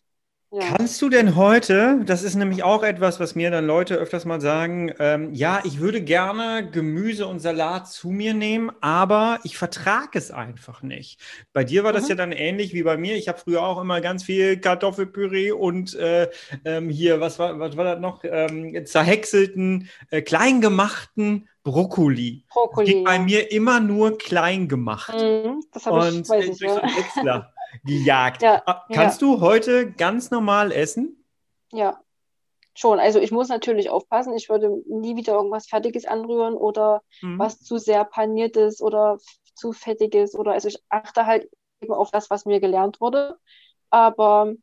ja. 0.52 0.62
Kannst 0.62 1.02
du 1.02 1.10
denn 1.10 1.36
heute, 1.36 2.00
das 2.06 2.24
ist 2.24 2.36
nämlich 2.36 2.64
auch 2.64 2.82
etwas, 2.82 3.20
was 3.20 3.36
mir 3.36 3.52
dann 3.52 3.66
Leute 3.66 3.96
öfters 3.96 4.24
mal 4.24 4.40
sagen, 4.40 4.94
ähm, 4.98 5.34
ja, 5.34 5.60
ich 5.66 5.82
würde 5.82 6.02
gerne 6.02 6.70
Gemüse 6.72 7.28
und 7.28 7.40
Salat 7.40 7.90
zu 7.90 8.12
mir 8.12 8.34
nehmen, 8.34 8.72
aber 8.80 9.40
ich 9.44 9.58
vertrage 9.58 10.18
es 10.18 10.32
einfach 10.32 10.82
nicht. 10.82 11.20
Bei 11.52 11.66
dir 11.66 11.84
war 11.84 11.92
das 11.92 12.04
mhm. 12.04 12.10
ja 12.10 12.16
dann 12.16 12.32
ähnlich 12.32 12.74
wie 12.74 12.84
bei 12.84 12.96
mir. 12.96 13.18
Ich 13.18 13.28
habe 13.28 13.40
früher 13.40 13.62
auch 13.62 13.82
immer 13.82 14.00
ganz 14.00 14.24
viel 14.24 14.58
Kartoffelpüree 14.58 15.52
und 15.52 15.96
äh, 15.96 16.30
ähm, 16.64 16.90
hier, 16.90 17.20
was 17.20 17.40
war, 17.40 17.60
was 17.60 17.76
war 17.76 17.84
das 17.84 18.00
noch? 18.00 18.24
Ähm, 18.24 18.86
zerhäckselten, 18.86 19.90
äh, 20.12 20.22
kleingemachten 20.22 21.50
Brokkoli. 21.64 22.46
Brokkoli. 22.50 22.86
Das 22.86 22.96
geht 22.96 23.04
bei 23.04 23.20
mir 23.20 23.52
immer 23.52 23.82
nur 23.82 24.18
klein 24.18 24.70
gemacht. 24.70 25.14
Mhm, 25.14 25.62
das 25.74 25.86
habe 25.86 26.08
ich, 26.08 26.30
weiß 26.30 26.46
ich, 26.48 26.58
durch 26.60 27.26
ja. 27.26 27.52
gejagt. 27.84 28.42
Ja, 28.42 28.62
ah, 28.66 28.86
Kannst 28.92 29.22
ja. 29.22 29.28
du 29.28 29.42
heute 29.42 29.92
ganz 29.92 30.32
normal 30.32 30.72
essen? 30.72 31.26
Ja, 31.72 32.00
schon. 32.74 33.00
Also 33.00 33.20
ich 33.20 33.32
muss 33.32 33.50
natürlich 33.50 33.90
aufpassen. 33.90 34.34
Ich 34.34 34.50
würde 34.50 34.82
nie 34.88 35.16
wieder 35.16 35.34
irgendwas 35.34 35.68
Fertiges 35.68 36.06
anrühren 36.06 36.56
oder 36.56 37.02
mhm. 37.22 37.40
was 37.40 37.60
zu 37.60 37.78
sehr 37.78 38.04
paniertes 38.06 38.82
oder 38.82 39.18
zu 39.56 39.74
fettiges 39.74 40.36
oder 40.36 40.54
also 40.54 40.68
ich 40.68 40.78
achte 40.90 41.26
halt 41.26 41.50
eben 41.82 41.94
auf 41.94 42.12
das, 42.12 42.30
was 42.30 42.46
mir 42.46 42.60
gelernt 42.60 43.02
wurde. 43.02 43.38
Aber 43.90 44.54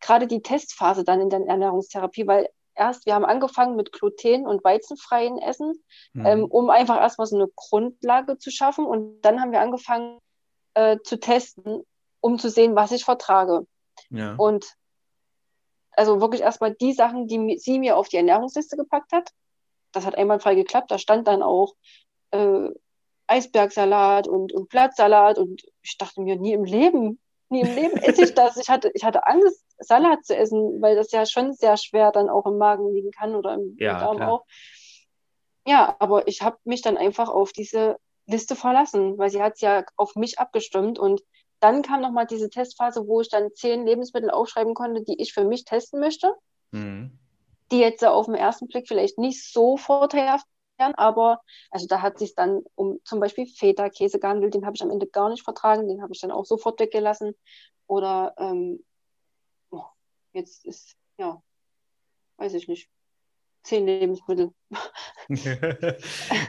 gerade 0.00 0.26
die 0.26 0.42
Testphase 0.42 1.04
dann 1.04 1.20
in 1.20 1.30
der 1.30 1.40
Ernährungstherapie, 1.40 2.26
weil 2.26 2.48
erst, 2.74 3.06
wir 3.06 3.14
haben 3.14 3.24
angefangen 3.24 3.76
mit 3.76 3.92
Gluten- 3.92 4.46
und 4.46 4.64
weizenfreien 4.64 5.38
Essen, 5.38 5.74
mhm. 6.12 6.26
ähm, 6.26 6.44
um 6.44 6.70
einfach 6.70 6.96
erstmal 6.96 7.26
so 7.26 7.36
eine 7.36 7.48
Grundlage 7.54 8.38
zu 8.38 8.50
schaffen. 8.50 8.84
Und 8.84 9.20
dann 9.22 9.40
haben 9.40 9.52
wir 9.52 9.60
angefangen 9.60 10.18
äh, 10.74 10.98
zu 11.02 11.18
testen, 11.18 11.84
um 12.24 12.38
zu 12.38 12.48
sehen, 12.48 12.74
was 12.74 12.90
ich 12.90 13.04
vertrage. 13.04 13.66
Ja. 14.08 14.34
Und 14.36 14.64
also 15.90 16.22
wirklich 16.22 16.40
erstmal 16.40 16.72
die 16.72 16.94
Sachen, 16.94 17.26
die 17.28 17.58
sie 17.58 17.78
mir 17.78 17.98
auf 17.98 18.08
die 18.08 18.16
Ernährungsliste 18.16 18.78
gepackt 18.78 19.12
hat. 19.12 19.30
Das 19.92 20.06
hat 20.06 20.16
einwandfrei 20.16 20.54
geklappt. 20.54 20.90
Da 20.90 20.96
stand 20.96 21.28
dann 21.28 21.42
auch 21.42 21.74
äh, 22.30 22.70
Eisbergsalat 23.26 24.26
und, 24.26 24.54
und 24.54 24.70
Blattsalat 24.70 25.36
und 25.36 25.64
ich 25.82 25.98
dachte 25.98 26.22
mir, 26.22 26.36
nie 26.36 26.54
im 26.54 26.64
Leben, 26.64 27.20
nie 27.50 27.60
im 27.60 27.74
Leben 27.74 27.98
esse 27.98 28.24
ich 28.24 28.32
das. 28.34 28.56
Ich 28.56 28.70
hatte, 28.70 28.90
ich 28.94 29.04
hatte 29.04 29.26
Angst, 29.26 29.62
Salat 29.78 30.24
zu 30.24 30.34
essen, 30.34 30.80
weil 30.80 30.96
das 30.96 31.12
ja 31.12 31.26
schon 31.26 31.52
sehr 31.52 31.76
schwer 31.76 32.10
dann 32.10 32.30
auch 32.30 32.46
im 32.46 32.56
Magen 32.56 32.90
liegen 32.90 33.10
kann 33.10 33.34
oder 33.34 33.52
im, 33.52 33.76
ja, 33.78 34.00
Darm 34.00 34.16
klar. 34.16 34.32
auch. 34.32 34.46
Ja, 35.66 35.94
aber 35.98 36.26
ich 36.26 36.40
habe 36.40 36.56
mich 36.64 36.80
dann 36.80 36.96
einfach 36.96 37.28
auf 37.28 37.52
diese 37.52 37.98
Liste 38.24 38.56
verlassen, 38.56 39.18
weil 39.18 39.28
sie 39.28 39.42
hat 39.42 39.56
es 39.56 39.60
ja 39.60 39.84
auf 39.96 40.14
mich 40.14 40.38
abgestimmt 40.38 40.98
und 40.98 41.20
dann 41.64 41.80
kam 41.80 42.02
nochmal 42.02 42.26
diese 42.26 42.50
Testphase, 42.50 43.08
wo 43.08 43.22
ich 43.22 43.30
dann 43.30 43.54
zehn 43.54 43.86
Lebensmittel 43.86 44.30
aufschreiben 44.30 44.74
konnte, 44.74 45.02
die 45.02 45.18
ich 45.18 45.32
für 45.32 45.44
mich 45.44 45.64
testen 45.64 45.98
möchte. 45.98 46.34
Mhm. 46.72 47.18
Die 47.72 47.78
jetzt 47.78 48.04
auf 48.04 48.26
den 48.26 48.34
ersten 48.34 48.68
Blick 48.68 48.86
vielleicht 48.86 49.16
nicht 49.16 49.50
so 49.50 49.78
vorteilhaft 49.78 50.46
wären, 50.76 50.94
aber 50.96 51.40
also 51.70 51.86
da 51.86 52.02
hat 52.02 52.18
sich 52.18 52.34
dann 52.34 52.64
um 52.74 53.00
zum 53.04 53.18
Beispiel 53.18 53.46
Feta-Käse 53.46 54.18
gehandelt, 54.18 54.52
den 54.52 54.66
habe 54.66 54.76
ich 54.76 54.82
am 54.82 54.90
Ende 54.90 55.06
gar 55.06 55.30
nicht 55.30 55.42
vertragen, 55.42 55.88
den 55.88 56.02
habe 56.02 56.12
ich 56.12 56.20
dann 56.20 56.32
auch 56.32 56.44
sofort 56.44 56.78
weggelassen. 56.80 57.34
Oder 57.86 58.34
ähm, 58.36 58.84
oh, 59.70 59.84
jetzt 60.34 60.66
ist, 60.66 60.98
ja, 61.16 61.42
weiß 62.36 62.52
ich 62.52 62.68
nicht, 62.68 62.90
zehn 63.64 63.86
Lebensmittel. 63.86 64.50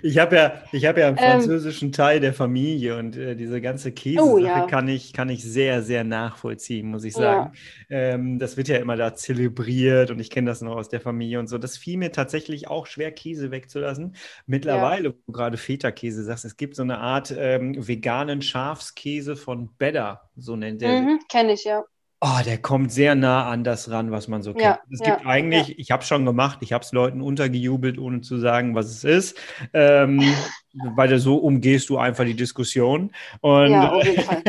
ich 0.02 0.18
habe 0.18 0.36
ja, 0.36 0.64
ich 0.72 0.86
hab 0.86 0.98
ja 0.98 1.08
einen 1.08 1.18
ähm. 1.18 1.32
französischen 1.32 1.88
ähm, 1.88 1.92
Teil 1.94 2.20
der 2.20 2.34
Familie 2.34 2.98
und 2.98 3.16
äh, 3.16 3.36
diese 3.36 3.62
ganze 3.62 3.94
Käse 3.94 4.22
oh, 4.22 4.38
ja. 4.38 4.68
kann, 4.68 4.88
ich, 4.88 5.14
kann 5.14 5.30
ich 5.30 5.44
sehr, 5.44 5.82
sehr 5.82 6.04
nachvollziehen, 6.04 6.90
muss 6.90 7.06
ich 7.06 7.14
sagen. 7.14 7.54
Ja. 7.90 7.98
Ähm, 7.98 8.38
das 8.38 8.58
wird 8.58 8.68
ja 8.68 8.78
immer 8.78 8.98
da 8.98 9.16
zelebriert 9.16 10.12
und 10.12 10.20
ich 10.20 10.30
kenne 10.30 10.50
das 10.50 10.62
noch 10.62 10.76
aus 10.76 10.90
der 10.90 11.00
Familie 11.00 11.40
und 11.40 11.48
so. 11.48 11.58
Das 11.58 11.78
fiel 11.78 11.98
mir 11.98 12.12
tatsächlich 12.12 12.68
auch 12.68 12.86
schwer, 12.86 13.12
Käse 13.12 13.50
wegzulassen. 13.50 14.16
Mittlerweile, 14.46 15.10
ja. 15.10 15.14
wo 15.14 15.18
du 15.28 15.32
gerade 15.32 15.58
Feta-Käse 15.58 16.24
sagst, 16.24 16.44
es 16.44 16.58
gibt 16.58 16.76
so 16.76 16.84
eine 16.84 16.98
Art 17.00 17.34
ähm, 17.38 17.88
veganen 17.88 18.42
Schafskäse 18.42 19.38
von 19.38 19.70
Better, 19.78 20.30
so 20.36 20.56
nennt 20.56 20.82
er 20.82 21.02
mhm, 21.02 21.20
Kenne 21.30 21.54
ich, 21.54 21.64
ja. 21.64 21.84
Oh, 22.28 22.44
der 22.44 22.58
kommt 22.58 22.92
sehr 22.92 23.14
nah 23.14 23.48
an 23.52 23.64
das 23.64 23.92
ran, 23.92 24.10
was 24.10 24.28
man 24.28 24.42
so 24.42 24.54
kennt. 24.54 24.64
Ja, 24.64 24.80
es 24.90 25.00
gibt 25.00 25.22
ja, 25.22 25.28
eigentlich, 25.28 25.68
ja. 25.68 25.76
ich 25.78 25.92
habe 25.92 26.02
es 26.02 26.08
schon 26.08 26.26
gemacht, 26.26 26.58
ich 26.62 26.74
habe 26.74 26.84
es 26.84 26.92
Leuten 26.92 27.22
untergejubelt, 27.22 28.00
ohne 28.00 28.22
zu 28.22 28.40
sagen, 28.40 28.74
was 28.74 28.88
es 28.88 29.04
ist. 29.04 29.38
Ähm, 29.74 30.24
weil 30.96 31.20
so 31.20 31.36
umgehst 31.36 31.90
du 31.90 32.00
einfach 32.00 32.26
die 32.26 32.34
Diskussion. 32.34 33.12
Und, 33.42 33.70
ja, 33.70 33.92
auf 33.92 34.04
jeden 34.04 34.24
Fall. 34.24 34.42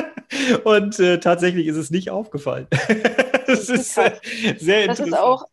und 0.64 1.00
äh, 1.00 1.18
tatsächlich 1.18 1.66
ist 1.66 1.76
es 1.76 1.90
nicht 1.90 2.10
aufgefallen. 2.10 2.66
das, 3.46 3.68
das 3.68 3.68
ist 3.70 3.96
äh, 3.96 4.12
sehr 4.58 4.86
das 4.86 4.98
interessant. 5.00 5.06
Ist 5.08 5.18
auch, 5.18 5.46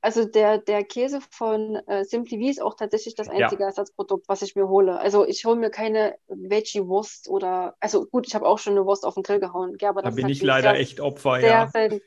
also 0.00 0.24
der, 0.24 0.58
der 0.58 0.84
Käse 0.84 1.20
von 1.30 1.76
äh, 1.86 2.04
Simply 2.04 2.38
V 2.38 2.50
ist 2.50 2.62
auch 2.62 2.74
tatsächlich 2.74 3.14
das 3.16 3.28
einzige 3.28 3.62
ja. 3.62 3.68
Ersatzprodukt, 3.68 4.28
was 4.28 4.42
ich 4.42 4.54
mir 4.54 4.68
hole. 4.68 4.98
Also 4.98 5.26
ich 5.26 5.44
hole 5.44 5.56
mir 5.56 5.70
keine 5.70 6.16
Veggie-Wurst 6.28 7.28
oder, 7.28 7.74
also 7.80 8.06
gut, 8.06 8.26
ich 8.26 8.34
habe 8.34 8.46
auch 8.46 8.58
schon 8.58 8.74
eine 8.74 8.86
Wurst 8.86 9.04
auf 9.04 9.14
den 9.14 9.24
Grill 9.24 9.40
gehauen. 9.40 9.76
Ja, 9.80 9.90
aber 9.90 10.02
da 10.02 10.10
bin 10.10 10.28
ich 10.28 10.42
leider 10.42 10.70
sehr, 10.70 10.80
echt 10.80 11.00
Opfer, 11.00 11.40
sehr 11.40 11.50
ja. 11.50 11.66
Selten. 11.68 12.00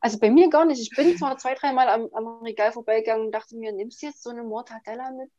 Also 0.00 0.18
bei 0.18 0.30
mir 0.30 0.48
gar 0.48 0.64
nicht. 0.64 0.80
Ich 0.80 0.96
bin 0.96 1.16
zwar 1.18 1.36
zwei, 1.36 1.54
dreimal 1.54 1.88
am, 1.88 2.08
am 2.12 2.42
Regal 2.42 2.72
vorbeigegangen 2.72 3.26
und 3.26 3.32
dachte 3.32 3.56
mir, 3.56 3.72
nimmst 3.72 4.00
du 4.00 4.06
jetzt 4.06 4.22
so 4.22 4.30
eine 4.30 4.42
Mortadella 4.42 5.10
mit? 5.10 5.30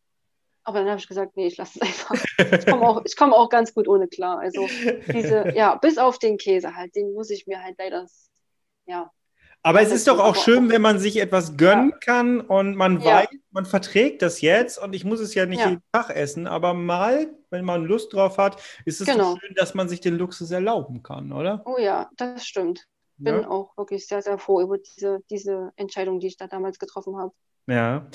Aber 0.63 0.79
dann 0.79 0.89
habe 0.89 0.99
ich 0.99 1.07
gesagt, 1.07 1.35
nee, 1.37 1.47
ich 1.47 1.57
lasse 1.57 1.79
es 1.81 1.81
einfach. 1.81 2.23
Ich 2.59 2.65
komme 2.67 2.87
auch, 2.87 3.03
komm 3.17 3.33
auch 3.33 3.49
ganz 3.49 3.73
gut 3.73 3.87
ohne 3.87 4.07
klar. 4.07 4.39
Also 4.39 4.67
diese, 5.11 5.53
ja, 5.55 5.75
bis 5.75 5.97
auf 5.97 6.19
den 6.19 6.37
Käse 6.37 6.75
halt, 6.75 6.95
den 6.95 7.13
muss 7.13 7.31
ich 7.31 7.47
mir 7.47 7.63
halt 7.63 7.77
leider, 7.79 8.05
ja, 8.85 9.11
aber 9.61 9.81
es 9.81 9.91
ist 9.91 10.07
doch 10.07 10.19
auch 10.19 10.35
schön, 10.35 10.69
wenn 10.69 10.81
man 10.81 10.99
sich 10.99 11.17
etwas 11.17 11.57
gönnen 11.57 11.89
ja. 11.91 11.97
kann 11.97 12.41
und 12.41 12.75
man 12.75 13.01
ja. 13.01 13.21
weiß, 13.21 13.27
man 13.51 13.65
verträgt 13.65 14.21
das 14.21 14.41
jetzt 14.41 14.77
und 14.77 14.93
ich 14.93 15.03
muss 15.03 15.19
es 15.19 15.33
ja 15.35 15.45
nicht 15.45 15.59
ja. 15.59 15.69
jeden 15.69 15.83
Tag 15.91 16.09
essen, 16.09 16.47
aber 16.47 16.73
mal, 16.73 17.27
wenn 17.49 17.65
man 17.65 17.83
Lust 17.83 18.13
drauf 18.13 18.37
hat, 18.37 18.61
ist 18.85 19.01
es 19.01 19.07
genau. 19.07 19.35
schön, 19.37 19.55
dass 19.55 19.73
man 19.73 19.89
sich 19.89 19.99
den 19.99 20.17
Luxus 20.17 20.51
erlauben 20.51 21.03
kann, 21.03 21.31
oder? 21.31 21.61
Oh 21.65 21.77
ja, 21.77 22.09
das 22.15 22.45
stimmt. 22.45 22.85
Bin 23.17 23.43
auch 23.43 23.75
wirklich 23.75 24.07
sehr, 24.07 24.21
sehr 24.21 24.37
froh 24.37 24.61
über 24.61 24.77
diese, 24.77 25.19
diese 25.29 25.73
Entscheidung, 25.75 26.21
die 26.21 26.27
ich 26.27 26.37
da 26.37 26.47
damals 26.47 26.79
getroffen 26.79 27.17
habe. 27.17 27.33
Ja. 27.67 28.07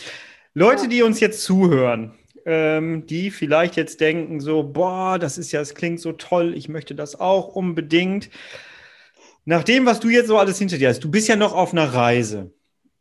Leute, 0.54 0.88
die 0.88 1.02
uns 1.02 1.20
jetzt 1.20 1.42
zuhören, 1.42 2.14
ähm, 2.46 3.04
die 3.04 3.30
vielleicht 3.30 3.76
jetzt 3.76 4.00
denken 4.00 4.40
so, 4.40 4.62
boah, 4.62 5.18
das 5.18 5.36
ist 5.36 5.52
ja, 5.52 5.60
es 5.60 5.74
klingt 5.74 6.00
so 6.00 6.12
toll, 6.12 6.54
ich 6.54 6.70
möchte 6.70 6.94
das 6.94 7.20
auch 7.20 7.48
unbedingt. 7.48 8.30
Nach 9.44 9.62
dem, 9.62 9.84
was 9.86 10.00
du 10.00 10.08
jetzt 10.08 10.28
so 10.28 10.38
alles 10.38 10.58
hinter 10.58 10.78
dir 10.78 10.88
hast, 10.88 11.00
du 11.00 11.10
bist 11.10 11.28
ja 11.28 11.36
noch 11.36 11.52
auf 11.52 11.72
einer 11.72 11.92
Reise. 11.92 12.52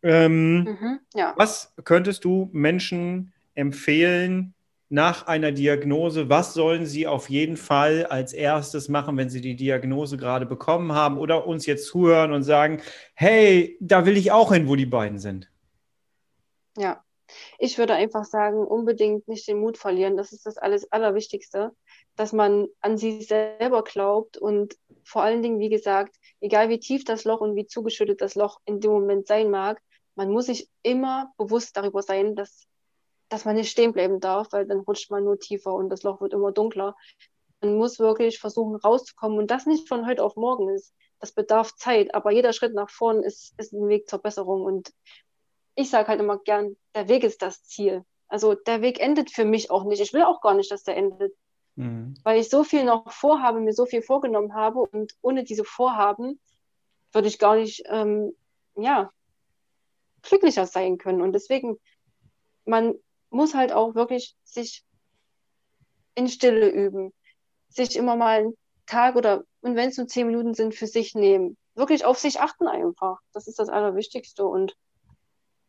Ähm, 0.01 0.63
mhm, 0.63 0.99
ja. 1.13 1.33
Was 1.37 1.73
könntest 1.85 2.25
du 2.25 2.49
Menschen 2.51 3.33
empfehlen 3.55 4.53
nach 4.89 5.27
einer 5.27 5.53
Diagnose? 5.53 6.29
Was 6.29 6.53
sollen 6.53 6.85
sie 6.85 7.07
auf 7.07 7.29
jeden 7.29 7.55
Fall 7.55 8.05
als 8.05 8.33
erstes 8.33 8.89
machen, 8.89 9.15
wenn 9.15 9.29
sie 9.29 9.39
die 9.39 9.55
Diagnose 9.55 10.17
gerade 10.17 10.45
bekommen 10.45 10.91
haben 10.91 11.17
oder 11.17 11.47
uns 11.47 11.65
jetzt 11.65 11.87
zuhören 11.87 12.33
und 12.33 12.43
sagen, 12.43 12.81
hey, 13.13 13.77
da 13.79 14.05
will 14.05 14.17
ich 14.17 14.33
auch 14.33 14.51
hin, 14.51 14.67
wo 14.67 14.75
die 14.75 14.85
beiden 14.85 15.19
sind? 15.19 15.49
Ja, 16.77 17.03
ich 17.57 17.77
würde 17.77 17.93
einfach 17.93 18.25
sagen, 18.25 18.57
unbedingt 18.57 19.27
nicht 19.27 19.47
den 19.47 19.59
Mut 19.59 19.77
verlieren. 19.77 20.17
Das 20.17 20.33
ist 20.33 20.45
das 20.45 20.57
alles 20.57 20.91
Allerwichtigste, 20.91 21.71
dass 22.15 22.33
man 22.33 22.67
an 22.81 22.97
sich 22.97 23.27
selber 23.27 23.83
glaubt 23.83 24.37
und 24.37 24.75
vor 25.05 25.23
allen 25.23 25.41
Dingen, 25.41 25.59
wie 25.59 25.69
gesagt, 25.69 26.15
egal 26.39 26.69
wie 26.69 26.79
tief 26.79 27.03
das 27.03 27.23
Loch 27.23 27.41
und 27.41 27.55
wie 27.55 27.65
zugeschüttet 27.65 28.21
das 28.21 28.35
Loch 28.35 28.59
in 28.65 28.79
dem 28.79 28.91
Moment 28.91 29.27
sein 29.27 29.49
mag, 29.49 29.81
man 30.15 30.29
muss 30.29 30.45
sich 30.47 30.69
immer 30.83 31.33
bewusst 31.37 31.75
darüber 31.75 32.01
sein, 32.01 32.35
dass, 32.35 32.67
dass 33.29 33.45
man 33.45 33.55
nicht 33.55 33.71
stehen 33.71 33.93
bleiben 33.93 34.19
darf, 34.19 34.47
weil 34.51 34.67
dann 34.67 34.79
rutscht 34.81 35.09
man 35.11 35.23
nur 35.23 35.39
tiefer 35.39 35.73
und 35.73 35.89
das 35.89 36.03
Loch 36.03 36.21
wird 36.21 36.33
immer 36.33 36.51
dunkler. 36.51 36.95
Man 37.61 37.77
muss 37.77 37.99
wirklich 37.99 38.39
versuchen 38.39 38.75
rauszukommen 38.75 39.37
und 39.37 39.49
das 39.49 39.65
nicht 39.65 39.87
von 39.87 40.05
heute 40.05 40.23
auf 40.23 40.35
morgen 40.35 40.69
ist. 40.69 40.93
Das 41.19 41.31
bedarf 41.31 41.75
Zeit, 41.75 42.13
aber 42.13 42.31
jeder 42.31 42.53
Schritt 42.53 42.73
nach 42.73 42.89
vorn 42.89 43.23
ist, 43.23 43.53
ist 43.57 43.73
ein 43.73 43.87
Weg 43.87 44.09
zur 44.09 44.19
Besserung 44.19 44.63
und 44.63 44.91
ich 45.75 45.89
sage 45.89 46.09
halt 46.09 46.19
immer 46.19 46.37
gern, 46.37 46.75
der 46.93 47.07
Weg 47.07 47.23
ist 47.23 47.41
das 47.41 47.63
Ziel. 47.63 48.05
Also 48.27 48.55
der 48.55 48.81
Weg 48.81 48.99
endet 48.99 49.31
für 49.31 49.45
mich 49.45 49.71
auch 49.71 49.83
nicht. 49.85 50.01
Ich 50.01 50.13
will 50.13 50.23
auch 50.23 50.41
gar 50.41 50.53
nicht, 50.53 50.71
dass 50.71 50.83
der 50.83 50.97
endet. 50.97 51.33
Mhm. 51.75 52.15
Weil 52.23 52.39
ich 52.39 52.49
so 52.49 52.63
viel 52.63 52.83
noch 52.83 53.11
vorhabe, 53.11 53.59
mir 53.59 53.73
so 53.73 53.85
viel 53.85 54.01
vorgenommen 54.01 54.53
habe 54.53 54.79
und 54.79 55.13
ohne 55.21 55.43
diese 55.43 55.63
Vorhaben 55.63 56.39
würde 57.11 57.27
ich 57.27 57.39
gar 57.39 57.55
nicht, 57.55 57.83
ähm, 57.87 58.35
ja, 58.75 59.11
glücklicher 60.21 60.65
sein 60.65 60.97
können. 60.97 61.21
Und 61.21 61.33
deswegen, 61.33 61.77
man 62.65 62.95
muss 63.29 63.53
halt 63.53 63.73
auch 63.73 63.95
wirklich 63.95 64.35
sich 64.43 64.83
in 66.15 66.27
Stille 66.27 66.69
üben, 66.69 67.13
sich 67.69 67.95
immer 67.95 68.15
mal 68.15 68.39
einen 68.39 68.57
Tag 68.85 69.15
oder, 69.15 69.43
und 69.61 69.75
wenn 69.75 69.89
es 69.89 69.97
nur 69.97 70.07
zehn 70.07 70.27
Minuten 70.27 70.53
sind, 70.53 70.75
für 70.75 70.87
sich 70.87 71.15
nehmen. 71.15 71.57
Wirklich 71.75 72.05
auf 72.05 72.19
sich 72.19 72.39
achten 72.39 72.67
einfach. 72.67 73.19
Das 73.33 73.47
ist 73.47 73.57
das 73.57 73.69
Allerwichtigste. 73.69 74.45
Und 74.45 74.75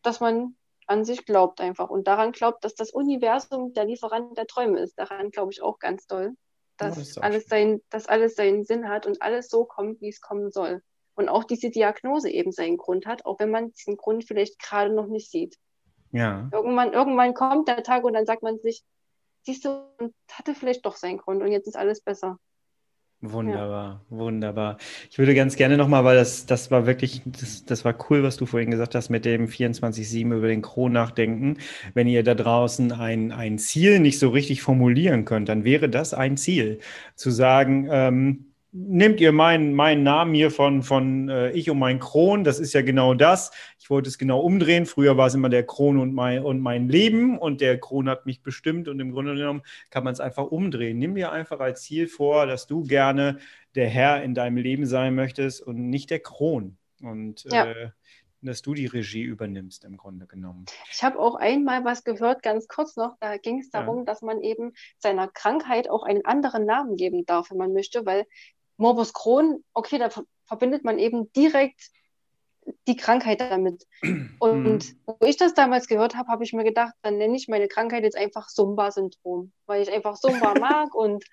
dass 0.02 0.20
man 0.20 0.55
an 0.87 1.05
sich 1.05 1.24
glaubt 1.24 1.61
einfach 1.61 1.91
und 1.91 2.07
daran 2.07 2.32
glaubt, 2.32 2.64
dass 2.64 2.74
das 2.74 2.91
Universum 2.91 3.72
der 3.72 3.85
Lieferant 3.85 4.37
der 4.37 4.47
Träume 4.47 4.80
ist. 4.80 4.99
Daran 4.99 5.30
glaube 5.30 5.53
ich 5.53 5.62
auch 5.62 5.78
ganz 5.78 6.07
doll, 6.07 6.35
dass, 6.76 7.14
ja, 7.14 7.22
alles 7.22 7.47
sein, 7.47 7.80
dass 7.91 8.07
alles 8.07 8.35
seinen 8.35 8.64
Sinn 8.64 8.89
hat 8.89 9.07
und 9.07 9.22
alles 9.22 9.49
so 9.49 9.64
kommt, 9.64 10.01
wie 10.01 10.09
es 10.09 10.20
kommen 10.20 10.51
soll. 10.51 10.82
Und 11.14 11.28
auch 11.28 11.45
diese 11.45 11.70
Diagnose 11.70 12.30
eben 12.30 12.51
seinen 12.51 12.76
Grund 12.76 13.07
hat, 13.07 13.24
auch 13.24 13.39
wenn 13.39 13.51
man 13.51 13.72
diesen 13.72 13.97
Grund 13.97 14.24
vielleicht 14.24 14.59
gerade 14.59 14.93
noch 14.93 15.07
nicht 15.07 15.30
sieht. 15.30 15.57
Ja. 16.11 16.49
Irgendwann, 16.53 16.93
irgendwann 16.93 17.35
kommt 17.35 17.68
der 17.68 17.82
Tag 17.82 18.05
und 18.05 18.14
dann 18.14 18.26
sagt 18.26 18.43
man 18.43 18.59
sich, 18.59 18.82
siehst 19.43 19.64
du, 19.64 19.85
hatte 20.30 20.55
vielleicht 20.55 20.85
doch 20.87 20.97
seinen 20.97 21.18
Grund 21.18 21.43
und 21.43 21.53
jetzt 21.53 21.66
ist 21.66 21.76
alles 21.76 22.01
besser. 22.01 22.39
Wunderbar, 23.32 24.02
ja. 24.10 24.16
wunderbar. 24.16 24.76
Ich 25.10 25.18
würde 25.18 25.34
ganz 25.34 25.56
gerne 25.56 25.78
nochmal, 25.78 26.04
weil 26.04 26.16
das, 26.16 26.44
das 26.44 26.70
war 26.70 26.86
wirklich, 26.86 27.22
das, 27.24 27.64
das 27.64 27.84
war 27.84 27.94
cool, 28.10 28.22
was 28.22 28.36
du 28.36 28.44
vorhin 28.44 28.70
gesagt 28.70 28.94
hast, 28.94 29.08
mit 29.08 29.24
dem 29.24 29.46
24-7 29.46 30.36
über 30.36 30.48
den 30.48 30.60
Kron 30.60 30.92
nachdenken. 30.92 31.56
Wenn 31.94 32.06
ihr 32.06 32.22
da 32.22 32.34
draußen 32.34 32.92
ein, 32.92 33.32
ein 33.32 33.58
Ziel 33.58 34.00
nicht 34.00 34.18
so 34.18 34.28
richtig 34.28 34.62
formulieren 34.62 35.24
könnt, 35.24 35.48
dann 35.48 35.64
wäre 35.64 35.88
das 35.88 36.12
ein 36.12 36.36
Ziel. 36.36 36.80
Zu 37.14 37.30
sagen, 37.30 37.88
ähm, 37.90 38.53
nehmt 38.76 39.20
ihr 39.20 39.30
meinen, 39.30 39.72
meinen 39.72 40.02
Namen 40.02 40.34
hier 40.34 40.50
von, 40.50 40.82
von 40.82 41.28
äh, 41.28 41.52
Ich 41.52 41.70
und 41.70 41.78
mein 41.78 42.00
Kron, 42.00 42.42
das 42.42 42.58
ist 42.58 42.72
ja 42.72 42.82
genau 42.82 43.14
das. 43.14 43.52
Ich 43.78 43.88
wollte 43.88 44.08
es 44.08 44.18
genau 44.18 44.40
umdrehen. 44.40 44.84
Früher 44.84 45.16
war 45.16 45.28
es 45.28 45.34
immer 45.34 45.48
der 45.48 45.64
Kron 45.64 45.98
und 45.98 46.12
mein, 46.12 46.42
und 46.42 46.58
mein 46.58 46.88
Leben 46.88 47.38
und 47.38 47.60
der 47.60 47.78
Kron 47.78 48.08
hat 48.08 48.26
mich 48.26 48.42
bestimmt 48.42 48.88
und 48.88 48.98
im 48.98 49.12
Grunde 49.12 49.36
genommen 49.36 49.62
kann 49.90 50.02
man 50.02 50.12
es 50.12 50.18
einfach 50.18 50.46
umdrehen. 50.46 50.98
Nimm 50.98 51.14
dir 51.14 51.30
einfach 51.30 51.60
als 51.60 51.82
Ziel 51.82 52.08
vor, 52.08 52.46
dass 52.46 52.66
du 52.66 52.82
gerne 52.82 53.38
der 53.76 53.88
Herr 53.88 54.24
in 54.24 54.34
deinem 54.34 54.56
Leben 54.56 54.86
sein 54.86 55.14
möchtest 55.14 55.62
und 55.62 55.88
nicht 55.88 56.10
der 56.10 56.18
Kron. 56.18 56.76
Und 57.00 57.44
ja. 57.44 57.70
äh, 57.70 57.90
dass 58.42 58.60
du 58.60 58.74
die 58.74 58.86
Regie 58.86 59.22
übernimmst 59.22 59.84
im 59.84 59.96
Grunde 59.96 60.26
genommen. 60.26 60.66
Ich 60.92 61.02
habe 61.02 61.18
auch 61.18 61.36
einmal 61.36 61.84
was 61.84 62.04
gehört, 62.04 62.42
ganz 62.42 62.68
kurz 62.68 62.96
noch, 62.96 63.16
da 63.20 63.38
ging 63.38 63.60
es 63.60 63.70
darum, 63.70 63.98
ja. 63.98 64.04
dass 64.04 64.20
man 64.20 64.42
eben 64.42 64.72
seiner 64.98 65.28
Krankheit 65.28 65.88
auch 65.88 66.02
einen 66.02 66.24
anderen 66.26 66.66
Namen 66.66 66.96
geben 66.96 67.24
darf, 67.24 67.50
wenn 67.50 67.56
man 67.56 67.72
möchte, 67.72 68.04
weil 68.04 68.26
Morbus 68.76 69.12
Crohn, 69.12 69.62
okay, 69.72 69.98
da 69.98 70.08
verbindet 70.46 70.84
man 70.84 70.98
eben 70.98 71.32
direkt 71.32 71.90
die 72.86 72.96
Krankheit 72.96 73.40
damit. 73.40 73.86
Und 74.38 74.64
mhm. 74.64 74.98
wo 75.06 75.26
ich 75.26 75.36
das 75.36 75.54
damals 75.54 75.86
gehört 75.86 76.16
habe, 76.16 76.28
habe 76.28 76.44
ich 76.44 76.52
mir 76.52 76.64
gedacht, 76.64 76.94
dann 77.02 77.18
nenne 77.18 77.36
ich 77.36 77.48
meine 77.48 77.68
Krankheit 77.68 78.04
jetzt 78.04 78.16
einfach 78.16 78.48
Sumba-Syndrom, 78.48 79.52
weil 79.66 79.82
ich 79.82 79.92
einfach 79.92 80.16
Sumba 80.16 80.54
mag 80.58 80.94
und 80.94 81.24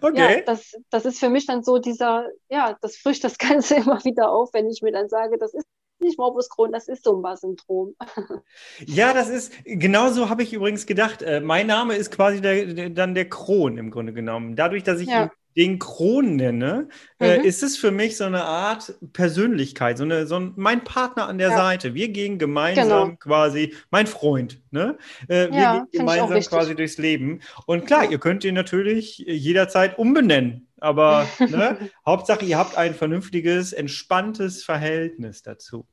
okay. 0.00 0.36
ja, 0.36 0.40
das, 0.42 0.74
das 0.90 1.04
ist 1.04 1.18
für 1.18 1.30
mich 1.30 1.46
dann 1.46 1.62
so 1.62 1.78
dieser, 1.78 2.26
ja, 2.48 2.76
das 2.80 2.96
frischt 2.96 3.24
das 3.24 3.38
Ganze 3.38 3.74
immer 3.76 4.04
wieder 4.04 4.30
auf, 4.30 4.50
wenn 4.52 4.68
ich 4.68 4.82
mir 4.82 4.92
dann 4.92 5.08
sage, 5.08 5.38
das 5.38 5.54
ist 5.54 5.66
nicht 6.00 6.18
Morbus 6.18 6.50
Crohn, 6.50 6.72
das 6.72 6.88
ist 6.88 7.04
Sumba-Syndrom. 7.04 7.94
Ja, 8.86 9.14
das 9.14 9.28
ist, 9.28 9.52
genau 9.64 10.10
so 10.10 10.28
habe 10.28 10.42
ich 10.42 10.52
übrigens 10.52 10.86
gedacht. 10.86 11.22
Äh, 11.22 11.40
mein 11.40 11.66
Name 11.66 11.94
ist 11.94 12.10
quasi 12.10 12.40
der, 12.40 12.66
der, 12.66 12.90
dann 12.90 13.14
der 13.14 13.28
Kron 13.28 13.78
im 13.78 13.90
Grunde 13.90 14.12
genommen. 14.12 14.56
Dadurch, 14.56 14.82
dass 14.82 15.00
ich 15.00 15.08
ja 15.08 15.30
den 15.56 15.78
Kron 15.78 16.36
nenne, 16.36 16.88
äh, 17.18 17.38
mhm. 17.38 17.44
äh, 17.44 17.46
ist 17.46 17.62
es 17.62 17.76
für 17.76 17.90
mich 17.90 18.16
so 18.16 18.24
eine 18.24 18.44
Art 18.44 18.94
Persönlichkeit, 19.12 19.98
so, 19.98 20.04
eine, 20.04 20.26
so 20.26 20.36
ein, 20.36 20.52
mein 20.56 20.84
Partner 20.84 21.28
an 21.28 21.38
der 21.38 21.50
ja. 21.50 21.56
Seite. 21.56 21.94
Wir 21.94 22.08
gehen 22.08 22.38
gemeinsam 22.38 22.86
genau. 22.86 23.16
quasi, 23.16 23.74
mein 23.90 24.06
Freund, 24.06 24.60
ne? 24.70 24.96
Äh, 25.28 25.50
wir 25.50 25.60
ja, 25.60 25.86
gehen 25.90 26.00
gemeinsam 26.00 26.40
quasi 26.40 26.74
durchs 26.74 26.98
Leben. 26.98 27.40
Und 27.66 27.86
klar, 27.86 28.10
ihr 28.10 28.18
könnt 28.18 28.44
ihn 28.44 28.54
natürlich 28.54 29.18
jederzeit 29.18 29.98
umbenennen. 29.98 30.68
Aber 30.78 31.26
ne, 31.38 31.90
Hauptsache, 32.04 32.44
ihr 32.44 32.58
habt 32.58 32.76
ein 32.76 32.94
vernünftiges, 32.94 33.72
entspanntes 33.72 34.64
Verhältnis 34.64 35.42
dazu. 35.42 35.86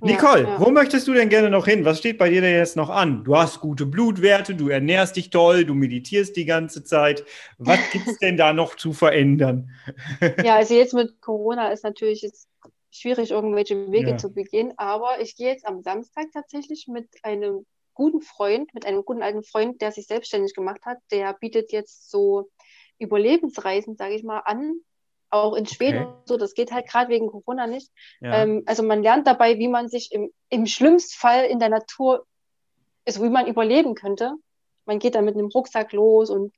Nicole, 0.00 0.42
ja, 0.42 0.60
wo 0.60 0.70
möchtest 0.70 1.06
du 1.06 1.12
denn 1.12 1.28
gerne 1.28 1.48
noch 1.48 1.66
hin? 1.66 1.84
Was 1.84 1.98
steht 1.98 2.18
bei 2.18 2.28
dir 2.28 2.40
denn 2.40 2.56
jetzt 2.56 2.76
noch 2.76 2.90
an? 2.90 3.22
Du 3.22 3.36
hast 3.36 3.60
gute 3.60 3.86
Blutwerte, 3.86 4.54
du 4.54 4.68
ernährst 4.68 5.16
dich 5.16 5.30
toll, 5.30 5.64
du 5.64 5.74
meditierst 5.74 6.36
die 6.36 6.44
ganze 6.44 6.82
Zeit. 6.82 7.24
Was 7.58 7.78
gibt 7.92 8.08
es 8.08 8.18
denn 8.18 8.36
da 8.36 8.52
noch 8.52 8.74
zu 8.76 8.92
verändern? 8.92 9.70
Ja, 10.42 10.56
also 10.56 10.74
jetzt 10.74 10.94
mit 10.94 11.20
Corona 11.20 11.70
ist 11.70 11.84
natürlich 11.84 12.22
jetzt 12.22 12.48
schwierig, 12.90 13.30
irgendwelche 13.30 13.92
Wege 13.92 14.10
ja. 14.10 14.16
zu 14.18 14.32
begehen, 14.32 14.72
aber 14.76 15.20
ich 15.20 15.36
gehe 15.36 15.48
jetzt 15.48 15.66
am 15.66 15.82
Samstag 15.82 16.26
tatsächlich 16.32 16.88
mit 16.88 17.08
einem 17.22 17.64
guten 17.94 18.22
Freund, 18.22 18.74
mit 18.74 18.86
einem 18.86 19.04
guten 19.04 19.22
alten 19.22 19.44
Freund, 19.44 19.80
der 19.80 19.92
sich 19.92 20.06
selbstständig 20.06 20.54
gemacht 20.54 20.84
hat. 20.84 20.98
Der 21.10 21.34
bietet 21.34 21.72
jetzt 21.72 22.10
so 22.10 22.50
Überlebensreisen, 22.98 23.96
sage 23.96 24.14
ich 24.14 24.24
mal, 24.24 24.40
an 24.40 24.80
auch 25.32 25.54
in 25.54 25.66
Schweden 25.66 26.04
okay. 26.04 26.14
so, 26.26 26.36
das 26.36 26.54
geht 26.54 26.72
halt 26.72 26.88
gerade 26.88 27.08
wegen 27.08 27.28
Corona 27.28 27.66
nicht. 27.66 27.90
Ja. 28.20 28.42
Ähm, 28.42 28.62
also 28.66 28.82
man 28.82 29.02
lernt 29.02 29.26
dabei, 29.26 29.58
wie 29.58 29.68
man 29.68 29.88
sich 29.88 30.12
im, 30.12 30.30
im 30.50 30.66
schlimmsten 30.66 31.18
Fall 31.18 31.44
in 31.44 31.58
der 31.58 31.70
Natur, 31.70 32.26
also 33.06 33.22
wie 33.22 33.30
man 33.30 33.46
überleben 33.46 33.94
könnte. 33.94 34.34
Man 34.84 34.98
geht 34.98 35.14
dann 35.14 35.24
mit 35.24 35.34
einem 35.34 35.46
Rucksack 35.46 35.92
los 35.92 36.28
und 36.28 36.54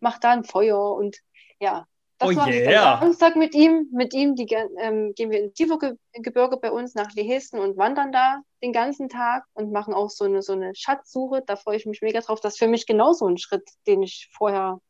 macht 0.00 0.24
da 0.24 0.32
ein 0.32 0.44
Feuer 0.44 0.94
und 0.94 1.18
ja, 1.60 1.86
das 2.18 2.28
oh 2.28 2.32
mache 2.32 2.50
yeah. 2.50 2.94
ich 2.94 3.00
Samstag 3.00 3.36
mit 3.36 3.54
ihm. 3.54 3.88
Mit 3.92 4.12
ihm 4.12 4.34
die, 4.34 4.46
ähm, 4.78 5.14
gehen 5.14 5.30
wir 5.30 5.40
ins 5.40 5.54
Tiefergebirge 5.54 6.58
bei 6.58 6.70
uns 6.70 6.94
nach 6.94 7.12
Lehesten 7.12 7.58
und 7.58 7.78
wandern 7.78 8.12
da 8.12 8.42
den 8.62 8.74
ganzen 8.74 9.08
Tag 9.08 9.46
und 9.54 9.72
machen 9.72 9.94
auch 9.94 10.10
so 10.10 10.24
eine, 10.24 10.42
so 10.42 10.52
eine 10.52 10.74
Schatzsuche. 10.74 11.42
Da 11.46 11.56
freue 11.56 11.76
ich 11.76 11.86
mich 11.86 12.02
mega 12.02 12.20
drauf. 12.20 12.40
Das 12.40 12.54
ist 12.54 12.58
für 12.58 12.68
mich 12.68 12.86
genauso 12.86 13.26
ein 13.26 13.38
Schritt, 13.38 13.66
den 13.86 14.02
ich 14.02 14.28
vorher 14.32 14.80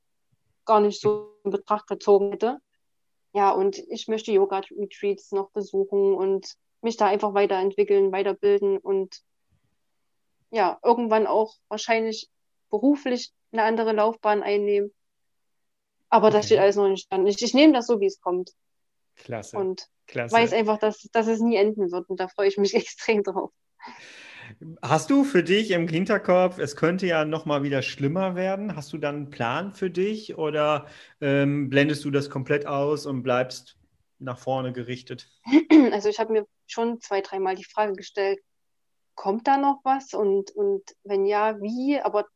gar 0.64 0.81
nicht 0.81 1.01
so 1.01 1.37
in 1.45 1.53
Betracht 1.53 1.87
gezogen 1.87 2.33
hätte 2.33 2.59
ja, 3.33 3.51
und 3.51 3.78
ich 3.78 4.09
möchte 4.09 4.33
Yoga-Retreats 4.33 5.33
noch 5.33 5.51
besuchen 5.51 6.14
und 6.14 6.57
mich 6.83 6.97
da 6.97 7.07
einfach 7.07 7.35
weiterentwickeln, 7.35 8.12
weiterbilden 8.12 8.78
und 8.78 9.22
ja, 10.51 10.78
irgendwann 10.83 11.26
auch 11.26 11.55
wahrscheinlich 11.68 12.28
beruflich 12.70 13.33
eine 13.53 13.62
andere 13.62 13.93
Laufbahn 13.93 14.43
einnehmen. 14.43 14.93
Aber 16.09 16.28
okay. 16.28 16.37
das 16.37 16.47
steht 16.47 16.59
alles 16.59 16.76
noch 16.76 16.89
nicht 16.89 17.11
dran. 17.11 17.26
Ich, 17.26 17.41
ich 17.41 17.55
nehme 17.55 17.72
das 17.72 17.87
so, 17.87 18.01
wie 18.01 18.07
es 18.07 18.20
kommt. 18.20 18.53
Klasse. 19.14 19.57
Und 19.57 19.89
Klasse. 20.07 20.35
weiß 20.35 20.53
einfach, 20.53 20.78
dass, 20.78 21.03
dass 21.12 21.28
es 21.28 21.41
nie 21.41 21.57
enden 21.57 21.93
wird. 21.93 22.09
Und 22.09 22.18
da 22.18 22.26
freue 22.26 22.49
ich 22.49 22.59
mich 22.59 22.74
extrem 22.74 23.22
drauf. 23.22 23.53
Hast 24.83 25.09
du 25.09 25.25
für 25.25 25.43
dich 25.43 25.71
im 25.71 25.89
Hinterkopf, 25.89 26.59
es 26.59 26.77
könnte 26.77 27.07
ja 27.07 27.25
nochmal 27.25 27.63
wieder 27.63 27.81
schlimmer 27.81 28.35
werden? 28.35 28.77
Hast 28.77 28.93
du 28.93 28.99
dann 28.99 29.15
einen 29.15 29.31
Plan 29.31 29.73
für 29.73 29.91
dich 29.91 30.37
oder 30.37 30.87
ähm, 31.23 31.71
blendest 31.71 32.05
du 32.05 32.11
das 32.11 32.29
komplett 32.29 32.67
aus 32.67 33.07
und 33.07 33.23
bleibst 33.23 33.79
nach 34.19 34.39
vorne 34.39 34.73
gerichtet? 34.73 35.31
Also 35.93 36.09
ich 36.11 36.19
habe 36.19 36.33
mir 36.33 36.47
schon 36.67 37.01
zwei, 37.01 37.23
dreimal 37.23 37.55
die 37.55 37.65
Frage 37.65 37.95
gestellt, 37.95 38.39
kommt 39.15 39.49
da 39.49 39.57
noch 39.57 39.81
was 39.83 40.13
und, 40.13 40.51
und 40.51 40.83
wenn 41.05 41.25
ja, 41.25 41.59
wie? 41.61 41.99
Aber 41.99 42.27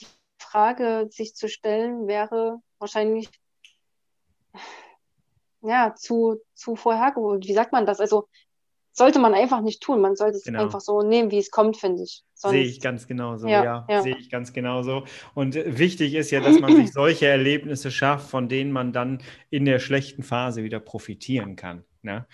die 0.00 0.06
Frage 0.38 1.06
sich 1.10 1.34
zu 1.34 1.48
stellen 1.48 2.08
wäre 2.08 2.58
wahrscheinlich 2.78 3.28
ja, 5.62 5.94
zu, 5.94 6.40
zu 6.54 6.74
vorhergeholt. 6.74 7.46
Wie 7.46 7.54
sagt 7.54 7.72
man 7.72 7.86
das? 7.86 8.00
Also 8.00 8.28
sollte 8.94 9.18
man 9.18 9.34
einfach 9.34 9.60
nicht 9.60 9.82
tun. 9.82 10.00
Man 10.00 10.16
sollte 10.16 10.38
es 10.38 10.44
genau. 10.44 10.62
einfach 10.62 10.80
so 10.80 11.02
nehmen, 11.02 11.30
wie 11.30 11.38
es 11.38 11.50
kommt, 11.50 11.76
finde 11.76 12.04
ich. 12.04 12.22
Sehe 12.34 12.62
ich 12.62 12.80
ganz 12.80 13.06
genauso, 13.06 13.48
ja, 13.48 13.64
ja, 13.64 13.86
ja. 13.88 14.02
Sehe 14.02 14.16
ich 14.18 14.30
ganz 14.30 14.52
genauso. 14.52 15.04
Und 15.34 15.54
wichtig 15.54 16.14
ist 16.14 16.30
ja, 16.30 16.40
dass 16.40 16.60
man 16.60 16.76
sich 16.76 16.92
solche 16.92 17.26
Erlebnisse 17.26 17.90
schafft, 17.90 18.30
von 18.30 18.48
denen 18.48 18.70
man 18.70 18.92
dann 18.92 19.22
in 19.50 19.64
der 19.64 19.78
schlechten 19.78 20.22
Phase 20.22 20.62
wieder 20.62 20.78
profitieren 20.78 21.56
kann. 21.56 21.84
Ne? 22.02 22.26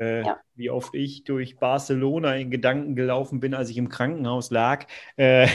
Äh, 0.00 0.22
ja. 0.24 0.40
Wie 0.54 0.70
oft 0.70 0.94
ich 0.94 1.24
durch 1.24 1.58
Barcelona 1.58 2.36
in 2.36 2.50
Gedanken 2.50 2.94
gelaufen 2.94 3.40
bin, 3.40 3.54
als 3.54 3.70
ich 3.70 3.76
im 3.76 3.88
Krankenhaus 3.88 4.50
lag. 4.50 4.86
Äh, 5.16 5.48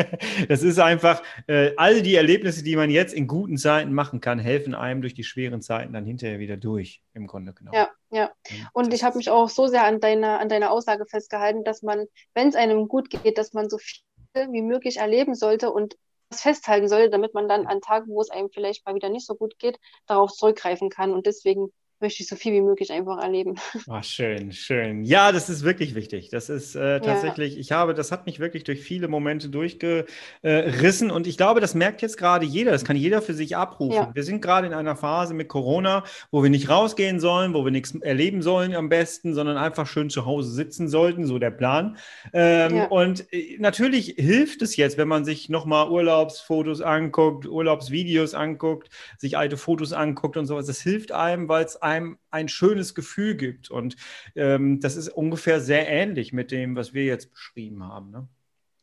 das 0.48 0.62
ist 0.62 0.78
einfach, 0.78 1.22
äh, 1.46 1.72
all 1.76 2.02
die 2.02 2.14
Erlebnisse, 2.14 2.62
die 2.62 2.76
man 2.76 2.90
jetzt 2.90 3.14
in 3.14 3.26
guten 3.26 3.56
Zeiten 3.56 3.92
machen 3.92 4.20
kann, 4.20 4.38
helfen 4.38 4.74
einem 4.74 5.00
durch 5.00 5.14
die 5.14 5.24
schweren 5.24 5.60
Zeiten 5.60 5.92
dann 5.92 6.04
hinterher 6.04 6.38
wieder 6.38 6.56
durch, 6.56 7.02
im 7.14 7.26
Grunde 7.26 7.52
genommen. 7.52 7.76
Ja, 7.76 7.90
ja. 8.10 8.30
Und 8.72 8.94
ich 8.94 9.04
habe 9.04 9.18
mich 9.18 9.30
auch 9.30 9.48
so 9.48 9.66
sehr 9.66 9.84
an 9.84 10.00
deiner, 10.00 10.40
an 10.40 10.48
deiner 10.48 10.70
Aussage 10.70 11.04
festgehalten, 11.06 11.64
dass 11.64 11.82
man, 11.82 12.06
wenn 12.34 12.48
es 12.48 12.54
einem 12.54 12.88
gut 12.88 13.10
geht, 13.10 13.38
dass 13.38 13.52
man 13.52 13.68
so 13.68 13.78
viel 13.78 14.02
wie 14.50 14.62
möglich 14.62 14.98
erleben 14.98 15.34
sollte 15.34 15.70
und 15.70 15.96
festhalten 16.32 16.88
sollte, 16.88 17.10
damit 17.10 17.34
man 17.34 17.48
dann 17.48 17.66
an 17.66 17.80
Tagen, 17.80 18.08
wo 18.08 18.20
es 18.20 18.30
einem 18.30 18.50
vielleicht 18.50 18.84
mal 18.86 18.94
wieder 18.94 19.08
nicht 19.08 19.26
so 19.26 19.34
gut 19.34 19.58
geht, 19.58 19.78
darauf 20.06 20.32
zurückgreifen 20.32 20.90
kann. 20.90 21.12
Und 21.12 21.26
deswegen 21.26 21.72
möchte 22.00 22.22
ich 22.22 22.28
so 22.28 22.36
viel 22.36 22.52
wie 22.52 22.60
möglich 22.60 22.92
einfach 22.92 23.18
erleben. 23.18 23.56
Ach, 23.88 24.04
schön, 24.18 24.52
schön. 24.52 25.04
Ja, 25.04 25.32
das 25.32 25.48
ist 25.48 25.64
wirklich 25.64 25.94
wichtig. 25.94 26.28
Das 26.30 26.48
ist 26.48 26.74
äh, 26.74 27.00
tatsächlich, 27.00 27.54
ja. 27.54 27.60
ich 27.60 27.72
habe, 27.72 27.94
das 27.94 28.12
hat 28.12 28.26
mich 28.26 28.38
wirklich 28.38 28.64
durch 28.64 28.80
viele 28.80 29.08
Momente 29.08 29.48
durchgerissen 29.48 31.10
und 31.10 31.26
ich 31.26 31.36
glaube, 31.36 31.60
das 31.60 31.74
merkt 31.74 32.02
jetzt 32.02 32.16
gerade 32.16 32.46
jeder, 32.46 32.72
das 32.72 32.84
kann 32.84 32.96
jeder 32.96 33.22
für 33.22 33.34
sich 33.34 33.56
abrufen. 33.56 33.94
Ja. 33.94 34.10
Wir 34.14 34.24
sind 34.24 34.40
gerade 34.40 34.66
in 34.66 34.74
einer 34.74 34.96
Phase 34.96 35.34
mit 35.34 35.48
Corona, 35.48 36.04
wo 36.30 36.42
wir 36.42 36.50
nicht 36.50 36.68
rausgehen 36.68 37.20
sollen, 37.20 37.54
wo 37.54 37.64
wir 37.64 37.72
nichts 37.72 37.94
erleben 37.94 38.42
sollen 38.42 38.74
am 38.74 38.88
besten, 38.88 39.34
sondern 39.34 39.56
einfach 39.56 39.86
schön 39.86 40.10
zu 40.10 40.26
Hause 40.26 40.50
sitzen 40.50 40.88
sollten, 40.88 41.26
so 41.26 41.38
der 41.38 41.50
Plan. 41.50 41.96
Ähm, 42.32 42.76
ja. 42.76 42.84
Und 42.86 43.32
äh, 43.32 43.56
natürlich 43.58 44.14
hilft 44.16 44.62
es 44.62 44.76
jetzt, 44.76 44.98
wenn 44.98 45.08
man 45.08 45.24
sich 45.24 45.48
nochmal 45.48 45.88
Urlaubsfotos 45.90 46.80
anguckt, 46.80 47.46
Urlaubsvideos 47.46 48.34
anguckt, 48.34 48.88
sich 49.16 49.36
alte 49.36 49.56
Fotos 49.56 49.92
anguckt 49.92 50.36
und 50.36 50.46
sowas. 50.46 50.66
Das 50.66 50.80
hilft 50.80 51.12
einem, 51.12 51.48
weil 51.48 51.64
es 51.64 51.80
einem 51.88 52.18
ein 52.30 52.48
schönes 52.48 52.94
Gefühl 52.94 53.36
gibt. 53.36 53.70
Und 53.70 53.96
ähm, 54.36 54.80
das 54.80 54.96
ist 54.96 55.08
ungefähr 55.08 55.60
sehr 55.60 55.88
ähnlich 55.88 56.32
mit 56.32 56.50
dem, 56.50 56.76
was 56.76 56.94
wir 56.94 57.04
jetzt 57.04 57.32
beschrieben 57.32 57.84
haben. 57.84 58.10
Ne? 58.10 58.28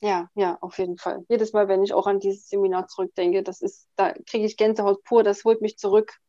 Ja, 0.01 0.30
ja, 0.36 0.58
auf 0.62 0.78
jeden 0.78 0.97
Fall. 0.97 1.24
Jedes 1.30 1.53
Mal, 1.53 1.68
wenn 1.68 1.84
ich 1.84 1.93
auch 1.93 2.08
an 2.08 2.20
dieses 2.20 2.49
Seminar 2.49 2.88
zurückdenke, 2.88 3.43
das 3.43 3.62
ist, 3.62 3.88
da 3.95 4.14
kriege 4.30 4.45
ich 4.45 4.58
Gänsehaut 4.58 5.03
pur, 5.03 5.24
das 5.24 5.43
holt 5.43 5.62
mich 5.62 5.78
zurück. 5.78 6.20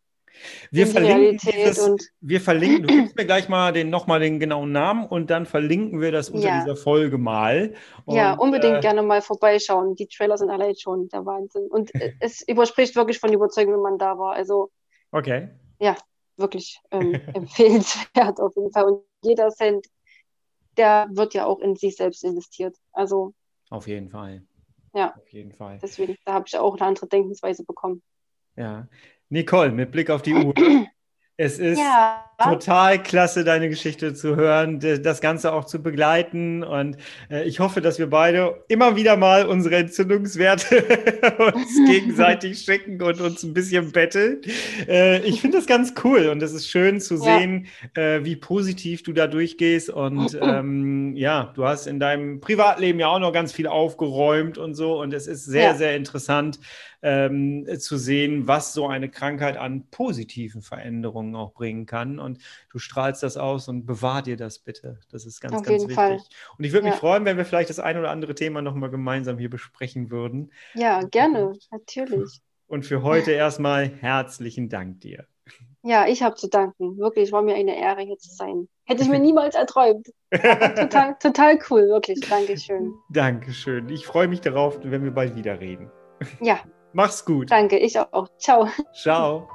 Wir 0.70 0.87
verlinken, 0.87 1.39
dieses, 1.39 1.79
und 1.79 2.03
wir 2.20 2.41
verlinken, 2.41 2.87
du 2.87 2.95
gibst 2.95 3.16
mir 3.16 3.24
gleich 3.24 3.49
mal 3.49 3.72
den, 3.72 3.91
nochmal 3.91 4.20
den 4.20 4.39
genauen 4.39 4.72
Namen 4.72 5.07
und 5.07 5.31
dann 5.31 5.47
verlinken 5.47 6.01
wir 6.01 6.12
das 6.12 6.29
unter 6.31 6.49
ja. 6.49 6.61
dieser 6.61 6.77
Folge 6.77 7.18
mal. 7.18 7.74
Und, 8.05 8.16
ja, 8.16 8.35
unbedingt 8.35 8.79
äh, 8.79 8.81
gerne 8.81 9.03
mal 9.03 9.22
vorbeischauen. 9.22 9.95
Die 9.97 10.07
Trailer 10.07 10.37
sind 10.37 10.51
allein 10.51 10.77
schon 10.77 11.09
der 11.09 11.24
Wahnsinn. 11.24 11.66
Und 11.68 11.91
es 12.20 12.47
überspricht 12.47 12.97
wirklich 12.97 13.18
von 13.18 13.33
Überzeugung, 13.33 13.74
wenn 13.74 13.83
man 13.83 13.99
da 13.99 14.18
war. 14.18 14.35
Also, 14.35 14.70
okay. 15.11 15.49
Ja, 15.81 15.97
wirklich 16.37 16.80
ähm, 16.91 17.14
empfehlenswert 17.34 18.41
auf 18.41 18.55
jeden 18.57 18.72
Fall. 18.72 18.84
Und 18.84 19.03
jeder 19.22 19.51
Cent, 19.51 19.87
der 20.76 21.09
wird 21.11 21.34
ja 21.34 21.47
auch 21.47 21.61
in 21.61 21.76
sich 21.76 21.97
selbst 21.97 22.24
investiert. 22.24 22.76
Also. 22.93 23.34
Auf 23.70 23.87
jeden 23.89 24.11
Fall. 24.11 24.43
Ja. 24.95 25.14
Auf 25.16 25.28
jeden 25.32 25.53
Fall. 25.53 25.78
Deswegen, 25.82 26.16
da 26.24 26.34
habe 26.34 26.45
ich 26.47 26.57
auch 26.57 26.74
eine 26.74 26.87
andere 26.87 27.07
Denkensweise 27.07 27.64
bekommen. 27.64 28.03
Ja. 28.57 28.89
Nicole, 29.28 29.72
mit 29.72 29.91
Blick 29.91 30.11
auf 30.11 30.22
die 30.22 30.34
Uhr. 30.34 30.55
Es 31.39 31.59
ist 31.59 31.78
ja. 31.78 32.26
Total 32.39 33.03
klasse, 33.03 33.45
deine 33.45 33.68
Geschichte 33.68 34.12
zu 34.14 34.37
hören, 34.37 34.80
das 34.80 35.20
Ganze 35.20 35.53
auch 35.53 35.64
zu 35.64 35.82
begleiten. 35.82 36.62
Und 36.62 36.97
äh, 37.30 37.45
ich 37.45 37.61
hoffe, 37.61 37.80
dass 37.80 37.99
wir 37.99 38.11
beide 38.11 38.62
immer 38.68 38.97
wieder 38.97 39.16
mal 39.16 39.47
unsere 39.47 39.76
Entzündungswerte 39.76 40.84
uns 41.39 41.76
gegenseitig 41.87 42.59
schicken 42.59 43.01
und 43.01 43.20
uns 43.20 43.43
ein 43.43 43.55
bisschen 43.55 43.93
betteln. 43.93 44.43
Äh, 44.87 45.20
ich 45.20 45.41
finde 45.41 45.57
das 45.59 45.66
ganz 45.66 45.95
cool 46.05 46.28
und 46.28 46.43
es 46.43 46.53
ist 46.53 46.68
schön 46.68 47.01
zu 47.01 47.14
ja. 47.14 47.39
sehen, 47.39 47.66
äh, 47.95 48.20
wie 48.24 48.37
positiv 48.37 49.03
du 49.03 49.12
da 49.12 49.26
durchgehst. 49.26 49.89
Und 49.89 50.39
ähm, 50.43 51.16
ja, 51.16 51.53
du 51.55 51.64
hast 51.64 51.87
in 51.87 51.99
deinem 52.01 52.41
Privatleben 52.41 53.01
ja 53.01 53.09
auch 53.09 53.18
noch 53.18 53.32
ganz 53.32 53.53
viel 53.53 53.66
aufgeräumt 53.66 54.59
und 54.59 54.74
so. 54.74 55.01
Und 55.01 55.14
es 55.14 55.26
ist 55.26 55.45
sehr, 55.45 55.70
ja. 55.70 55.74
sehr 55.74 55.97
interessant, 55.97 56.59
ähm, 57.03 57.66
zu 57.78 57.99
sehen, 57.99 58.49
was 58.49 58.72
so 58.72 58.89
eine 58.89 59.09
Krankheit 59.09 59.57
an 59.57 59.87
positiven 59.91 60.61
Veränderungen 60.61 61.37
auch 61.37 61.53
bringen 61.53 61.87
kann. 61.87 62.18
Und 62.27 62.39
du 62.70 62.79
strahlst 62.79 63.22
das 63.22 63.37
aus 63.37 63.68
und 63.68 63.87
bewahr 63.87 64.22
dir 64.22 64.37
das 64.37 64.59
bitte. 64.59 65.01
Das 65.11 65.24
ist 65.24 65.41
ganz, 65.41 65.55
Auf 65.55 65.62
ganz 65.62 65.83
wichtig. 65.83 65.95
Fall. 65.95 66.20
Und 66.59 66.64
ich 66.64 66.72
würde 66.72 66.87
ja. 66.87 66.93
mich 66.93 67.01
freuen, 67.01 67.24
wenn 67.24 67.37
wir 67.37 67.45
vielleicht 67.45 67.70
das 67.70 67.79
ein 67.79 67.97
oder 67.97 68.11
andere 68.11 68.35
Thema 68.35 68.61
nochmal 68.61 68.91
gemeinsam 68.91 69.39
hier 69.39 69.49
besprechen 69.49 70.11
würden. 70.11 70.53
Ja, 70.74 71.03
gerne, 71.03 71.55
natürlich. 71.70 72.41
Und 72.66 72.85
für 72.85 73.03
heute 73.03 73.31
erstmal 73.33 73.89
herzlichen 73.89 74.68
Dank 74.68 75.01
dir. 75.01 75.27
Ja, 75.83 76.07
ich 76.09 76.22
habe 76.22 76.35
zu 76.35 76.49
danken. 76.49 76.99
Wirklich, 76.99 77.31
war 77.31 77.43
mir 77.43 77.55
eine 77.55 77.79
Ehre, 77.79 78.03
hier 78.03 78.18
zu 78.18 78.31
sein. 78.31 78.68
Hätte 78.85 79.03
ich 79.03 79.09
mir 79.09 79.18
niemals 79.20 79.55
erträumt. 79.55 80.09
total, 80.33 81.16
total 81.20 81.59
cool, 81.70 81.89
wirklich. 81.89 82.20
Dankeschön. 82.29 82.93
Dankeschön. 83.09 83.89
Ich 83.89 84.05
freue 84.05 84.27
mich 84.27 84.41
darauf, 84.41 84.81
wenn 84.83 85.05
wir 85.05 85.12
bald 85.12 85.37
wieder 85.37 85.61
reden. 85.61 85.91
Ja, 86.41 86.59
Mach's 86.97 87.27
gut. 87.27 87.51
Danke, 87.51 87.79
ich 87.79 87.99
auch. 87.99 88.27
Ciao. 88.39 88.70
Ciao. 88.95 89.47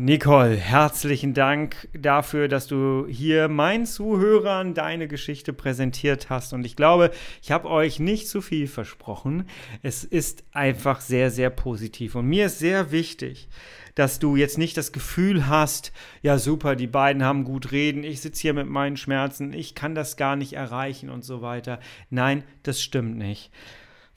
Nicole, 0.00 0.54
herzlichen 0.54 1.34
Dank 1.34 1.88
dafür, 1.92 2.46
dass 2.46 2.68
du 2.68 3.08
hier 3.08 3.48
meinen 3.48 3.84
Zuhörern 3.84 4.72
deine 4.72 5.08
Geschichte 5.08 5.52
präsentiert 5.52 6.30
hast. 6.30 6.52
Und 6.52 6.64
ich 6.64 6.76
glaube, 6.76 7.10
ich 7.42 7.50
habe 7.50 7.68
euch 7.68 7.98
nicht 7.98 8.28
zu 8.28 8.40
viel 8.40 8.68
versprochen. 8.68 9.48
Es 9.82 10.04
ist 10.04 10.44
einfach 10.52 11.00
sehr, 11.00 11.32
sehr 11.32 11.50
positiv. 11.50 12.14
Und 12.14 12.26
mir 12.26 12.46
ist 12.46 12.60
sehr 12.60 12.92
wichtig, 12.92 13.48
dass 13.96 14.20
du 14.20 14.36
jetzt 14.36 14.56
nicht 14.56 14.76
das 14.76 14.92
Gefühl 14.92 15.48
hast, 15.48 15.90
ja 16.22 16.38
super, 16.38 16.76
die 16.76 16.86
beiden 16.86 17.24
haben 17.24 17.42
gut 17.42 17.72
reden, 17.72 18.04
ich 18.04 18.20
sitze 18.20 18.42
hier 18.42 18.54
mit 18.54 18.68
meinen 18.68 18.96
Schmerzen, 18.96 19.52
ich 19.52 19.74
kann 19.74 19.96
das 19.96 20.16
gar 20.16 20.36
nicht 20.36 20.52
erreichen 20.52 21.10
und 21.10 21.24
so 21.24 21.42
weiter. 21.42 21.80
Nein, 22.08 22.44
das 22.62 22.80
stimmt 22.80 23.18
nicht. 23.18 23.50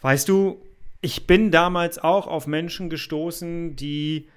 Weißt 0.01 0.29
du, 0.29 0.61
ich 1.01 1.25
bin 1.25 1.49
damals 1.49 1.97
auch 1.97 2.27
auf 2.27 2.45
Menschen 2.45 2.91
gestoßen, 2.91 3.75
die 3.75 4.27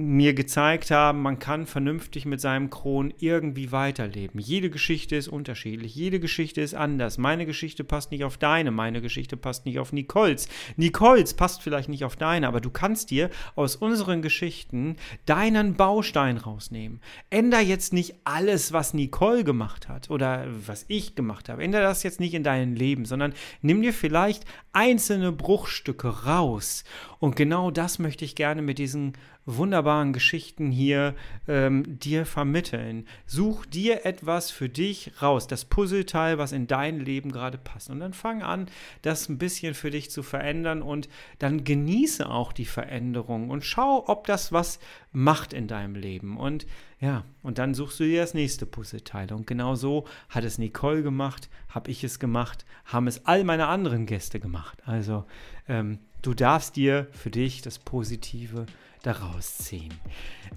mir 0.00 0.34
gezeigt 0.34 0.90
haben, 0.90 1.22
man 1.22 1.38
kann 1.38 1.66
vernünftig 1.66 2.24
mit 2.24 2.40
seinem 2.40 2.70
Kron 2.70 3.12
irgendwie 3.18 3.70
weiterleben. 3.70 4.40
Jede 4.40 4.70
Geschichte 4.70 5.16
ist 5.16 5.28
unterschiedlich, 5.28 5.94
jede 5.94 6.20
Geschichte 6.20 6.60
ist 6.60 6.74
anders. 6.74 7.18
Meine 7.18 7.46
Geschichte 7.46 7.84
passt 7.84 8.10
nicht 8.10 8.24
auf 8.24 8.38
deine, 8.38 8.70
meine 8.70 9.02
Geschichte 9.02 9.36
passt 9.36 9.66
nicht 9.66 9.78
auf 9.78 9.92
Nicoles. 9.92 10.48
Nicoles 10.76 11.34
passt 11.34 11.62
vielleicht 11.62 11.88
nicht 11.88 12.04
auf 12.04 12.16
deine, 12.16 12.48
aber 12.48 12.60
du 12.60 12.70
kannst 12.70 13.10
dir 13.10 13.30
aus 13.54 13.76
unseren 13.76 14.22
Geschichten 14.22 14.96
deinen 15.26 15.74
Baustein 15.74 16.38
rausnehmen. 16.38 17.00
Änder 17.28 17.60
jetzt 17.60 17.92
nicht 17.92 18.14
alles, 18.24 18.72
was 18.72 18.94
Nicole 18.94 19.44
gemacht 19.44 19.88
hat 19.88 20.10
oder 20.10 20.46
was 20.66 20.86
ich 20.88 21.14
gemacht 21.14 21.48
habe. 21.48 21.62
Änder 21.62 21.82
das 21.82 22.02
jetzt 22.02 22.20
nicht 22.20 22.34
in 22.34 22.42
deinem 22.42 22.74
Leben, 22.74 23.04
sondern 23.04 23.34
nimm 23.60 23.82
dir 23.82 23.92
vielleicht 23.92 24.44
einzelne 24.72 25.32
Bruchstücke 25.32 26.24
raus. 26.24 26.84
Und 27.18 27.36
genau 27.36 27.70
das 27.70 27.98
möchte 27.98 28.24
ich 28.24 28.34
gerne 28.34 28.62
mit 28.62 28.78
diesen 28.78 29.12
wunderbaren 29.56 30.12
Geschichten 30.12 30.70
hier 30.70 31.14
ähm, 31.48 31.98
dir 31.98 32.26
vermitteln. 32.26 33.06
Such 33.26 33.66
dir 33.66 34.06
etwas 34.06 34.50
für 34.50 34.68
dich 34.68 35.12
raus, 35.22 35.46
das 35.46 35.64
Puzzleteil, 35.64 36.38
was 36.38 36.52
in 36.52 36.66
dein 36.66 37.00
Leben 37.00 37.32
gerade 37.32 37.58
passt. 37.58 37.90
Und 37.90 38.00
dann 38.00 38.12
fang 38.12 38.42
an, 38.42 38.66
das 39.02 39.28
ein 39.28 39.38
bisschen 39.38 39.74
für 39.74 39.90
dich 39.90 40.10
zu 40.10 40.22
verändern 40.22 40.82
und 40.82 41.08
dann 41.38 41.64
genieße 41.64 42.28
auch 42.28 42.52
die 42.52 42.64
Veränderung 42.64 43.50
und 43.50 43.64
schau, 43.64 44.04
ob 44.06 44.26
das 44.26 44.52
was 44.52 44.78
macht 45.12 45.52
in 45.52 45.66
deinem 45.66 45.94
Leben. 45.94 46.36
Und 46.36 46.66
ja, 47.00 47.24
und 47.42 47.58
dann 47.58 47.74
suchst 47.74 47.98
du 48.00 48.04
dir 48.04 48.20
das 48.20 48.34
nächste 48.34 48.66
Puzzleteil. 48.66 49.32
Und 49.32 49.46
genau 49.46 49.74
so 49.74 50.06
hat 50.28 50.44
es 50.44 50.58
Nicole 50.58 51.02
gemacht, 51.02 51.48
habe 51.68 51.90
ich 51.90 52.04
es 52.04 52.18
gemacht, 52.18 52.66
haben 52.84 53.06
es 53.06 53.24
all 53.24 53.42
meine 53.44 53.68
anderen 53.68 54.04
Gäste 54.04 54.38
gemacht. 54.38 54.78
Also 54.84 55.24
ähm, 55.66 55.98
du 56.20 56.34
darfst 56.34 56.76
dir 56.76 57.06
für 57.12 57.30
dich 57.30 57.62
das 57.62 57.78
Positive 57.78 58.66
daraus 59.02 59.58
ziehen. 59.58 59.94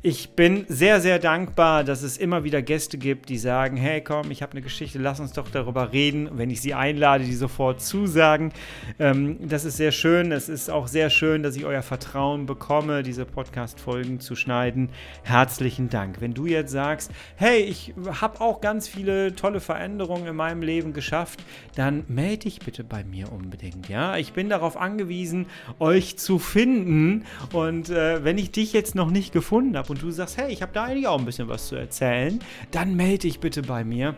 Ich 0.05 0.31
bin 0.31 0.65
sehr, 0.67 0.99
sehr 0.99 1.17
dankbar, 1.17 1.85
dass 1.85 2.03
es 2.03 2.17
immer 2.17 2.43
wieder 2.43 2.61
Gäste 2.61 2.97
gibt, 2.97 3.29
die 3.29 3.37
sagen, 3.37 3.77
hey 3.77 4.01
komm, 4.01 4.31
ich 4.31 4.41
habe 4.41 4.51
eine 4.51 4.61
Geschichte, 4.61 4.99
lass 4.99 5.21
uns 5.21 5.31
doch 5.31 5.49
darüber 5.49 5.93
reden. 5.93 6.29
Wenn 6.33 6.49
ich 6.49 6.59
sie 6.59 6.73
einlade, 6.73 7.23
die 7.23 7.35
sofort 7.35 7.81
zusagen. 7.81 8.51
Ähm, 8.99 9.37
das 9.47 9.63
ist 9.63 9.77
sehr 9.77 9.93
schön. 9.93 10.33
Es 10.33 10.49
ist 10.49 10.69
auch 10.69 10.87
sehr 10.87 11.09
schön, 11.09 11.41
dass 11.41 11.55
ich 11.55 11.63
euer 11.63 11.83
Vertrauen 11.83 12.45
bekomme, 12.45 13.01
diese 13.01 13.23
Podcast-Folgen 13.23 14.19
zu 14.19 14.35
schneiden. 14.35 14.89
Herzlichen 15.23 15.89
Dank. 15.89 16.19
Wenn 16.19 16.33
du 16.33 16.47
jetzt 16.47 16.71
sagst, 16.73 17.11
hey, 17.37 17.61
ich 17.61 17.93
habe 18.19 18.41
auch 18.41 18.59
ganz 18.59 18.89
viele 18.89 19.35
tolle 19.35 19.61
Veränderungen 19.61 20.27
in 20.27 20.35
meinem 20.35 20.63
Leben 20.63 20.91
geschafft, 20.91 21.41
dann 21.75 22.03
melde 22.09 22.39
dich 22.39 22.59
bitte 22.59 22.83
bei 22.83 23.05
mir 23.05 23.31
unbedingt. 23.31 23.87
Ja, 23.87 24.17
ich 24.17 24.33
bin 24.33 24.49
darauf 24.49 24.75
angewiesen, 24.75 25.45
euch 25.79 26.17
zu 26.17 26.39
finden. 26.39 27.23
Und 27.53 27.89
äh, 27.89 28.21
wenn 28.25 28.32
ich 28.37 28.51
dich 28.51 28.73
jetzt 28.73 28.95
noch 28.95 29.11
nicht 29.11 29.31
gefunden 29.31 29.77
habe, 29.77 29.83
habe 29.83 29.93
und 29.93 30.01
du 30.01 30.11
sagst, 30.11 30.37
hey, 30.37 30.51
ich 30.51 30.61
habe 30.61 30.71
da 30.73 30.85
eigentlich 30.85 31.07
auch 31.07 31.19
ein 31.19 31.25
bisschen 31.25 31.49
was 31.49 31.67
zu 31.67 31.75
erzählen, 31.75 32.39
dann 32.71 32.95
melde 32.95 33.19
dich 33.19 33.39
bitte 33.39 33.61
bei 33.61 33.83
mir. 33.83 34.15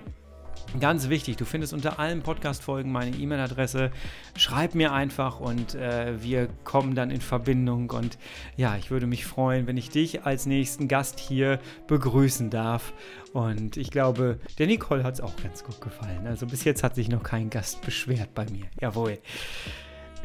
Ganz 0.79 1.09
wichtig, 1.09 1.37
du 1.37 1.45
findest 1.45 1.73
unter 1.73 1.99
allen 1.99 2.21
Podcast-Folgen 2.21 2.91
meine 2.91 3.15
E-Mail-Adresse. 3.15 3.91
Schreib 4.35 4.75
mir 4.75 4.91
einfach 4.91 5.39
und 5.39 5.73
äh, 5.75 6.21
wir 6.21 6.49
kommen 6.65 6.95
dann 6.95 7.11
in 7.11 7.21
Verbindung. 7.21 7.89
Und 7.91 8.17
ja, 8.57 8.75
ich 8.75 8.91
würde 8.91 9.07
mich 9.07 9.25
freuen, 9.25 9.67
wenn 9.67 9.77
ich 9.77 9.89
dich 9.89 10.23
als 10.23 10.45
nächsten 10.45 10.87
Gast 10.89 11.19
hier 11.19 11.59
begrüßen 11.87 12.49
darf. 12.49 12.93
Und 13.31 13.77
ich 13.77 13.89
glaube, 13.89 14.39
der 14.57 14.67
Nicole 14.67 15.03
hat 15.03 15.13
es 15.13 15.21
auch 15.21 15.35
ganz 15.41 15.63
gut 15.63 15.79
gefallen. 15.79 16.27
Also 16.27 16.45
bis 16.45 16.65
jetzt 16.65 16.83
hat 16.83 16.95
sich 16.95 17.07
noch 17.07 17.23
kein 17.23 17.49
Gast 17.49 17.81
beschwert 17.81 18.33
bei 18.33 18.45
mir. 18.49 18.65
Jawohl. 18.81 19.19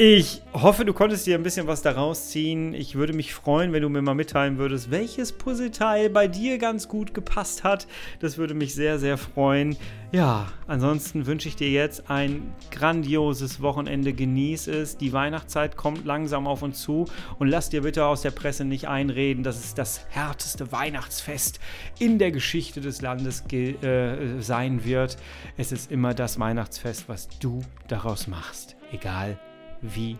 Ich 0.03 0.40
hoffe, 0.55 0.86
du 0.86 0.94
konntest 0.94 1.26
dir 1.26 1.34
ein 1.34 1.42
bisschen 1.42 1.66
was 1.66 1.82
daraus 1.82 2.30
ziehen. 2.30 2.72
Ich 2.72 2.94
würde 2.94 3.12
mich 3.12 3.34
freuen, 3.34 3.74
wenn 3.74 3.82
du 3.82 3.90
mir 3.90 4.01
mal 4.01 4.14
mitteilen 4.14 4.57
würdest, 4.57 4.90
welches 4.90 5.30
Puzzleteil 5.30 6.09
bei 6.09 6.26
dir 6.26 6.57
ganz 6.57 6.88
gut 6.88 7.12
gepasst 7.12 7.64
hat. 7.64 7.86
Das 8.18 8.38
würde 8.38 8.55
mich 8.55 8.74
sehr, 8.74 8.98
sehr 8.98 9.18
freuen. 9.18 9.76
Ja, 10.11 10.51
ansonsten 10.66 11.26
wünsche 11.26 11.48
ich 11.48 11.57
dir 11.57 11.68
jetzt 11.68 12.09
ein 12.09 12.55
grandioses 12.70 13.61
Wochenende. 13.61 14.14
Genieß 14.14 14.68
es. 14.68 14.96
Die 14.96 15.12
Weihnachtszeit 15.12 15.76
kommt 15.76 16.07
langsam 16.07 16.46
auf 16.46 16.62
uns 16.62 16.80
zu. 16.80 17.05
Und 17.38 17.48
lass 17.48 17.68
dir 17.68 17.82
bitte 17.82 18.07
aus 18.07 18.22
der 18.22 18.30
Presse 18.30 18.64
nicht 18.64 18.88
einreden, 18.88 19.44
dass 19.44 19.59
es 19.59 19.74
das 19.74 20.07
härteste 20.09 20.72
Weihnachtsfest 20.72 21.61
in 21.98 22.18
der 22.18 22.30
Geschichte 22.30 22.80
des 22.80 23.03
Landes 23.03 23.44
äh, 23.53 24.40
sein 24.40 24.82
wird. 24.82 25.18
Es 25.59 25.72
ist 25.72 25.92
immer 25.92 26.14
das 26.14 26.40
Weihnachtsfest, 26.40 27.07
was 27.07 27.28
du 27.38 27.61
daraus 27.86 28.28
machst. 28.28 28.76
Egal 28.92 29.38
wie 29.83 30.18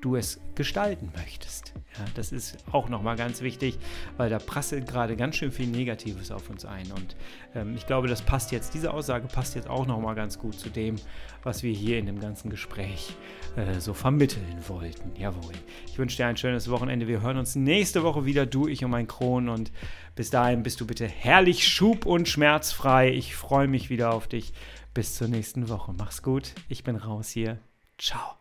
du 0.00 0.16
es 0.16 0.40
gestalten 0.54 1.10
möchtest. 1.16 1.72
Ja, 1.98 2.04
das 2.14 2.30
ist 2.30 2.58
auch 2.70 2.88
nochmal 2.88 3.16
ganz 3.16 3.40
wichtig, 3.40 3.78
weil 4.16 4.30
da 4.30 4.38
prasselt 4.38 4.86
gerade 4.86 5.16
ganz 5.16 5.36
schön 5.36 5.50
viel 5.50 5.66
Negatives 5.66 6.30
auf 6.30 6.50
uns 6.50 6.64
ein. 6.64 6.92
Und 6.92 7.16
ähm, 7.54 7.74
ich 7.74 7.86
glaube, 7.86 8.06
das 8.06 8.22
passt 8.22 8.52
jetzt, 8.52 8.74
diese 8.74 8.92
Aussage 8.92 9.26
passt 9.26 9.54
jetzt 9.54 9.68
auch 9.68 9.86
nochmal 9.86 10.14
ganz 10.14 10.38
gut 10.38 10.58
zu 10.58 10.68
dem, 10.68 10.96
was 11.42 11.62
wir 11.62 11.72
hier 11.72 11.98
in 11.98 12.06
dem 12.06 12.20
ganzen 12.20 12.50
Gespräch 12.50 13.14
äh, 13.56 13.80
so 13.80 13.94
vermitteln 13.94 14.56
wollten. 14.68 15.18
Jawohl. 15.18 15.54
Ich 15.86 15.98
wünsche 15.98 16.18
dir 16.18 16.26
ein 16.26 16.36
schönes 16.36 16.70
Wochenende. 16.70 17.08
Wir 17.08 17.22
hören 17.22 17.38
uns 17.38 17.56
nächste 17.56 18.02
Woche 18.02 18.24
wieder, 18.24 18.46
du, 18.46 18.68
ich 18.68 18.84
und 18.84 18.90
mein 18.90 19.06
Kron. 19.08 19.48
Und 19.48 19.72
bis 20.14 20.30
dahin 20.30 20.62
bist 20.62 20.80
du 20.80 20.86
bitte 20.86 21.08
herrlich 21.08 21.66
schub- 21.66 22.06
und 22.06 22.28
schmerzfrei. 22.28 23.10
Ich 23.12 23.34
freue 23.34 23.68
mich 23.68 23.90
wieder 23.90 24.12
auf 24.12 24.28
dich. 24.28 24.52
Bis 24.94 25.14
zur 25.14 25.28
nächsten 25.28 25.68
Woche. 25.68 25.94
Mach's 25.96 26.22
gut. 26.22 26.54
Ich 26.68 26.84
bin 26.84 26.96
raus 26.96 27.28
hier. 27.28 27.58
Ciao. 27.98 28.36